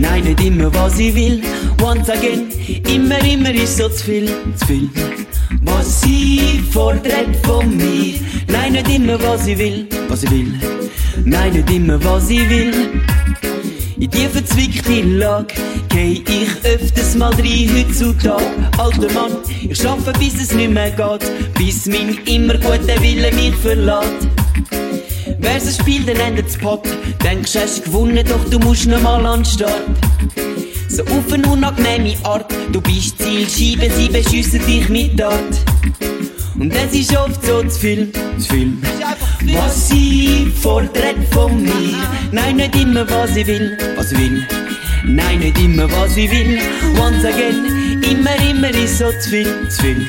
Nein, 0.00 0.24
nicht 0.24 0.44
immer, 0.44 0.72
was 0.74 0.98
ich 0.98 1.14
will. 1.14 1.42
Once 1.82 2.08
again, 2.10 2.48
immer, 2.88 3.22
immer 3.24 3.54
ist 3.54 3.78
so 3.78 3.88
zu 3.88 4.04
viel, 4.04 4.26
zu 4.56 4.66
viel. 4.66 4.90
Was 5.62 6.02
sie 6.02 6.62
fordert 6.70 7.34
von 7.42 7.76
mir. 7.76 8.14
Nein, 8.48 8.72
nicht 8.72 8.88
immer, 8.94 9.20
was 9.22 9.46
ich 9.46 9.58
will, 9.58 9.86
was 10.08 10.22
ich 10.24 10.30
will. 10.30 10.52
Nein, 11.24 11.52
nicht 11.52 11.70
immer, 11.70 12.02
was 12.04 12.30
ich 12.30 12.48
will. 12.50 12.72
In 13.98 14.10
die 14.10 14.28
verzwickte 14.28 15.00
Lage 15.02 15.54
geh 15.88 16.22
ich 16.28 16.64
öfters 16.64 17.14
mal 17.14 17.32
rein 17.32 17.70
heutzutage. 17.74 18.44
Alter 18.76 19.12
Mann, 19.14 19.32
ich 19.62 19.78
schaffe 19.78 20.12
bis 20.18 20.34
es 20.34 20.52
nicht 20.52 20.70
mehr 20.70 20.90
geht, 20.90 21.54
bis 21.54 21.86
mein 21.86 22.18
immer 22.26 22.54
guter 22.58 23.00
Wille 23.00 23.32
mich 23.32 23.54
verlässt. 23.54 24.28
Wär's 25.38 25.66
ein 25.66 25.80
Spiel, 25.80 26.04
dann 26.04 26.16
endet's 26.16 26.58
Pott. 26.58 26.86
Denkst, 27.24 27.54
hast 27.54 27.84
gewonnen, 27.84 28.22
doch 28.28 28.44
du 28.50 28.58
musst 28.58 28.86
noch 28.86 29.00
mal 29.00 29.24
an 29.24 29.42
den 29.42 29.46
Start. 29.46 29.82
So 30.90 31.02
auf 31.04 31.32
eine 31.32 31.46
unangenehme 31.46 32.14
Art, 32.24 32.52
du 32.72 32.82
bist 32.82 33.18
Zielscheibe, 33.18 33.90
sie 33.94 34.08
beschiessen 34.08 34.60
dich 34.66 34.90
mit 34.90 35.18
Dart. 35.18 35.56
Und 36.58 36.70
es 36.70 36.92
ist 36.92 37.16
oft 37.16 37.44
so 37.44 37.62
zu 37.62 37.80
viel, 37.80 38.12
zu 38.38 38.52
viel. 38.52 38.78
Was 39.56 39.88
sie 39.88 40.52
fordert 40.62 41.16
von 41.30 41.62
mir. 41.62 41.96
Nein, 42.32 42.56
nicht 42.56 42.76
immer, 42.76 43.08
was 43.08 43.36
ich 43.36 43.46
will, 43.46 43.76
was 43.96 44.12
ich 44.12 44.18
will. 44.18 44.46
Nein, 45.04 45.38
nicht 45.38 45.58
immer, 45.58 45.90
was 45.92 46.16
ich 46.16 46.30
will. 46.30 46.58
Once 46.98 47.24
again, 47.24 48.02
immer, 48.02 48.36
immer 48.50 48.70
ist 48.70 48.98
so 48.98 49.10
zu 49.20 49.30
viel, 49.30 49.68
zu 49.68 49.82
viel. 49.82 50.06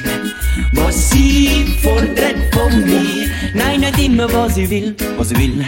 Was 0.73 1.11
sie 1.11 1.65
fordert 1.81 2.35
von 2.51 2.83
mir. 2.83 3.29
Nein, 3.53 3.81
nicht 3.81 3.99
immer, 3.99 4.31
was 4.33 4.57
ich 4.57 4.69
will, 4.69 4.95
was 5.17 5.31
ich 5.31 5.37
will. 5.37 5.65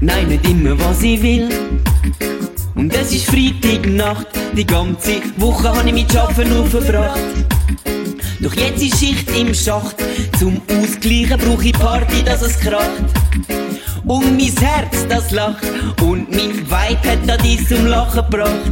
Nein, 0.00 0.28
nicht 0.28 0.48
immer, 0.48 0.78
was 0.78 1.02
ich 1.02 1.22
will. 1.22 1.48
Und 2.74 2.94
es 2.94 3.12
ist 3.12 3.26
Freitagnacht, 3.26 4.26
die 4.56 4.66
ganze 4.66 5.22
Woche 5.38 5.68
habe 5.74 5.88
ich 5.88 5.94
mit 5.94 6.16
Arbeiten 6.16 6.50
nur 6.50 6.66
verbracht. 6.66 7.20
Doch 8.46 8.54
jetzt 8.54 8.80
ist 8.80 9.00
Schicht 9.00 9.28
im 9.36 9.52
Schacht, 9.52 9.96
zum 10.38 10.62
Ausgleichen 10.70 11.36
brauche 11.36 11.64
ich 11.64 11.72
Party, 11.72 12.22
dass 12.22 12.42
es 12.42 12.56
kracht. 12.60 13.02
Und 14.06 14.38
mein 14.38 14.56
Herz, 14.64 15.04
das 15.08 15.32
lacht, 15.32 15.64
und 16.00 16.30
mein 16.30 16.54
Vibe 16.54 16.70
hat 16.70 17.18
da 17.26 17.36
dies 17.38 17.68
zum 17.68 17.86
Lachen 17.86 18.22
gebracht. 18.30 18.70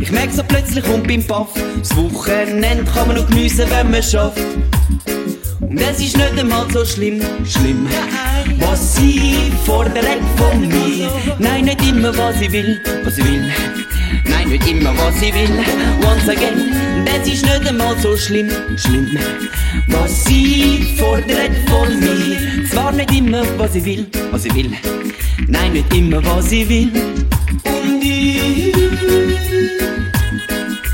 Ich 0.00 0.10
merk 0.10 0.32
so 0.32 0.42
plötzlich 0.42 0.84
und 0.88 1.06
beim 1.06 1.24
Paff, 1.24 1.50
das 1.78 1.96
Wochenende 1.96 2.82
kann 2.92 3.06
man 3.06 3.18
noch 3.18 3.28
geniessen, 3.28 3.70
wenn 3.70 3.92
man 3.92 4.02
schafft. 4.02 4.42
Und 5.60 5.80
es 5.80 6.00
ist 6.00 6.16
nicht 6.16 6.36
einmal 6.36 6.66
so 6.72 6.84
schlimm, 6.84 7.20
schlimm, 7.44 7.86
was 8.58 8.96
sie 8.96 9.52
fordert 9.64 10.04
von 10.36 10.66
mir. 10.66 11.12
Nein, 11.38 11.66
nicht 11.66 11.80
immer, 11.88 12.16
was 12.18 12.40
ich 12.40 12.50
will, 12.50 12.80
was 13.04 13.18
ich 13.18 13.24
will. 13.24 13.52
Nein, 14.28 14.48
nicht 14.48 14.70
immer, 14.70 14.96
was 14.98 15.20
ich 15.20 15.34
will. 15.34 15.50
Once 16.02 16.28
again, 16.28 16.72
das 17.04 17.26
ist 17.26 17.44
nicht 17.44 17.68
einmal 17.68 17.96
so 17.98 18.16
schlimm, 18.16 18.50
schlimm, 18.76 19.18
was 19.88 20.24
sie 20.24 20.94
fordert 20.96 21.50
von 21.68 22.00
mir. 22.00 22.68
Zwar 22.70 22.92
nicht 22.92 23.12
immer, 23.12 23.42
was 23.58 23.74
ich 23.74 23.84
will, 23.84 24.06
was 24.30 24.44
ich 24.44 24.54
will. 24.54 24.72
Nein, 25.48 25.72
nicht 25.72 25.94
immer, 25.94 26.24
was 26.24 26.52
ich 26.52 26.68
will. 26.68 26.90
Und 27.64 28.02
ich, 28.02 28.74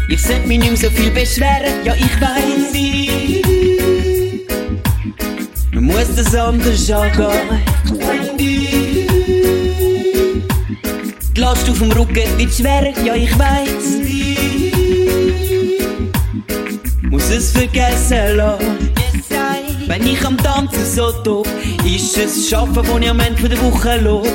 ich 0.09 0.23
sollte 0.23 0.47
mich 0.47 0.59
nicht 0.59 0.71
mehr 0.71 0.91
so 0.91 0.91
viel 0.91 1.11
beschweren, 1.11 1.85
ja, 1.85 1.95
ich 1.95 2.21
weiß. 2.21 2.71
Man 5.73 5.85
muss 5.85 6.15
das 6.17 6.35
anders 6.35 6.91
angehen. 6.91 7.70
Last 11.41 11.71
auf 11.71 11.79
dem 11.79 11.91
Rücken 11.93 12.39
wird 12.39 12.53
schwerer, 12.53 12.93
ja 13.03 13.15
ich 13.15 13.39
weiß. 13.39 14.03
Muss 17.09 17.31
es 17.31 17.53
vergessen 17.53 18.37
lassen. 18.37 18.91
Wenn 19.87 20.07
ich 20.07 20.23
am 20.27 20.37
Tanzen 20.37 20.85
so 20.85 21.11
doof, 21.23 21.49
ist 21.87 22.19
es 22.19 22.51
Schaffen, 22.51 22.87
wo 22.87 22.99
ich 22.99 23.09
am 23.09 23.21
Ende 23.21 23.49
der 23.49 23.63
Woche 23.63 24.01
lob. 24.03 24.29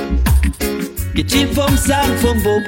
Gechillt 1.14 1.54
vom 1.54 1.78
Sound 1.78 2.20
vom 2.22 2.42
Bob 2.42 2.64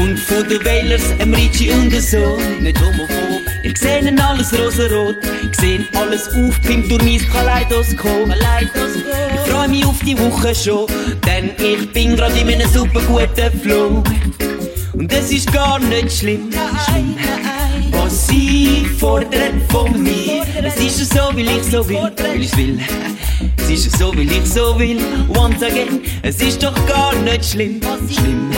und 0.00 0.16
von 0.20 0.48
den 0.48 0.64
Wailers, 0.64 1.02
em 1.18 1.34
Ricci 1.34 1.70
und 1.70 1.92
so. 2.00 2.38
Nicht 2.60 2.80
homophob. 2.80 3.40
Ich 3.62 3.76
seh 3.76 3.98
ihnen 3.98 4.18
alles 4.20 4.52
rosarot, 4.58 5.16
ich 5.42 5.60
seh 5.60 5.80
alles 5.98 6.28
aufpimpt 6.28 6.90
durch 6.90 7.02
mein 7.02 7.32
Kaleidoskop. 7.32 8.28
Ich 8.62 9.50
freu 9.50 9.68
mich 9.68 9.84
auf 9.84 9.98
die 9.98 10.18
Woche 10.18 10.54
schon, 10.54 10.86
denn 11.40 11.50
ich 11.58 11.92
bin 11.92 12.16
grad 12.16 12.36
in 12.36 12.48
einem 12.48 12.68
super 12.68 13.00
guten 13.00 13.60
Flow. 13.60 14.02
Und 14.92 15.12
es 15.12 15.32
ist 15.32 15.52
gar 15.52 15.78
nicht 15.78 16.12
schlimm, 16.12 16.50
schlimm 16.86 17.16
was 17.92 18.26
sie 18.26 18.84
fordert 18.98 19.54
von 19.68 20.02
mir. 20.02 20.42
Es 20.62 20.76
ist 20.76 21.12
so, 21.12 21.34
wie 21.34 21.42
ich 21.42 21.64
so 21.64 21.88
will, 21.88 22.10
weil 22.16 22.40
ich's 22.40 22.56
will. 22.56 22.78
Es 23.56 23.70
ist 23.70 23.98
so, 23.98 24.12
wie 24.14 24.22
ich 24.22 24.46
so 24.46 24.78
will. 24.78 25.00
Once 25.28 25.62
again, 25.62 26.00
es 26.22 26.40
ist 26.42 26.62
doch 26.62 26.74
gar 26.86 27.14
nicht 27.14 27.44
schlimm. 27.44 27.80
Schlimm, 28.10 28.50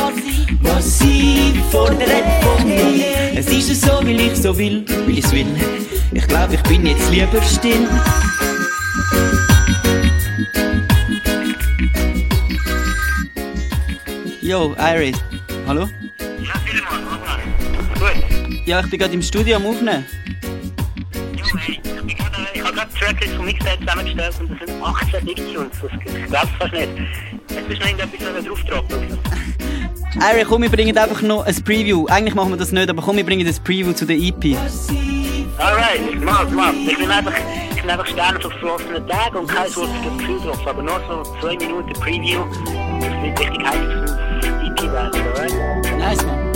was 0.62 0.98
sie 0.98 1.52
fordert 1.70 2.24
von 2.42 2.66
mir. 2.66 3.04
Es 3.34 3.48
ist 3.48 3.82
so, 3.82 4.00
wie 4.04 4.16
ich 4.16 4.36
so 4.36 4.56
will, 4.56 4.84
wie 5.06 5.18
ich's 5.18 5.32
will. 5.32 5.46
Ich 6.12 6.26
glaube, 6.26 6.54
ich 6.54 6.62
bin 6.62 6.86
jetzt 6.86 7.10
lieber 7.10 7.42
still. 7.42 7.86
Yo, 14.42 14.74
Iris. 14.76 15.16
Hallo? 15.68 15.88
Ja, 16.18 16.54
mach 16.90 17.20
mal. 17.20 17.38
Gut. 17.94 18.66
Ja, 18.66 18.80
ich 18.80 18.90
bin 18.90 18.98
gerade 18.98 19.14
im 19.14 19.22
Studio 19.22 19.54
am 19.54 19.66
Aufnehmen. 19.66 20.04
Jo, 21.36 21.44
hey, 21.58 21.80
ich 22.52 22.60
habe 22.60 22.74
gerade 22.74 22.92
Tracklist 22.92 23.34
vom 23.34 23.44
Mixtape 23.44 23.78
zusammengestellt 23.78 24.34
und 24.40 24.50
das 24.50 24.68
sind 24.68 24.82
18 24.82 25.24
Nicktunes. 25.24 25.70
Das 25.80 25.90
glaubst 26.28 26.54
du 26.54 26.58
fast 26.58 26.72
nicht. 26.72 26.88
Jetzt 27.50 27.68
bist 27.68 27.82
du 27.82 27.86
noch 27.86 27.98
irgendetwas 28.00 28.44
drauf 28.44 28.64
droppen. 28.64 29.18
Iris, 30.16 30.48
komm, 30.48 30.62
wir 30.62 30.70
bringen 30.70 30.98
einfach 30.98 31.22
noch 31.22 31.46
ein 31.46 31.62
Preview. 31.62 32.06
Eigentlich 32.08 32.34
machen 32.34 32.50
wir 32.50 32.56
das 32.56 32.72
nicht, 32.72 32.90
aber 32.90 33.00
komm, 33.00 33.18
wir 33.18 33.24
bringen 33.24 33.46
das 33.46 33.60
Preview 33.60 33.92
zu 33.92 34.06
der 34.06 34.16
EP. 34.16 34.56
Alright, 35.56 36.00
ich 36.12 36.20
mach's, 36.20 36.50
mach's. 36.50 36.76
Ich 36.84 36.98
bin 36.98 37.08
einfach, 37.08 37.34
ich 37.76 37.80
bin 37.80 37.90
einfach 37.90 38.06
Sterne 38.08 38.38
auf 38.38 38.42
verflossenen 38.42 39.06
Tagen 39.06 39.36
und 39.36 39.46
kein 39.46 39.72
wurziges 39.76 40.18
Gefühl 40.18 40.40
drauf. 40.40 40.66
Aber 40.66 40.82
nur 40.82 41.00
so 41.08 41.22
zwei 41.40 41.56
Minuten 41.56 41.92
Preview. 41.92 42.44
Das 43.00 43.22
wird 43.22 43.38
richtig 43.38 43.64
heiß 43.64 44.21
man. 45.10 46.52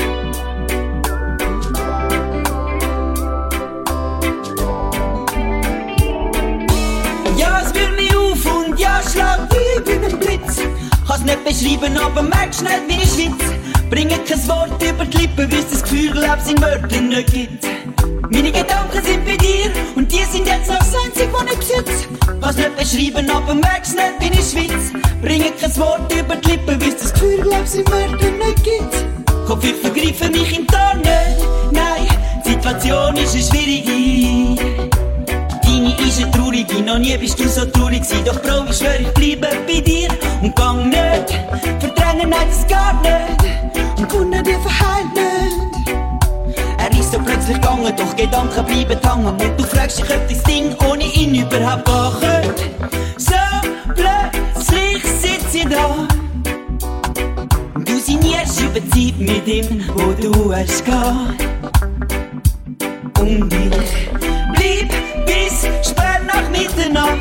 Ja, 7.36 7.62
es 7.64 7.72
mich 7.72 8.16
auf 8.16 8.46
und 8.46 8.78
ja, 8.78 9.00
schlag 9.12 9.48
wie 9.50 9.86
wie 9.86 10.06
ein 10.06 10.18
Blitz. 10.18 10.60
Kann's 11.06 11.24
nicht 11.24 11.44
beschreiben, 11.44 11.96
aber 11.96 12.22
merkst 12.22 12.62
nicht 12.62 12.82
wie 12.88 13.02
ich 13.02 13.10
schwitz. 13.12 13.52
Bringe 13.90 14.18
kein 14.18 14.48
Wort 14.48 14.82
über 14.82 15.04
die 15.04 15.18
Lippen, 15.18 15.48
bis 15.48 15.70
das 15.70 15.82
Gefühl, 15.82 16.10
glaub's 16.10 16.50
in 16.50 16.60
Wörtern 16.60 17.08
nicht 17.08 17.32
gibt. 17.32 17.64
Meine 18.30 18.50
Gedanken 18.50 19.02
sind 19.04 19.24
bei 19.24 19.36
dir 19.36 19.65
und 20.06 20.12
die 20.12 20.24
sind 20.24 20.46
jetzt 20.46 20.68
noch 20.68 20.78
das 20.78 20.94
Einzige, 21.04 21.32
was 21.32 21.42
ich 21.52 21.58
besitze. 21.58 22.08
Kann's 22.40 22.56
nicht 22.56 22.76
beschreiben, 22.76 23.30
aber 23.30 23.54
merkst 23.54 23.96
nicht 23.96 24.20
wie 24.20 24.38
ich 24.38 24.50
schwitz. 24.50 24.92
Bringe 25.20 25.50
kein 25.60 25.76
Wort 25.76 26.12
über 26.12 26.36
die 26.36 26.50
Lippen, 26.50 26.78
bis 26.78 26.96
das 26.96 27.12
Gefühl, 27.12 27.40
glaub's 27.40 27.74
in 27.74 27.86
Wörtern 27.88 28.38
nicht 28.38 28.64
gibt. 28.64 29.46
Kopf, 29.46 29.64
ich 29.64 29.76
vergreife 29.76 30.30
mich 30.30 30.58
im 30.58 30.66
Ton 30.66 30.98
nicht. 30.98 31.72
Nein, 31.72 32.06
die 32.44 32.50
Situation 32.50 33.16
ist 33.16 33.34
eine 33.34 33.42
schwierige. 33.42 34.62
Deine 35.62 35.96
ist 36.06 36.22
eine 36.22 36.30
traurige, 36.30 36.82
noch 36.82 36.98
nie 36.98 37.16
bist 37.16 37.38
du 37.38 37.48
so 37.48 37.64
traurig 37.64 38.02
gewesen. 38.02 38.24
Doch 38.24 38.40
Bro, 38.42 38.70
ich 38.70 38.76
schwör, 38.76 39.00
ich 39.00 39.08
bleibe 39.08 39.56
bei 39.66 39.80
dir 39.80 40.08
und 40.40 40.54
gang 40.54 40.86
nicht. 40.86 41.40
Verdrängen, 41.80 42.30
nein, 42.30 42.46
das 42.48 42.66
geht 42.66 43.02
nicht. 43.02 43.98
Und 43.98 44.08
Kunden, 44.08 44.44
die 44.44 44.52
verheilt 44.52 45.14
nicht. 45.14 45.65
So 47.16 47.22
plötzlich 47.22 47.56
gegangen, 47.56 47.96
doch 47.96 48.14
Gedanken 48.14 48.64
bleiben 48.66 49.00
hängen. 49.02 49.26
Und 49.26 49.58
du 49.58 49.64
fragst 49.64 50.00
dich, 50.00 50.04
ob 50.14 50.28
das 50.28 50.42
Ding 50.42 50.76
ohne 50.86 51.04
ihn 51.04 51.34
überhaupt 51.34 51.86
gehen. 52.20 52.52
So 53.16 53.32
plötzlich 53.94 55.02
sitzt 55.02 55.50
sie 55.50 55.64
da. 55.66 55.86
Und 57.74 57.88
Du 57.88 57.98
signierst 57.98 58.60
über 58.60 58.80
die 58.80 58.90
Zeit 58.90 59.18
mit 59.18 59.46
ihm, 59.48 59.82
wo 59.94 60.12
du 60.12 60.54
hast 60.54 60.84
gehabt. 60.84 61.42
Und 63.18 63.50
ich 63.50 64.10
blieb 64.54 64.90
bis 65.24 65.62
spät 65.88 66.22
nach 66.26 66.50
Mitternacht. 66.50 67.16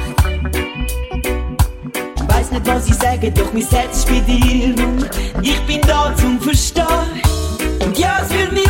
Weiß 2.28 2.52
nicht, 2.52 2.68
was 2.68 2.88
ich 2.88 2.96
sage, 2.96 3.32
doch 3.32 3.54
mein 3.54 3.66
Herz 3.70 4.00
ist 4.00 4.10
bei 4.10 4.20
dir. 4.20 4.76
Und 4.76 5.10
ich 5.42 5.62
bin 5.62 5.80
da 5.88 6.14
zum 6.18 6.38
Verstehen. 6.42 6.86
Und 7.80 7.98
ja, 7.98 8.20
es 8.22 8.34
fühlt 8.34 8.52
mich 8.52 8.65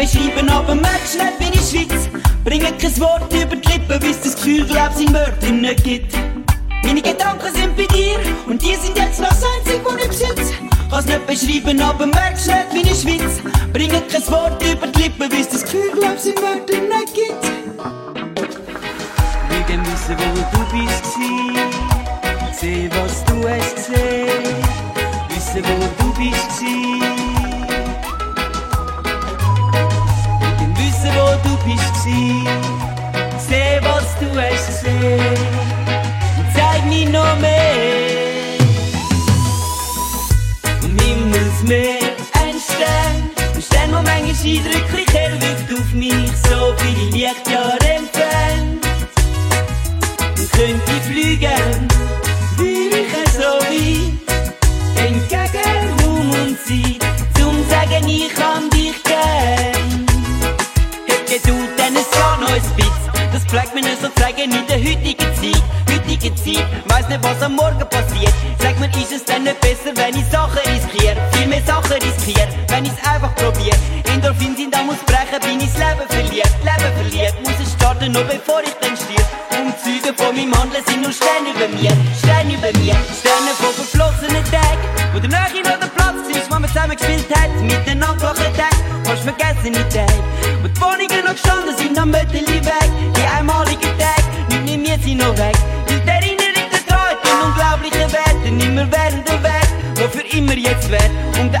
beschreiben, 0.00 0.48
aber 0.48 0.74
merkst 0.74 1.16
nicht, 1.16 1.38
wie 1.38 1.58
ich 1.58 1.70
schwitz. 1.70 2.08
Bringe 2.44 2.72
kein 2.72 3.00
Wort 3.00 3.32
über 3.32 3.56
die 3.56 3.68
Lippen, 3.68 4.00
bis 4.00 4.20
das 4.20 4.34
Gefühl, 4.36 4.64
glaub's 4.64 5.00
in 5.00 5.12
Wörtern 5.12 5.60
nicht 5.60 5.84
gibt. 5.84 6.14
Meine 6.82 7.02
Gedanken 7.02 7.54
sind 7.54 7.76
bei 7.76 7.86
dir 7.86 8.18
und 8.46 8.62
die 8.62 8.74
sind 8.76 8.96
jetzt 8.96 9.20
noch 9.20 9.28
das 9.28 9.42
Einzige, 9.44 9.84
was 9.84 9.96
ich 9.96 10.08
besitze. 10.08 10.54
Kann's 10.90 11.06
nicht 11.06 11.26
beschreiben, 11.26 11.80
aber 11.80 12.06
merkst 12.06 12.46
nicht, 12.46 12.72
wie 12.72 12.80
ich 12.80 13.00
schwitz. 13.00 13.42
Bringe 13.72 14.00
kein 14.10 14.26
Wort 14.28 14.62
über 14.64 14.86
die 14.86 15.02
Lippen, 15.02 15.28
bis 15.28 15.48
das 15.48 15.62
Gefühl, 15.62 15.90
glaub's 15.92 16.24
in 16.24 16.36
Wörtern 16.36 16.88
nicht 16.88 17.14
gibt. 17.14 17.44
Will 19.48 19.62
gern 19.66 19.86
wissen, 19.86 20.16
wo 20.18 20.58
du 20.58 20.64
bist. 20.72 21.04
Seh, 22.58 22.90
was 22.90 23.24
du 23.24 23.48
hast 23.48 23.76
gesehen. 23.76 24.54
Wissen, 25.28 25.64
wo 25.64 26.02
du 26.02 26.14
bist 26.18 27.19
bist 31.64 31.92
gsi. 31.94 32.44
Seh, 33.48 33.80
was 33.82 34.08
du 34.20 34.28
hast 34.40 34.66
gesehen. 34.66 35.38
Und 36.38 36.46
zeig 36.54 36.84
mir 36.86 37.08
noch 37.08 37.36
mehr. 37.38 38.58
Vom 40.80 40.98
Himmelsmeer 40.98 42.16
ein 42.42 42.56
Stern. 42.66 43.16
Ein 43.54 43.62
Stern, 43.62 43.90
der 43.90 44.02
manchmal 44.02 44.52
eindrücklich 44.52 45.12
hell 45.12 45.36
wirkt 45.40 45.80
auf 45.80 45.92
mich, 45.92 46.32
so 46.48 46.74
viele 46.78 47.10
Lichtjahre 47.10 47.78
entfernt. 47.98 48.86
Und 50.38 50.52
könnte 50.52 50.94
fliegen, 51.08 51.88
will 52.56 52.92
ich 53.02 53.32
so 53.32 53.50
weit. 53.60 54.20
Entgegen 54.96 55.88
Raum 56.02 56.30
und 56.30 56.58
Zeit, 56.66 57.02
zum 57.36 57.56
sagen, 57.68 58.08
ich 58.08 58.34
kann 58.34 58.68
dich 58.70 58.79
zeigen 64.40 64.52
in 64.52 64.66
der 64.66 64.78
heutigen 64.78 65.34
Zeit. 65.34 65.62
Heutige 65.90 66.34
Zeit, 66.34 66.66
weiss 66.86 67.08
nicht, 67.08 67.22
was 67.22 67.42
am 67.42 67.56
Morgen 67.56 67.78
passiert. 67.78 68.32
Sag 68.58 68.78
mir, 68.78 68.88
ist 68.88 69.12
es 69.12 69.24
denn 69.24 69.42
nicht 69.44 69.60
besser, 69.60 69.92
wenn 69.94 70.14
ich 70.16 70.26
Sachen 70.30 70.58
riskiere? 70.58 71.16
Viel 71.32 71.46
mehr 71.46 71.62
Sachen 71.66 71.92
riskiere, 71.92 72.48
wenn 72.68 72.84
ich's 72.84 72.96
einfach 73.04 73.34
probiere. 73.34 73.76
Endorphin 74.12 74.56
sind 74.56 74.74
am 74.74 74.90
Ausbrechen, 74.90 75.40
bin 75.42 75.60
ich's 75.60 75.76
Leben 75.76 76.06
verliert. 76.08 76.52
Leben 76.62 76.92
verliert, 76.96 77.34
muss 77.44 77.58
es 77.62 77.72
starten, 77.72 78.12
noch 78.12 78.24
bevor 78.24 78.62
ich 78.62 78.74
dann 78.80 78.96
stirb. 78.96 79.26
Umzüge 79.60 80.14
von 80.16 80.34
meinem 80.34 80.54
Handeln 80.54 80.84
sind 80.86 81.02
nur 81.02 81.12
Sterne 81.12 81.50
über 81.52 81.68
mir. 81.76 81.92
Sterne 82.18 82.54
über 82.54 82.72
mir, 82.78 82.96
Sterne 83.20 83.52
von 83.58 83.72
verflossenen 83.74 84.44
Tagen. 84.44 84.84
Wo 85.12 85.18
der 85.18 85.30
Nähe 85.30 85.62
noch 85.64 85.78
der 85.78 85.90
Platz 85.96 86.22
ist, 86.30 86.50
wo 86.50 86.58
man 86.58 86.68
zusammen 86.68 86.96
gespielt 86.96 87.28
hat. 87.34 87.50
Miteinander 87.60 88.16
gelachen 88.16 88.54
Tag, 88.56 88.76
fast 89.04 89.22
vergessene 89.22 89.82
Tage. 89.88 89.89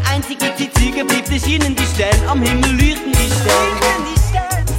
Der 0.00 0.12
einzige 0.12 0.46
Zeitzeuge 0.56 1.04
bleibt 1.04 1.30
der 1.30 1.38
scheinende 1.38 1.82
Stern, 1.94 2.28
am 2.28 2.42
Himmel 2.42 2.70
leuchten 2.72 3.12
die 3.12 3.30
Sterne. 3.40 4.00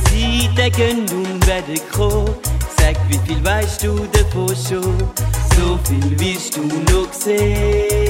Zeiten 0.06 0.72
gehen 0.76 1.10
und 1.10 1.48
werden 1.48 1.80
kommen. 1.92 2.36
Sag, 2.78 2.96
wie 3.10 3.20
viel 3.26 3.44
weißt 3.44 3.84
du 3.84 4.08
davon 4.12 4.50
schon? 4.50 4.98
So 5.56 5.80
viel 5.88 6.20
willst 6.20 6.56
du 6.56 6.62
noch 6.92 7.12
sehen. 7.12 8.08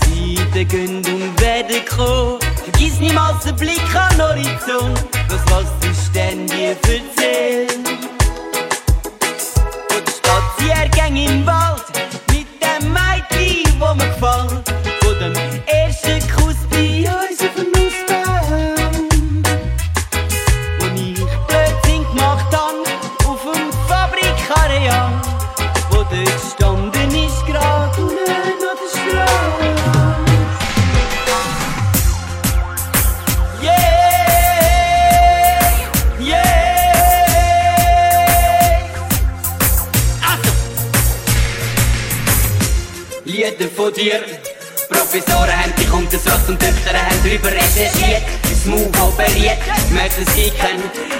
Zeiten 0.00 0.68
gehen 0.68 0.96
und 0.96 1.40
werden 1.40 1.84
kommen. 1.88 2.38
Vergiss 2.64 2.98
niemals 3.00 3.44
den 3.44 3.56
Blick 3.56 3.94
an 3.94 4.20
Horizont. 4.20 5.04
Das, 5.28 5.40
was 5.50 5.66
der 5.82 5.94
Stern 5.94 6.46
dir 6.46 6.70
erzählt. 6.70 7.78
Und 9.94 10.08
Spaziergänge 10.10 11.26
im 11.26 11.46
Wald 11.46 11.82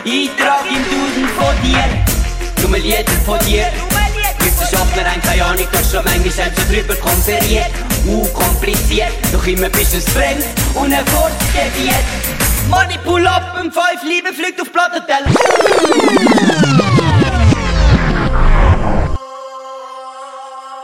keinen 0.07 0.29
Eintrag 0.29 0.65
im 0.69 0.85
Duden 0.85 1.29
von 1.37 1.63
dir. 1.63 2.63
Dumme 2.63 2.79
Lieder 2.79 3.13
von 3.25 3.39
dir. 3.41 3.67
Wissenschaftler 4.39 5.05
haben 5.05 5.21
keine 5.23 5.45
Ahnung, 5.45 5.67
doch 5.73 5.91
schon 5.91 6.05
manchmal 6.05 6.47
haben 6.47 6.55
sie 6.57 6.75
drüber 6.75 6.95
konferiert. 6.97 7.71
Uh, 8.07 8.25
kompliziert, 8.29 9.11
doch 9.33 9.45
immer 9.47 9.69
bist 9.69 9.95
du 9.95 10.01
fremd 10.01 10.45
und 10.75 10.93
ein 10.93 11.05
Fortgebiet. 11.07 11.93
Money 12.69 12.99
pull 13.05 13.27
up, 13.27 13.57
im 13.61 13.73
5 13.73 13.83
Liebe 14.05 14.33
fliegt 14.33 14.61
auf 14.61 14.73
Plattenteller. 14.73 15.27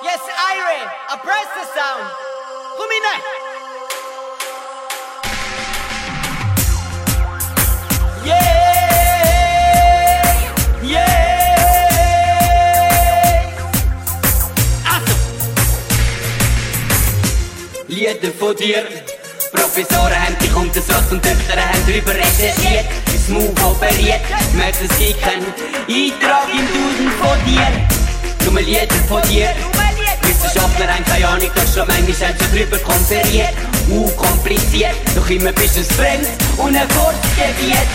Yes, 0.02 0.22
Irie, 0.50 0.84
oppress 1.12 1.48
the 1.54 1.64
sound. 1.74 2.10
Komm 2.76 2.88
hinein. 2.90 3.41
Lieder 18.02 18.34
von 18.36 18.56
dir. 18.56 18.82
Professoren 19.52 20.18
haben 20.20 20.36
dich 20.42 20.52
untersucht 20.56 21.12
und 21.12 21.22
Töchter 21.22 21.54
haben 21.54 21.86
drüber 21.86 22.10
recherchiert. 22.10 22.86
Das 23.06 23.28
Move 23.28 23.54
operiert, 23.64 24.20
es 24.58 24.98
gibt 24.98 25.22
keinen 25.22 25.46
Eintrag 25.86 26.48
im 26.50 26.66
Duden 26.74 27.12
von 27.20 27.38
dir. 27.46 27.68
Dumme 28.44 28.60
Lieder 28.62 28.88
von 29.08 29.22
dir. 29.30 29.50
Wissenschaftler 30.22 30.88
haben 30.92 31.04
keine 31.04 31.28
Ahnung, 31.28 31.50
doch 31.54 31.72
schon 31.72 31.86
manchmal 31.86 32.30
haben 32.30 32.38
sie 32.40 32.58
drüber 32.58 32.78
konferiert. 32.78 33.54
Uh, 33.88 34.08
kompliziert, 34.16 34.96
doch 35.14 35.30
immer 35.30 35.52
bist 35.52 35.76
du 35.76 35.84
fremd 35.84 36.26
und 36.56 36.74
ein 36.74 36.88
Fortgebiet. 36.90 37.86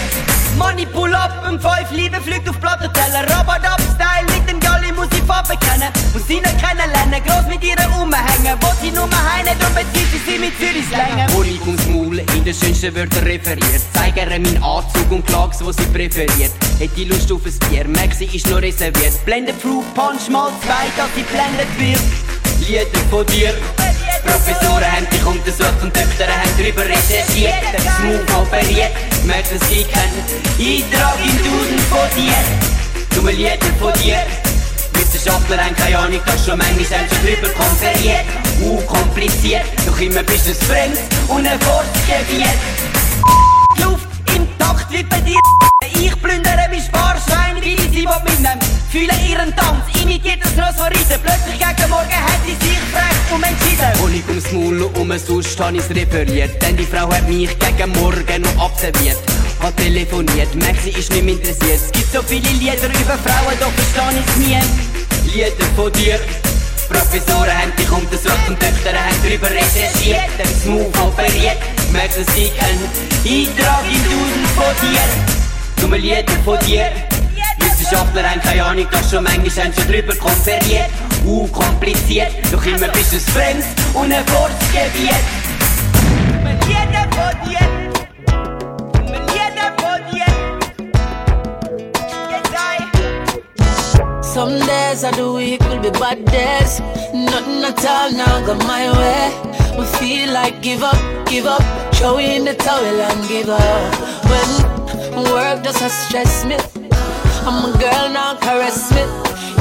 Money 0.58 0.86
pull 0.88 1.14
up, 1.14 1.32
im 1.48 1.60
5 1.60 1.92
Liebe 1.92 2.20
fliegt 2.20 2.50
auf 2.50 2.60
Plattenteller. 2.60 3.22
Robot 3.30 3.64
up 3.64 3.80
Style, 3.94 4.26
mit 4.36 4.50
dem 4.50 4.60
Galli 4.60 4.92
muss 4.92 5.08
ich 5.12 5.24
Farbe 5.24 5.56
kennen. 5.58 5.92
Muss 6.14 6.28
sie 6.28 6.42
nicht 6.42 6.58
kennenlernen, 6.58 7.22
groß 7.24 7.48
mit 7.48 7.64
ihr 7.64 7.78
umhängen. 8.02 8.58
Wo 8.60 8.70
sie 8.82 8.92
nur 8.92 9.08
heine, 9.10 9.56
darum 9.60 9.76
bezieht 9.76 10.10
sie 10.12 10.32
sie 10.32 10.40
mit 10.40 10.58
Zürich 10.58 10.90
Länge. 10.90 11.28
Honig 11.34 11.62
ums 11.66 11.86
Maul, 11.88 12.20
in 12.20 12.44
den 12.44 12.54
schönsten 12.54 12.96
Wörtern 12.96 13.24
referiert. 13.24 13.82
Zeig 13.94 14.18
ihr 14.18 14.26
meinen 14.26 14.64
Anzug 14.64 15.12
und 15.12 15.26
Klags, 15.26 15.64
wo 15.64 15.72
sie 15.72 15.86
präferiert. 15.86 16.52
Hätte 16.80 17.04
Lust 17.04 17.32
auf 17.32 17.46
ein 17.46 17.70
Bier, 17.70 17.88
Maxi 17.88 18.26
ist 18.26 18.50
noch 18.50 18.62
reserviert. 18.62 19.14
Blende 19.26 19.54
Fruit 19.54 19.86
Punch 19.94 20.30
mal 20.30 20.50
zwei, 20.64 20.88
dass 20.98 21.14
sie 21.16 21.24
blendet 21.24 21.70
wird. 21.80 22.37
Lieder 22.68 22.86
von 23.10 23.26
dir. 23.28 23.54
Professoren 24.26 24.92
haben 24.92 25.10
dich 25.10 25.26
untersucht 25.26 25.82
und 25.82 25.94
Töchter 25.94 26.28
haben 26.28 26.52
drüber 26.58 26.82
recherchiert. 26.82 27.54
Das 27.72 28.00
Move 28.00 28.26
operiert, 28.42 28.92
merkst 29.24 29.54
es 29.54 29.70
gibt 29.70 29.90
keinen 29.94 30.20
Eintrag 30.60 31.16
im 31.24 31.38
Duden 31.44 31.80
von 31.90 32.10
dir. 32.18 32.36
Dumme 33.16 33.32
Lieder 33.32 33.58
von 33.80 33.94
dir. 34.04 34.18
Wissenschaftler 34.94 35.64
haben 35.64 35.76
keine 35.78 35.98
Ahnung, 35.98 36.20
doch 36.26 36.46
schon 36.46 36.58
manchmal 36.58 37.00
haben 37.00 37.08
sie 37.10 37.36
drüber 37.36 37.50
konferiert. 37.54 38.26
Uh, 38.62 38.82
kompliziert, 38.82 39.64
doch 39.86 40.00
immer 40.00 40.24
bist 40.24 40.48
du 40.48 40.54
fremd 40.54 40.98
und 41.30 41.48
ein 41.48 41.60
Fortgebiet. 41.62 42.48
Luft 43.82 44.08
im 44.36 44.46
Takt 44.58 44.92
wie 44.92 45.04
bei 45.04 45.22
dir. 45.22 45.40
Ich 45.94 46.22
plündere 46.22 46.68
mein 46.70 46.82
Sparschwein, 46.82 47.62
wie 47.62 47.78
sie 47.78 48.06
will 48.06 48.10
mitnehmen. 48.26 48.77
Fühle 48.90 49.12
ihren 49.28 49.54
Tanz, 49.54 49.84
imitiert 50.02 50.40
das 50.42 50.54
Ross 50.54 50.76
von 50.78 50.86
Reiten. 50.86 51.22
Plötzlich 51.22 51.60
gegen 51.60 51.90
Morgen 51.90 52.10
hat 52.10 52.40
sie 52.46 52.56
sich 52.66 52.80
frech 52.94 53.36
umentschieden. 53.36 54.02
Honig 54.02 54.28
ums 54.30 54.52
Maul 54.54 54.82
und 54.84 54.98
um 54.98 55.18
sonst 55.20 55.60
habe 55.60 55.76
ich's 55.76 55.90
referiert. 55.90 56.62
Denn 56.62 56.78
die 56.78 56.86
Frau 56.86 57.12
hat 57.12 57.28
mich 57.28 57.50
gegen 57.60 57.92
Morgen 57.92 58.42
noch 58.44 58.66
observiert. 58.66 59.18
Hat 59.60 59.76
telefoniert, 59.76 60.56
Maxi 60.56 60.92
ist 60.92 61.12
nicht 61.12 61.26
mehr 61.26 61.34
interessiert. 61.34 61.82
Es 61.86 61.92
gibt 61.92 62.14
so 62.14 62.22
viele 62.22 62.48
Lieder 62.48 62.88
über 62.88 63.18
Frauen, 63.20 63.58
doch 63.60 63.72
verstehe 63.74 64.24
ich's 64.24 64.36
nie. 64.38 65.34
Lieder 65.34 65.66
von 65.76 65.92
dir. 65.92 66.20
Professoren 66.88 67.52
haben 67.52 67.76
dich 67.78 67.92
untersucht 67.92 68.48
und 68.48 68.58
Töchter 68.58 68.94
haben 68.94 69.22
drüber 69.22 69.50
recherchiert. 69.50 70.32
Das 70.38 70.64
Move 70.64 70.88
operiert, 71.04 71.58
merkst 71.92 72.20
es 72.20 72.34
gibt 72.34 72.58
keinen 72.58 72.88
Eintrag 73.26 73.84
im 73.84 74.04
Duden 74.06 74.46
von 74.56 74.74
dir. 74.82 75.82
Dumme 75.82 75.98
Lieder 75.98 76.24
von 76.46 76.58
dir. 76.60 76.90
Keine 77.90 78.64
Ahnung, 78.64 78.88
schon 79.10 79.24
manchmal 79.24 79.66
haben 79.66 79.74
sie 79.74 79.92
drüber 79.92 80.16
konferiert. 80.16 80.90
Uh, 81.26 81.48
kompliziert, 81.48 82.32
doch 82.52 82.66
immer 82.66 82.88
bist 82.90 83.14
du 83.14 83.20
fremd 83.20 83.64
und 83.94 84.12
ein. 84.12 84.24
Some 94.22 94.60
days 94.60 95.04
of 95.04 95.16
the 95.16 95.32
week 95.34 95.62
will 95.62 95.80
be 95.80 95.92
bad 95.92 96.26
days. 96.26 96.80
Nothing 97.14 97.64
at 97.64 97.86
all 97.86 98.12
now 98.12 98.46
go 98.46 98.56
my 98.68 98.90
way. 98.98 99.32
We 99.78 99.86
feel 99.98 100.34
like 100.34 100.62
give 100.62 100.84
up, 100.84 100.98
give 101.26 101.46
up. 101.46 101.64
Throw 101.94 102.18
in 102.18 102.46
the 102.46 102.54
towel 102.54 103.02
and 103.02 103.28
give 103.28 103.50
up. 103.50 103.96
When 104.30 105.32
work 105.32 105.64
does 105.64 105.92
stress 105.92 106.46
me. 106.46 106.77
I'm 107.48 107.64
a 107.64 107.72
girl 107.80 108.10
now 108.12 108.36
caress 108.36 108.92
me. 108.92 109.04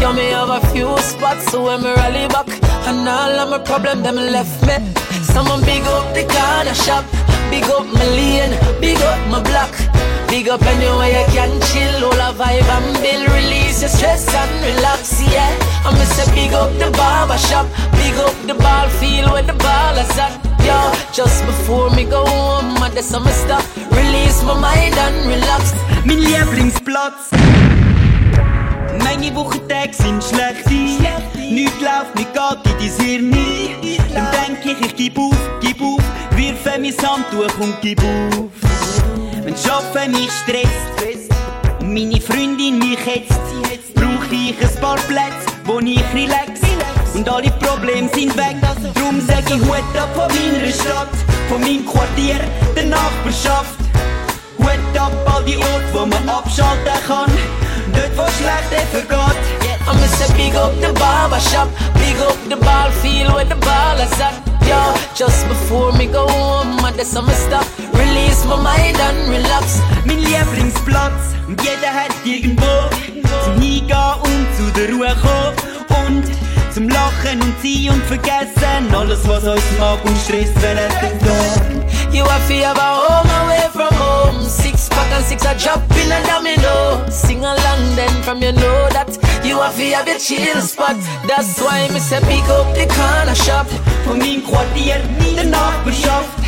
Yo, 0.02 0.12
me 0.12 0.26
have 0.34 0.50
a 0.50 0.60
few 0.74 0.98
spots 0.98 1.46
so 1.52 1.66
when 1.66 1.84
me 1.84 1.94
rally 1.94 2.26
back. 2.26 2.48
And 2.82 3.06
all 3.06 3.38
of 3.38 3.48
my 3.50 3.60
problem 3.62 4.02
them 4.02 4.16
left 4.16 4.58
me. 4.66 4.74
Someone 5.22 5.62
big 5.62 5.86
up 5.94 6.10
the 6.12 6.26
corner 6.26 6.74
shop. 6.74 7.04
Big 7.48 7.62
up 7.70 7.86
my 7.86 8.04
lane, 8.18 8.58
big 8.80 8.98
up 9.06 9.22
my 9.30 9.40
block. 9.40 9.70
Big 10.26 10.48
up 10.48 10.62
anywhere 10.62 11.14
you 11.14 11.26
can 11.30 11.54
chill, 11.70 12.10
all 12.10 12.22
a 12.26 12.34
vibe 12.34 12.66
and 12.74 12.90
build, 12.98 13.30
release 13.38 13.80
your 13.80 13.88
stress 13.88 14.26
and 14.34 14.54
relax, 14.66 15.22
yeah. 15.30 15.54
I 15.86 15.94
miss 15.94 16.18
a 16.18 16.26
big 16.34 16.52
up 16.52 16.72
the 16.82 16.90
barber 16.90 17.38
shop, 17.38 17.66
big 17.92 18.18
up 18.18 18.34
the 18.50 18.54
ball 18.54 18.88
field 18.98 19.30
where 19.30 19.46
the 19.46 19.54
ball 19.62 19.94
is 19.94 20.18
at, 20.18 20.34
yo. 20.66 20.74
Just 21.12 21.46
before 21.46 21.90
me 21.90 22.02
go 22.02 22.26
home, 22.26 22.82
I 22.82 22.90
just 22.90 23.14
stuff, 23.14 23.64
release 23.94 24.42
my 24.42 24.58
mind 24.58 24.98
and 24.98 25.16
relax. 25.30 25.72
Me 26.04 26.16
Mein 26.16 26.20
Lieblingsplatz. 26.24 27.65
Meine 28.98 29.34
Wochentage 29.34 29.92
sind 29.92 30.22
schlecht. 30.22 30.66
Nichts 31.50 31.80
läuft, 31.80 32.14
nicht 32.16 32.32
geht 32.32 32.72
in 32.72 32.98
dein 32.98 33.06
Hirn 33.06 33.30
nie. 33.30 33.98
Dann 34.12 34.28
denk 34.32 34.64
ich, 34.64 34.86
ich 34.86 34.96
gib 34.96 35.18
auf, 35.18 35.36
gib 35.60 35.80
auf. 35.80 36.00
Wirfe 36.36 36.78
mein 36.78 36.94
Handtuch 36.96 37.58
und 37.60 37.76
gib 37.80 38.00
auf. 38.00 38.50
Wenn 39.42 39.56
Schaffen 39.56 40.12
mich 40.12 40.30
stresst 40.42 41.30
und 41.80 41.94
meine 41.94 42.20
Freundin 42.20 42.78
mich 42.78 42.98
hetzt, 43.04 43.40
brauch 43.94 44.30
ich 44.30 44.56
ein 44.60 44.80
paar 44.80 44.96
Plätze, 44.96 45.46
wo 45.64 45.78
ich 45.78 46.02
relax. 46.14 46.60
Und 47.14 47.28
alle 47.28 47.50
Probleme 47.52 48.08
sind 48.14 48.36
weg. 48.36 48.56
Drum 48.94 49.20
sag 49.26 49.48
ich 49.48 49.60
Hut 49.62 49.98
ab 49.98 50.10
von 50.14 50.28
meiner 50.28 50.72
Stadt, 50.72 51.08
von 51.48 51.60
meinem 51.60 51.86
Quartier, 51.86 52.36
der 52.74 52.86
Nachbarschaft. 52.86 53.78
Hut 54.58 54.98
ab 54.98 55.12
all 55.26 55.44
die 55.44 55.56
Orte, 55.56 55.86
wo 55.92 56.06
man 56.06 56.28
abschalten 56.28 56.92
kann. 57.06 57.65
Dort, 57.92 58.16
wo 58.16 58.24
schlecht 58.38 58.70
vergeht. 58.90 59.56
I 59.88 59.92
miss 60.00 60.20
a 60.20 60.32
big 60.34 60.54
up 60.56 60.74
the 60.80 60.92
barber 60.98 61.38
shop, 61.38 61.68
big 61.94 62.18
up 62.20 62.36
the 62.48 62.56
ball 62.56 62.90
field 63.02 63.32
where 63.34 63.44
the 63.44 63.54
ball 63.54 63.98
is 64.00 64.20
at. 64.20 64.34
Yo, 64.66 64.94
just 65.14 65.46
before 65.46 65.92
me 65.92 66.06
go 66.06 66.26
home, 66.26 66.84
I 66.84 66.90
just 66.90 67.12
some 67.12 67.30
stuff, 67.30 67.68
release 67.94 68.44
my 68.46 68.56
mind 68.56 68.98
and 68.98 69.28
relax. 69.28 69.80
Mein 70.04 70.18
Lieblingsplatz, 70.18 71.36
jeder 71.62 71.92
hat 71.94 72.10
irgendwo 72.24 72.90
zum 73.44 73.60
Hingehen 73.60 74.14
und 74.24 74.46
zu 74.56 74.64
der 74.74 74.90
Ruhe 74.90 75.14
kommen. 75.22 75.54
Und 76.08 76.24
zum 76.74 76.88
Lachen 76.88 77.40
und 77.42 77.54
Ziehen 77.62 77.92
und 77.92 78.04
Vergessen 78.06 78.92
alles, 78.92 79.20
was 79.28 79.44
uns 79.44 79.62
mag 79.78 80.04
und 80.04 80.18
stresst, 80.18 80.60
wenn. 80.60 80.78
You 82.12 82.24
have 82.24 82.48
to 82.48 82.54
have 82.64 82.78
a 82.78 82.94
home 83.06 83.30
away 83.44 83.68
from 83.72 83.94
home. 83.94 84.48
Six 84.86 84.94
pack 84.94 85.12
and 85.12 85.24
six 85.24 85.44
a 85.44 85.54
drop 85.58 85.82
in 85.98 86.12
a 86.12 86.22
domino. 86.26 87.10
Sing 87.10 87.40
along 87.40 87.96
then 87.96 88.22
from 88.22 88.40
you 88.40 88.52
know 88.52 88.88
that 88.90 89.10
you 89.44 89.58
have 89.58 89.76
to 89.76 89.84
have 89.90 90.06
your 90.06 90.18
chill 90.18 90.60
spot. 90.60 90.96
That's 91.26 91.60
why 91.60 91.88
me 91.88 91.98
say 91.98 92.20
pick 92.20 92.46
up 92.48 92.72
the 92.74 92.86
corner 92.86 93.34
shop. 93.34 93.66
Von 94.04 94.18
meinem 94.18 94.44
Quartier, 94.44 95.00
der 95.34 95.44
Nachbarschaft. 95.46 96.38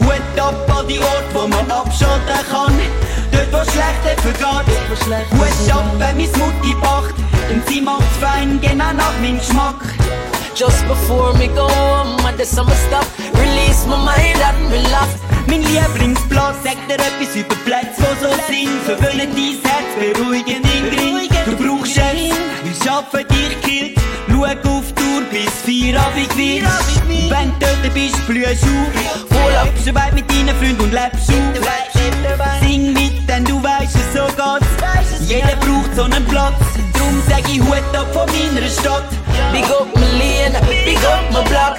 Hut 0.00 0.38
ab 0.40 0.54
all 0.74 0.86
die 0.86 0.98
Orte, 0.98 1.34
wo 1.34 1.46
man 1.46 1.70
abschalten 1.70 2.40
kann. 2.50 2.72
Dort, 3.32 3.52
wo 3.52 3.70
schlecht 3.70 4.20
vergeht. 4.20 4.72
Hut 5.32 5.70
ab, 5.70 5.84
wenn 5.98 6.16
mein 6.16 6.30
Mutti. 6.40 6.74
Denn 7.50 7.62
sie 7.66 7.82
macht's 7.82 8.16
fein, 8.18 8.58
genau 8.62 8.92
nach 8.94 9.18
meinem 9.20 9.38
Geschmack. 9.38 9.76
Just 10.54 10.86
before 10.86 11.32
me 11.34 11.48
go 11.48 11.68
home, 11.68 12.18
I 12.26 12.34
just 12.36 12.52
some 12.54 12.68
stuff, 12.86 13.08
release 13.34 13.86
my 13.86 13.96
mind 13.96 14.40
and 14.40 14.72
relax. 14.72 15.08
Mein 15.46 15.62
Lieblingsplatz 15.62 16.56
sagt 16.64 16.90
dir 16.90 16.98
etwas 16.98 17.34
über 17.36 17.54
Plätze, 17.64 18.02
die 18.02 18.20
so 18.20 18.30
sind. 18.48 18.82
Verwöhnen 18.84 19.30
dein 19.34 19.56
Herz, 19.64 19.90
beruhigen 19.98 20.62
den 20.62 20.90
Grind. 20.90 21.32
Du 21.46 21.56
brauchst 21.56 21.96
es, 21.96 22.34
wir 22.64 22.76
schaffen 22.84 23.26
dich 23.28 23.60
killt. 23.62 23.98
Schau 24.38 24.44
auf 24.44 24.92
die 24.92 25.02
Uhr 25.02 25.22
bis 25.30 25.52
vier 25.64 26.00
Abend 26.00 26.36
wird. 26.36 26.64
Wenn 27.28 27.50
du 27.58 27.66
dort 27.66 27.94
bist, 27.94 28.26
blühst 28.26 28.62
auf. 28.62 29.44
Urlaubst 29.44 29.86
du 29.86 29.94
weit 29.94 30.14
mit 30.14 30.30
deinen 30.30 30.56
Freunden 30.56 30.82
und 30.82 30.92
lebst 30.92 31.30
auf. 31.30 32.60
Sing 32.62 32.92
mit, 32.92 33.28
denn 33.28 33.44
du 33.44 33.60
weißt 33.62 33.96
es, 33.96 34.12
so 34.14 34.26
geht's. 34.26 34.67
Jeder 35.28 35.56
braucht 35.56 35.94
so 35.94 36.04
einen 36.04 36.24
Platz. 36.24 36.54
Drum 36.94 37.22
sag 37.28 37.46
ich 37.52 37.60
Hut 37.60 37.84
ab 37.94 38.06
von 38.14 38.26
meiner 38.32 38.66
Stadt. 38.66 39.04
Big 39.52 39.64
up 39.64 39.86
my 39.94 40.06
lane, 40.16 40.56
big 40.86 40.96
up 41.04 41.20
my 41.30 41.42
block. 41.50 41.76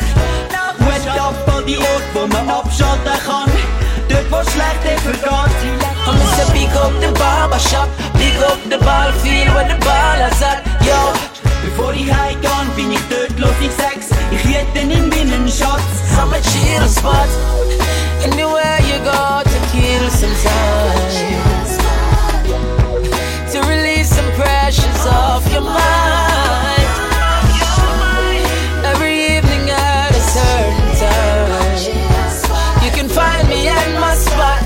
Hut 0.77 1.19
ab 1.19 1.33
all 1.51 1.63
die 1.63 1.79
Orte, 1.79 2.03
wo 2.13 2.27
man 2.27 2.47
abschalten 2.47 3.17
kann. 3.25 3.49
Dort, 4.07 4.29
wo 4.29 4.37
schlecht 4.51 5.01
vergeht. 5.01 5.79
I'm 6.05 6.15
Mr. 6.15 6.53
Big 6.53 6.69
up 6.75 6.93
the 7.01 7.11
barber 7.19 7.59
shop, 7.59 7.89
big 8.13 8.37
up 8.43 8.59
the 8.69 8.77
ball 8.85 9.11
field 9.23 9.53
where 9.55 9.67
the 9.67 9.83
ball 9.83 10.19
is 10.29 10.41
at. 10.43 10.63
Yo, 10.85 11.13
Bevor 11.65 11.93
ich 11.93 12.13
heimgehe, 12.13 12.49
bin 12.75 12.91
ich 12.91 13.01
dort 13.09 13.39
los, 13.39 13.55
ich 13.61 13.71
sag's. 13.71 14.09
Ich 14.29 14.43
hätte 14.43 14.79
in 14.79 15.09
meinen 15.09 15.47
Schatz. 15.47 16.05
I'm 16.21 16.31
a 16.31 16.39
chill 16.39 16.87
spot. 16.87 17.27
Anywhere 18.23 18.77
you 18.87 18.99
go 19.03 19.41
to 19.41 19.59
kill 19.71 20.07
some 20.11 20.35
time. 20.43 21.48
Some 24.71 25.13
off 25.13 25.51
your 25.51 25.61
mind. 25.61 26.89
Every 28.85 29.15
evening 29.35 29.69
at 29.69 30.11
a 30.11 30.21
certain 30.21 30.89
time. 31.01 32.83
You 32.83 32.91
can 32.91 33.09
find 33.09 33.47
me 33.49 33.67
at 33.67 33.99
my 33.99 34.13
spot. 34.13 34.61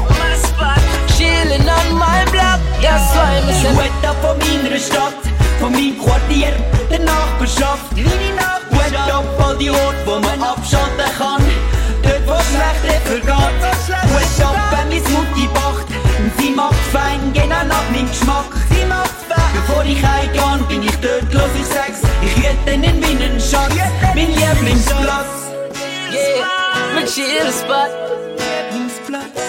Chilling 1.16 1.68
on 1.70 1.98
my 1.98 2.26
block. 2.32 2.60
That's 2.82 3.16
why 3.16 3.40
I'm 3.40 3.48
a 3.48 3.54
Hut 3.80 4.04
ab 4.04 4.18
von 4.22 4.38
meiner 4.40 4.78
Stadt, 4.78 5.22
von 5.60 5.72
meinem 5.72 5.98
Quartier, 5.98 6.54
der 6.90 7.00
Nachbarschaft. 7.00 7.96
Hut 7.96 9.12
ab 9.12 9.26
all 9.40 9.58
die 9.58 9.70
Orte, 9.70 10.06
wo 10.06 10.20
man 10.20 10.42
abschalten 10.44 11.03
meinen 23.64 23.78
Schatz, 23.78 24.16
mein 24.16 24.30
Lieblingsplatz. 24.30 25.52
Yeah, 26.12 26.96
my 26.96 27.06
chill 27.06 27.52
spot. 27.52 27.90
Lieblingsplatz. 28.38 29.42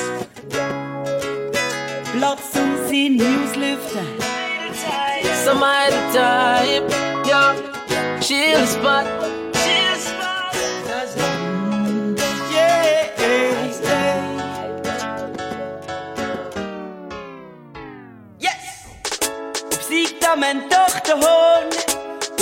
Platz 2.12 2.52
zum 2.52 2.88
Sinn 2.88 3.20
auslüften. 3.20 4.06
Some 5.44 5.62
at 5.62 5.92
a 5.92 6.12
time. 6.12 6.88
Yo, 7.24 7.54
chill 8.20 8.66
spot. 8.66 9.06
Chill 9.52 9.98
spot. 10.00 10.54
Yes! 18.38 18.84
Besiegt 19.70 20.26
am 20.28 20.42
Ende 20.42 20.68
doch 20.70 21.00
der 21.00 21.16
Hohn. 21.16 21.93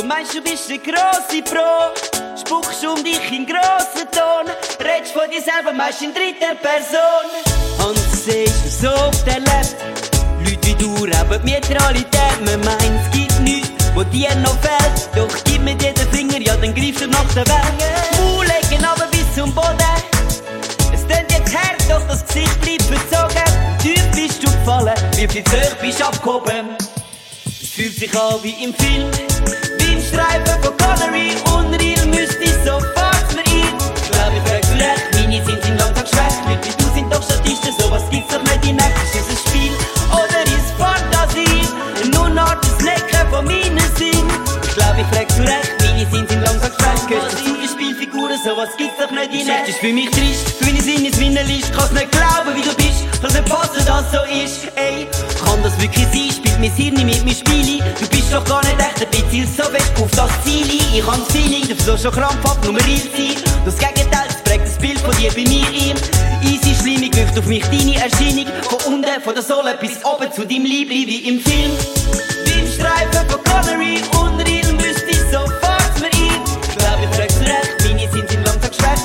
Du 0.03 0.09
meinst, 0.09 0.35
du 0.35 0.43
bist 0.43 0.69
eine 0.69 0.81
grosse 0.81 1.43
Pro. 1.45 1.95
Spuckst 2.37 2.85
um 2.85 3.05
dich 3.05 3.23
in 3.31 3.47
grossen 3.47 4.11
Ton. 4.11 4.51
Redst 4.85 5.13
von 5.13 5.31
dir 5.31 5.41
selber 5.41 5.73
meist 5.73 6.03
in 6.03 6.13
dritter 6.13 6.57
Person. 6.57 7.25
Und 7.87 7.97
siehst 8.11 8.83
du 8.83 8.89
so 8.89 8.93
oft 8.93 9.29
erlebt. 9.29 9.77
Leute 10.41 10.67
wie 10.67 10.75
du 10.75 10.89
rauben 11.05 11.47
die 11.47 11.73
Realität. 11.73 12.37
Man 12.45 12.59
meint, 12.65 12.83
es 13.01 13.17
gibt 13.17 13.41
nichts, 13.43 13.93
wo 13.95 14.03
dir 14.03 14.35
noch 14.41 14.59
fehlt. 14.59 15.09
Doch 15.15 15.45
gib 15.45 15.63
mir 15.63 15.77
dir 15.77 15.93
den 15.93 16.09
Finger, 16.09 16.41
ja, 16.41 16.57
dann 16.57 16.75
greifst 16.75 17.03
du 17.03 17.07
nach 17.07 17.33
der 17.35 17.47
Welt. 17.47 18.19
Mauer 18.19 18.45
legen 18.45 18.85
aber 18.85 19.07
bis 19.07 19.33
zum 19.37 19.55
Boden. 19.55 19.79
Es 20.93 21.07
klingt 21.07 21.31
jetzt 21.31 21.55
hart, 21.55 21.81
doch 21.89 22.05
das 22.09 22.27
Gesicht 22.27 22.61
bleibt 22.61 22.83
verzogen. 22.83 23.79
Tief 23.81 24.03
bist 24.17 24.43
du 24.43 24.51
gefallen, 24.51 24.95
wie 25.15 25.29
viel 25.29 25.45
zu 25.45 25.53
hoch 25.53 25.77
bist 25.81 26.03
abgehoben. 26.03 26.77
Es 27.47 27.69
fühlt 27.69 27.95
sich 27.97 28.13
an 28.19 28.43
wie 28.43 28.65
im 28.65 28.75
Film, 28.75 29.09
Streifen 30.13 30.63
von 30.63 30.77
Connery. 30.77 31.33
Unreal 31.57 32.07
müsste 32.07 32.45
ich 32.45 32.57
sofort 32.65 33.27
mir 33.33 33.49
ein. 33.49 33.73
Ich 33.97 34.09
frag 34.13 34.33
recht, 34.77 35.07
meine 35.15 35.43
sind 35.43 35.65
im 35.67 35.77
Landtag 35.79 36.07
schwäch. 36.07 36.37
Leute 36.47 36.69
du 36.77 36.95
sind 36.95 37.11
doch 37.11 37.23
Statisten, 37.23 37.73
sowas 37.79 38.03
gibt's 38.11 38.35
doch 38.35 38.43
nicht 38.43 38.69
in 38.69 38.79
echt. 38.79 38.93
Ist 39.15 39.15
es 39.15 39.31
ein 39.31 39.39
Spiel 39.49 39.73
oder 40.13 40.43
ist 40.45 40.69
Fantasie? 40.77 41.67
Nur 42.13 42.29
noch 42.29 42.55
das 42.61 42.79
Necken 42.85 43.31
von 43.31 43.47
meinen 43.47 43.97
Sinn. 43.97 44.29
Ich 44.63 44.75
glaube, 44.75 45.01
ich 45.01 45.07
frag 45.07 45.29
recht, 45.49 45.73
meine 45.81 46.07
sind 46.11 46.31
im 46.31 46.43
Landtag 46.43 46.73
schwäch. 47.09 47.52
Spielfiguren, 48.03 48.39
sowas 48.43 48.71
gibt's 48.77 48.99
doch 48.99 49.11
nicht 49.11 49.33
in 49.33 49.49
echt. 49.49 49.69
Ist 49.69 49.79
für 49.79 49.93
mich 49.93 50.11
trist, 50.11 50.49
für 50.59 50.65
meine 50.65 50.81
Sinne 50.81 51.09
ist 51.09 51.19
List. 51.21 51.73
Kann's 51.73 51.93
nicht 51.93 52.11
glauben, 52.11 52.51
wie 52.57 52.63
du 52.63 52.75
bist, 52.75 53.07
kann's 53.21 53.35
nicht 53.35 53.45
passen, 53.47 53.85
dass 53.87 54.11
so 54.11 54.19
ist. 54.27 54.67
Ey, 54.75 55.07
kann 55.39 55.63
das 55.63 55.81
wirklich 55.81 56.07
sein? 56.11 56.31
Spielt 56.35 56.59
mein 56.59 56.73
Hirn 56.73 56.95
nicht 56.95 57.07
mit 57.07 57.25
mir 57.25 57.35
Spiele? 57.35 57.85
Du 58.01 58.09
bist 58.09 58.33
doch 58.33 58.45
gar 58.45 58.61
nicht 58.65 58.79
echt, 58.79 59.03
dabei 59.03 59.31
zielst 59.31 59.57
so 59.57 59.73
weg 59.73 59.85
auf 60.01 60.11
das 60.11 60.31
Ziel 60.45 60.67
ein. 60.67 60.99
Ich 60.99 61.07
hab's 61.07 61.33
Feeling, 61.33 61.69
du 61.69 61.75
versuchst 61.77 62.03
schon 62.03 62.13
krampfhaft 62.13 62.65
nur 62.65 62.75
real 62.75 63.07
sein. 63.17 63.37
Das 63.65 63.79
Gegenteil, 63.79 64.27
das 64.27 64.43
prägt 64.43 64.67
das 64.67 64.79
Bild 64.79 64.99
von 64.99 65.17
dir 65.17 65.31
bei 65.31 65.45
mir 65.49 65.67
ein. 65.67 65.97
Easy, 66.43 66.75
schlimmig, 66.75 67.15
wirkt 67.17 67.39
auf 67.39 67.47
mich 67.47 67.63
deine 67.65 67.97
Erscheinung. 68.03 68.47
Von 68.63 68.95
unten, 68.95 69.23
von 69.23 69.35
der 69.35 69.43
Sohle 69.45 69.77
bis 69.81 70.05
oben 70.05 70.33
zu 70.33 70.45
deinem 70.45 70.65
Liebling 70.65 71.07
wie 71.07 71.29
im 71.29 71.41
Film. 71.41 71.71
Wie 72.47 72.61
im 72.61 72.67
Streifen 72.67 73.29
von 73.29 73.45
Connery, 73.45 74.01
unreal 74.19 74.43
müsste 74.43 74.62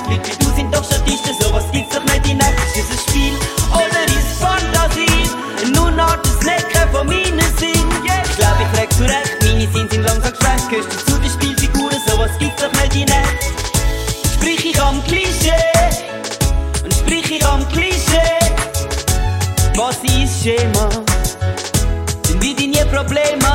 Wie 0.09 0.17
du 0.17 0.55
sind 0.55 0.73
doch 0.73 0.83
Statisten, 0.83 1.35
sowas 1.39 1.65
gibt's 1.71 1.95
doch 1.95 2.03
nicht 2.03 2.27
in. 2.27 2.39
Ist 2.39 2.93
es 2.93 3.01
Spiel 3.09 3.33
oder 3.73 4.03
ist 4.05 4.39
Fantasie? 4.39 5.29
Nur 5.73 5.91
noch 5.91 6.17
das 6.21 6.41
Necken 6.43 6.89
von 6.91 7.07
meinen 7.07 7.39
Sinn. 7.57 7.85
Ich 8.03 8.37
glaube, 8.37 8.61
ich 8.61 8.77
frag 8.77 8.93
zu 8.93 9.03
recht, 9.03 9.37
meine 9.41 9.67
sind 9.71 9.93
im 9.93 10.03
Landtag 10.03 10.35
schlecht. 10.37 10.69
Gehörst 10.69 10.89
du 10.93 11.11
zu 11.11 11.19
den 11.19 11.29
Spielfiguren, 11.31 11.97
sowas 12.07 12.31
gibt's 12.39 12.61
doch 12.61 12.71
nicht 12.81 12.95
in 12.95 13.07
echt. 13.07 13.43
Sprich 14.33 14.65
ich 14.65 14.81
am 14.81 15.03
Klischee 15.03 15.51
und 16.83 16.93
sprich 16.93 17.31
ich 17.31 17.45
am 17.45 17.67
Klischee. 17.69 18.37
Was 19.75 19.97
ist 20.03 20.43
Schema? 20.43 20.89
Sind 22.23 22.41
wie 22.41 22.55
deine 22.55 22.85
Probleme, 22.87 23.46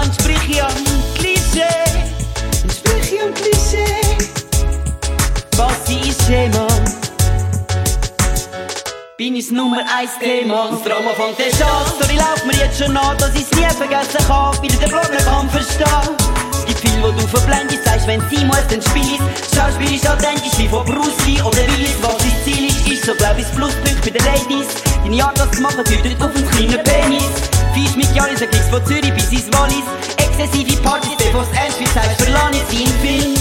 Ich's 9.35 9.51
Nummer 9.51 9.78
eins 9.78 10.18
Thema. 10.18 10.68
Das 10.70 10.83
Drama 10.83 11.11
erst 11.39 11.62
an. 11.62 11.87
Story 11.87 12.16
läuft 12.16 12.45
mir 12.45 12.55
jetzt 12.55 12.78
schon 12.78 12.95
an, 12.97 13.16
dass 13.16 13.35
ich's 13.35 13.51
nie 13.53 13.64
vergessen 13.64 14.20
kann. 14.28 14.53
Wieder 14.62 14.76
den 14.76 14.91
nicht 14.91 15.24
kann 15.24 15.49
verstehen. 15.49 16.16
Es 16.53 16.66
gibt 16.66 16.80
viel, 16.80 17.03
wo 17.03 17.11
du 17.12 17.26
verblendest, 17.26 17.85
sagst, 17.85 18.07
wenn 18.07 18.20
sie 18.28 18.45
muss, 18.45 18.66
dann 18.68 18.83
spiel 18.83 19.03
ich's. 19.03 19.57
Schauspiel 19.57 19.95
ist 19.95 20.09
authentisch 20.09 20.59
wie 20.59 20.68
von 20.68 20.85
Bruce 20.85 21.16
Lee 21.24 21.41
oder 21.41 21.57
Willis. 21.57 21.97
Was 22.03 22.18
dein 22.18 22.33
Ziel 22.45 22.68
ist, 22.68 22.87
ist 22.87 23.07
so, 23.07 23.14
glaub 23.14 23.39
ich's 23.39 23.51
Pluspunkt 23.51 24.03
bei 24.03 24.11
den 24.11 24.24
Ladies. 24.24 24.68
Deine 25.03 25.24
Art, 25.24 25.39
das 25.39 25.51
zu 25.53 25.62
machen, 25.62 25.85
deutet 25.85 26.20
auf 26.20 26.35
einen 26.37 26.51
kleinen 26.51 26.85
Penis. 26.85 27.33
Fisch 27.72 27.97
mit 27.97 28.14
Janis, 28.14 28.43
ein 28.43 28.51
Klicks 28.51 28.68
von 28.68 28.85
Zürich 28.85 29.14
bis 29.14 29.33
ins 29.33 29.49
Wallis. 29.57 29.87
Exzessive 30.18 30.76
Partys, 30.83 31.16
bevor's 31.16 31.49
ernst 31.57 31.80
wird, 31.80 31.93
sagst, 31.95 32.20
verlange 32.20 32.59
ich 32.59 32.68
wie 32.70 32.85
im 32.85 32.93
Film. 33.01 33.35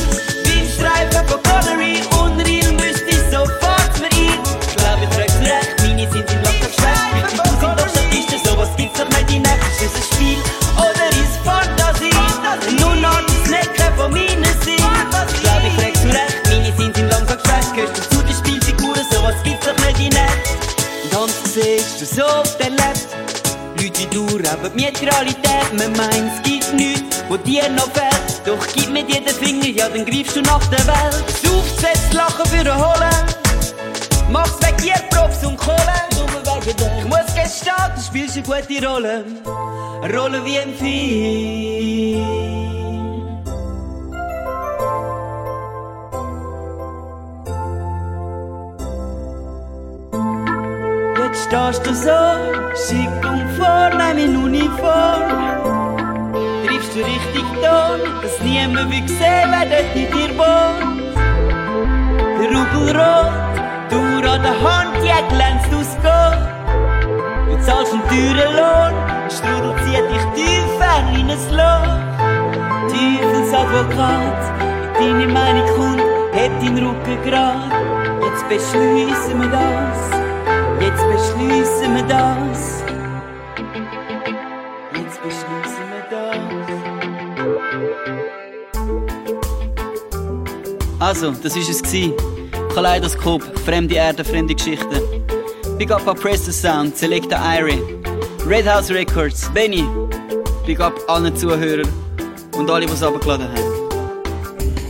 Wie 0.46 0.60
im 0.62 0.68
Streifen 0.72 1.28
von 1.28 1.40
Connery, 1.44 2.00
Du 24.12 24.26
rauben 24.26 24.76
mir 24.76 24.92
die 24.92 25.06
Realität. 25.06 25.74
Man 25.78 25.94
meint, 25.94 26.32
es 26.36 26.42
gibt 26.44 26.74
nichts, 26.74 27.24
wo 27.30 27.38
dir 27.38 27.70
noch 27.70 27.90
fehlt. 27.92 28.42
Doch 28.46 28.68
gib 28.74 28.92
mir 28.92 29.04
dir 29.04 29.22
den 29.22 29.36
Finger, 29.36 29.68
ja, 29.68 29.88
dann 29.90 30.06
greifst 30.06 30.36
du 30.36 30.42
nach 30.42 30.66
der 30.68 30.86
Welt. 30.88 31.42
Aufgesetzt, 31.82 32.14
lachen 32.14 32.46
für 32.46 32.64
den 32.64 32.76
Holen. 32.76 33.26
Mach's 34.30 34.62
weg 34.62 34.78
dir, 34.78 34.94
Props 35.10 35.44
und 35.46 35.58
Kohle. 35.58 35.76
Nur 36.16 36.28
wegen 36.28 36.78
dir. 36.78 36.92
Ich 37.00 37.06
muss 37.06 37.34
gestehen, 37.36 37.92
du 37.96 38.02
spielst 38.02 38.38
eine 38.38 38.46
gute 38.46 38.88
Rolle. 38.88 39.26
Eine 40.04 40.20
Rolle 40.20 40.46
wie 40.46 40.58
im 40.58 40.76
Film. 40.76 42.22
Stehst 51.34 51.86
du 51.86 51.94
so, 51.94 52.22
schick 52.86 53.30
und 53.30 53.50
vornehm 53.58 54.18
in 54.18 54.36
Uniform. 54.38 55.24
Triffst 56.66 56.96
du 56.96 57.00
richtig 57.00 57.46
Ton, 57.62 58.00
dass 58.22 58.40
niemand 58.42 58.92
will 58.92 59.08
sehen, 59.08 59.50
wer 59.52 59.66
dort 59.72 59.96
in 59.96 60.08
dir 60.12 60.38
wohnt. 60.38 61.02
Der 62.40 62.50
Rubel 62.50 62.96
rot, 62.96 63.32
du 63.90 64.00
an 64.30 64.42
der 64.42 64.58
Hand, 64.64 64.96
die 65.04 65.34
glänzt 65.34 65.74
aus 65.74 65.92
Gold. 66.02 66.52
Du 67.48 67.66
zahlst 67.66 67.94
einen 67.94 68.04
teuren 68.10 68.52
Lohn, 68.58 68.94
der 69.26 69.30
Strudel 69.30 69.76
zieht 69.84 70.08
dich 70.12 70.26
tiefer 70.36 70.98
in 71.14 71.30
ein 71.30 71.44
Loch. 71.60 72.02
Teufelsadvokat, 72.90 74.42
deine 75.00 75.28
Meinung 75.28 75.68
kommt, 75.76 76.02
hat 76.34 76.54
deinen 76.62 76.88
Rücken 76.88 77.18
grad. 77.30 77.72
Jetzt 78.24 78.48
beschließen 78.50 79.40
wir 79.40 79.50
das, 79.50 80.21
jetzt 80.82 81.04
beschließen 81.08 81.96
wir 81.96 82.04
das. 82.04 82.84
Jetzt 84.94 85.22
beschließen 85.22 85.86
wir 85.92 86.04
das. 86.10 86.38
Also, 91.00 91.32
das 91.32 91.56
war 91.56 91.62
es. 91.62 91.84
gewesen. 91.84 92.14
Kaleidoskop, 92.74 93.44
fremde 93.66 93.96
Erde, 93.96 94.24
fremde 94.24 94.56
Geschichten. 94.56 95.02
Big 95.78 95.92
up 95.92 96.08
Oppressor 96.08 96.54
Sound, 96.54 96.98
Selecta 96.98 97.38
Irie, 97.58 97.82
Red 98.48 98.68
House 98.68 98.90
Records, 98.92 99.50
Benny. 99.54 99.86
Big 100.66 100.80
up 100.80 100.94
allen 101.08 101.36
Zuhörern 101.36 101.88
und 102.56 102.70
alle, 102.70 102.86
die 102.86 102.94
es 102.94 103.04
runtergeladen 103.04 103.48
haben. 103.50 103.82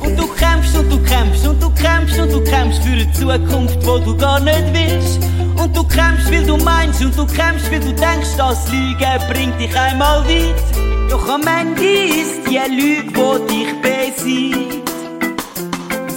Und 0.02 0.20
du 0.20 0.28
kämpfst 0.36 0.78
und 0.78 0.92
du 0.92 1.02
kämpfst 1.04 1.48
und 1.48 1.62
du 1.62 1.70
kämpfst 1.72 2.20
und 2.20 2.32
du 2.32 2.44
kämpfst 2.44 2.84
für 2.84 2.92
eine 2.92 3.12
Zukunft, 3.14 3.86
wo 3.86 3.98
du 4.00 4.16
gar 4.18 4.39
nicht 4.39 4.66
willst. 4.74 5.31
Und 5.62 5.78
du 5.78 5.84
kämpfst, 5.84 6.32
weil 6.32 6.43
du 6.43 6.57
meinst 6.57 7.03
und 7.03 7.16
du 7.16 7.26
kämpfst, 7.28 7.72
weil 7.72 7.82
du 7.82 7.93
denkst, 7.93 8.36
das 8.36 8.72
Lügen 8.72 9.20
bringt 9.32 9.59
dich 9.59 9.78
einmal 9.78 10.26
weit. 10.26 10.55
Doch 11.09 11.28
am 11.30 11.41
Ende 11.45 11.84
ist 11.84 12.47
die 12.49 12.57
Lüge, 12.76 13.41
die 13.47 13.66
dich 13.66 13.82
besiegt. 13.82 14.89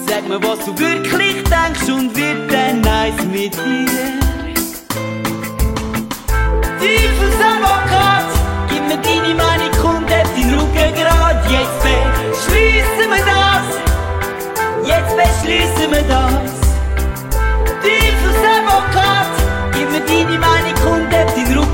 Sag 0.07 0.27
mir, 0.29 0.43
was 0.43 0.65
du 0.65 0.79
wirklich 0.79 1.43
denkst 1.45 1.93
und 1.93 2.17
wird 2.17 2.51
dann 2.51 2.87
eins 2.87 3.23
mit 3.25 3.55
dir. 3.55 4.25
Teufelsadvokat, 6.79 8.25
gib 8.71 8.89
mir 8.89 8.97
deine 8.97 9.35
Meinung, 9.35 9.71
kommt 9.83 10.11
auf 10.11 10.29
deinen 10.35 10.55
Rücken 10.55 10.95
grad. 10.95 11.51
Jetzt 11.51 11.83
beschließen 11.83 13.11
wir 13.13 13.25
das. 13.27 13.67
Jetzt 14.89 15.15
beschließen 15.17 15.91
wir 15.93 16.03
das. 16.09 16.44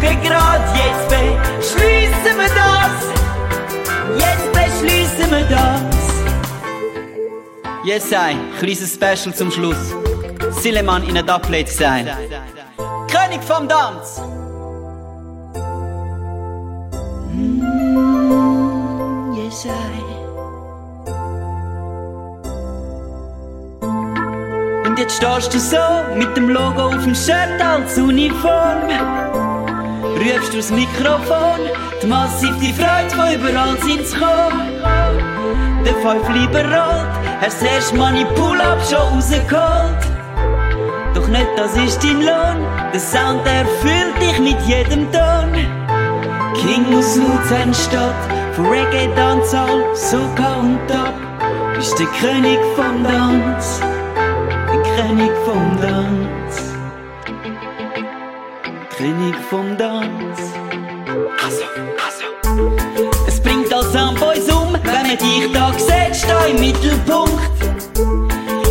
Auf 0.01 0.07
deinen 0.07 0.17
Rücken 0.17 0.23
grad. 0.23 0.61
Jetzt 0.77 1.09
beschließen 1.09 2.37
wir 2.37 2.51
das. 2.55 2.95
Jetzt 4.19 4.53
beschließen 4.53 5.31
wir 5.31 5.45
das. 5.49 5.81
Yes, 7.85 8.13
I, 8.13 8.37
kleines 8.59 8.95
Special 8.95 9.35
zum 9.35 9.51
Schluss. 9.51 9.95
Sileman 10.51 11.03
in 11.09 11.17
a 11.17 11.23
Doublet 11.23 11.69
Style. 11.69 12.17
König 13.11 13.43
vom 13.43 13.69
Tanz. 13.69 14.21
Yes, 19.37 19.65
I. 19.65 19.69
Und 24.87 24.99
jetzt 24.99 25.17
stehst 25.17 25.55
du 25.55 25.59
so 25.59 25.77
mit 26.17 26.37
dem 26.37 26.49
Logo 26.51 26.89
auf 26.89 27.05
dem 27.05 27.15
Shirt 27.15 27.61
als 27.63 27.97
Uniform. 27.97 29.40
Rufst 30.21 30.53
durchs 30.53 30.71
Mikrofon, 30.71 31.61
die 32.03 32.07
massive 32.07 32.75
Freude 32.75 33.11
von 33.11 33.33
überall 33.33 33.77
sind 33.81 34.07
zu 34.07 34.19
kommen. 34.19 34.71
Der 35.83 35.95
Pfeif 35.95 36.29
lieber 36.29 36.63
rot, 36.65 37.09
hast 37.41 37.63
das 37.63 37.71
erste 37.71 37.97
Mal 37.97 38.15
in 38.15 38.27
Pull-Up 38.35 38.79
schon 38.87 38.99
rausgeholt. 38.99 40.03
Doch 41.15 41.27
nicht 41.27 41.49
das 41.57 41.75
ist 41.75 42.05
dein 42.05 42.21
Lohn, 42.21 42.67
der 42.93 43.01
Sound 43.01 43.47
erfüllt 43.47 44.15
dich 44.21 44.39
mit 44.39 44.61
jedem 44.67 45.11
Ton. 45.11 45.55
King 46.55 46.95
aus 46.95 47.17
Luzernstadt, 47.17 48.15
von 48.53 48.67
Reggae, 48.67 49.09
Dancehall, 49.17 49.85
Soca 49.95 50.57
und 50.57 50.79
Dub. 50.87 51.15
Bist 51.77 51.99
der 51.99 52.07
König 52.09 52.59
vom 52.77 53.03
Tanz, 53.05 53.81
der 53.81 55.07
König 55.07 55.31
vom 55.47 55.81
Tanz. 55.81 56.40
König 59.01 59.35
vom 59.49 59.79
Tanz. 59.79 60.39
Also, 61.43 61.65
also. 62.05 62.71
Es 63.27 63.41
bringt 63.41 63.73
als 63.73 63.91
Soundboys 63.95 64.47
um, 64.53 64.75
wenn 64.75 64.83
man 64.83 65.17
dich 65.17 65.51
da 65.55 65.73
sieht, 65.73 66.15
steh 66.15 66.51
im 66.51 66.61
Mittelpunkt. 66.61 67.41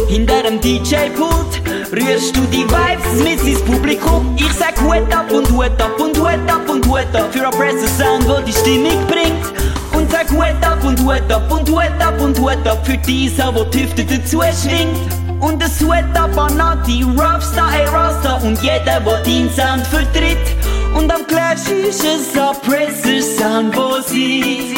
Hinter 0.08 0.44
dem 0.44 0.62
DJ-Pult 0.62 1.64
rührst 1.94 2.38
du 2.38 2.42
die 2.42 2.64
Vibes 2.64 3.24
mit 3.24 3.44
ins 3.44 3.62
Publikum. 3.62 4.36
Ich 4.38 4.54
sag 4.54 4.80
Hut 4.82 5.12
ab 5.12 5.32
und 5.32 5.50
Hut 5.50 5.82
ab 5.82 6.00
und 6.00 6.16
Hut 6.20 6.48
ab 6.48 6.70
und 6.70 6.86
Hut 6.86 7.16
ab 7.16 7.30
für 7.32 7.48
Oppressor 7.48 7.88
Sound, 7.88 8.30
wo 8.30 8.40
die 8.46 8.54
Stimmung 8.54 9.08
bringt. 9.08 9.52
Und 9.94 10.12
sag 10.12 10.30
Hut 10.30 10.64
ab 10.64 10.84
und 10.84 11.00
Hut 11.00 11.32
ab 11.32 11.52
und 11.52 11.68
Hut 11.68 12.00
ab 12.00 12.22
und 12.22 12.38
Hut 12.38 12.68
ab 12.68 12.86
für 12.86 12.98
dieser, 12.98 13.56
wo 13.56 13.64
die 13.64 13.82
Hüfte 13.82 14.06
dazu 14.06 14.42
schwingt. 14.42 15.19
Und 15.40 15.64
an 15.64 16.62
all 16.62 16.78
die 16.86 17.04
Rockstar, 17.04 17.74
ey 17.74 17.86
Rasta 17.86 18.36
und 18.38 18.62
jeder, 18.62 19.04
wo 19.04 19.12
deinen 19.24 19.50
Sound 19.50 19.86
vertritt. 19.88 20.38
Und 20.96 21.12
am 21.12 21.26
Clash 21.28 21.70
ist 21.70 22.04
es 22.04 22.38
Oppressor 22.38 23.22
Sound, 23.22 23.76
wo 23.76 24.02
sie 24.02 24.76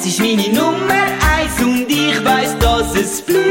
es 0.00 0.06
ist 0.06 0.20
meine 0.20 0.48
Nummer 0.48 1.04
eins 1.36 1.60
und 1.60 1.86
ich 1.90 2.24
weiß, 2.24 2.56
dass 2.58 2.94
es 2.96 3.20
bleibt. 3.20 3.44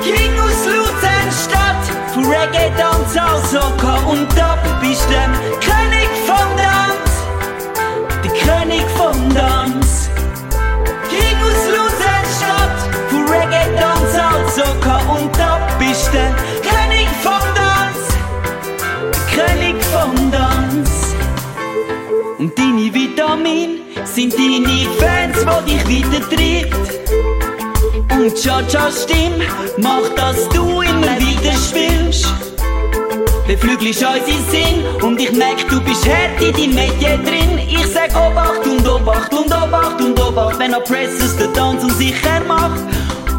King 0.00 0.38
aus 0.38 0.66
Luzernstadt, 0.66 1.84
von 2.14 2.24
Reggae, 2.26 2.70
Dancehall, 2.78 3.42
Soca 3.50 3.96
und 4.06 4.30
Dub 4.32 4.80
bist 4.80 5.08
der 5.10 5.28
König 5.58 6.08
vom 6.24 6.56
Tanz, 6.56 7.10
der 8.22 8.30
König 8.30 8.84
vom 8.96 9.34
Tanz. 9.34 9.61
Soca 14.54 14.98
und 15.10 15.34
Dub 15.34 15.78
bist 15.78 16.10
der 16.12 16.28
König 16.60 17.08
vom 17.22 17.40
Tanz, 17.54 18.00
der 19.14 19.46
König 19.46 19.82
vom 19.84 20.30
Tanz. 20.30 20.90
Und 22.38 22.58
deine 22.58 22.92
Vitamine 22.92 23.80
sind 24.04 24.34
deine 24.34 24.86
Fans, 24.98 25.38
die 25.66 25.74
dich 25.74 26.04
weitertreibt. 26.04 26.76
Und 28.12 28.34
Cha-Cha's 28.34 29.04
Stimme 29.04 29.46
macht, 29.78 30.18
dass 30.18 30.46
du 30.50 30.82
immer 30.82 31.18
wieder 31.18 31.52
spielst. 31.52 32.26
Beflügelst 33.46 34.04
unseren 34.04 34.50
Sinn 34.50 34.84
und 35.02 35.18
ich 35.18 35.32
merk, 35.32 35.66
du 35.70 35.80
bist 35.80 36.06
hart 36.06 36.42
in 36.42 36.52
deinem 36.52 36.74
Medien 36.74 37.24
drin. 37.24 37.58
Ich 37.66 37.86
sag 37.86 38.10
Obacht 38.10 38.66
und 38.66 38.86
Obacht 38.86 39.32
und 39.32 39.46
Obacht 39.46 39.98
und 39.98 40.20
Obacht, 40.20 40.58
wenn 40.58 40.74
Oppressors 40.74 41.38
den 41.38 41.54
Tanz 41.54 41.82
unsicher 41.84 42.40
macht. 42.46 42.82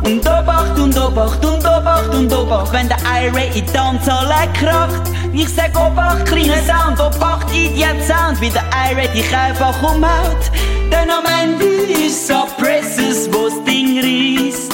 Und 0.05 0.19
Obacht 0.27 0.77
und 0.79 0.97
Obacht 0.97 1.45
und 1.45 1.65
Obacht 1.65 2.13
und 2.13 2.33
Obacht, 2.33 2.73
wenn 2.73 2.89
der 2.89 2.97
Ira 2.99 3.39
in 3.53 3.65
Tanzhalle 3.67 4.47
kracht. 4.53 5.09
Ich 5.31 5.49
sag 5.49 5.71
Obacht, 5.79 6.25
kleiner 6.25 6.61
Sound, 6.63 6.99
Obacht, 6.99 7.47
Idiot 7.53 8.03
Sound, 8.05 8.39
wie 8.41 8.49
der 8.49 8.65
Ira 8.89 9.07
dich 9.13 9.35
einfach 9.35 9.81
umhaut. 9.81 10.51
Denn 10.91 11.09
am 11.09 11.23
Ende 11.41 11.65
ist 11.93 12.29
es 12.29 12.35
Oppressors, 12.35 13.31
wo's 13.31 13.63
Ding 13.63 13.99
reißt. 13.99 14.73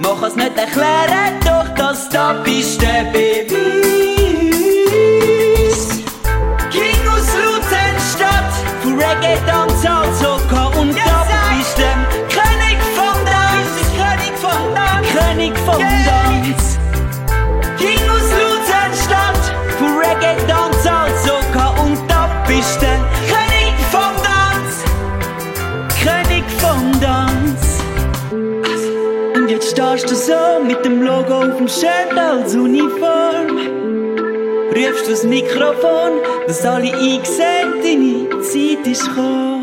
Mach 0.00 0.22
es 0.22 0.36
nicht 0.36 0.56
erklären, 0.56 1.34
doch 1.44 1.68
das 1.74 2.08
da 2.08 2.34
bist 2.44 2.80
der 2.80 3.04
Beweis. 3.12 3.58
King 6.70 7.08
aus 7.10 7.28
Luzernstadt, 7.34 8.52
von 8.82 8.94
Reggae, 8.94 9.38
König 15.38 15.56
vom 15.58 15.78
Tanz. 15.78 16.78
King 17.78 18.08
aus 18.10 18.28
Luzernstadt, 18.40 19.54
von 19.78 19.96
Reggae, 19.96 20.36
Dancehall, 20.48 21.12
Soca 21.24 21.80
und 21.80 21.96
Dub 22.10 22.30
bist 22.48 22.82
der 22.82 22.98
König 23.30 23.72
vom 23.92 24.16
Tanz, 24.26 24.82
König 26.02 26.42
vom 26.58 27.00
Tanz. 27.00 27.78
Und 29.36 29.48
jetzt 29.48 29.70
stehst 29.70 30.10
du 30.10 30.16
so 30.16 30.64
mit 30.66 30.84
dem 30.84 31.02
Logo 31.02 31.34
auf 31.34 31.56
dem 31.56 31.68
Shirt 31.68 32.18
als 32.18 32.56
Uniform. 32.56 33.58
Rufst 34.74 35.08
das 35.08 35.22
Mikrofon, 35.22 36.18
dass 36.48 36.64
alle 36.64 36.92
einsehen, 36.92 37.80
deine 37.84 38.40
Zeit 38.42 38.84
ist 38.88 39.06
gekommen. 39.06 39.57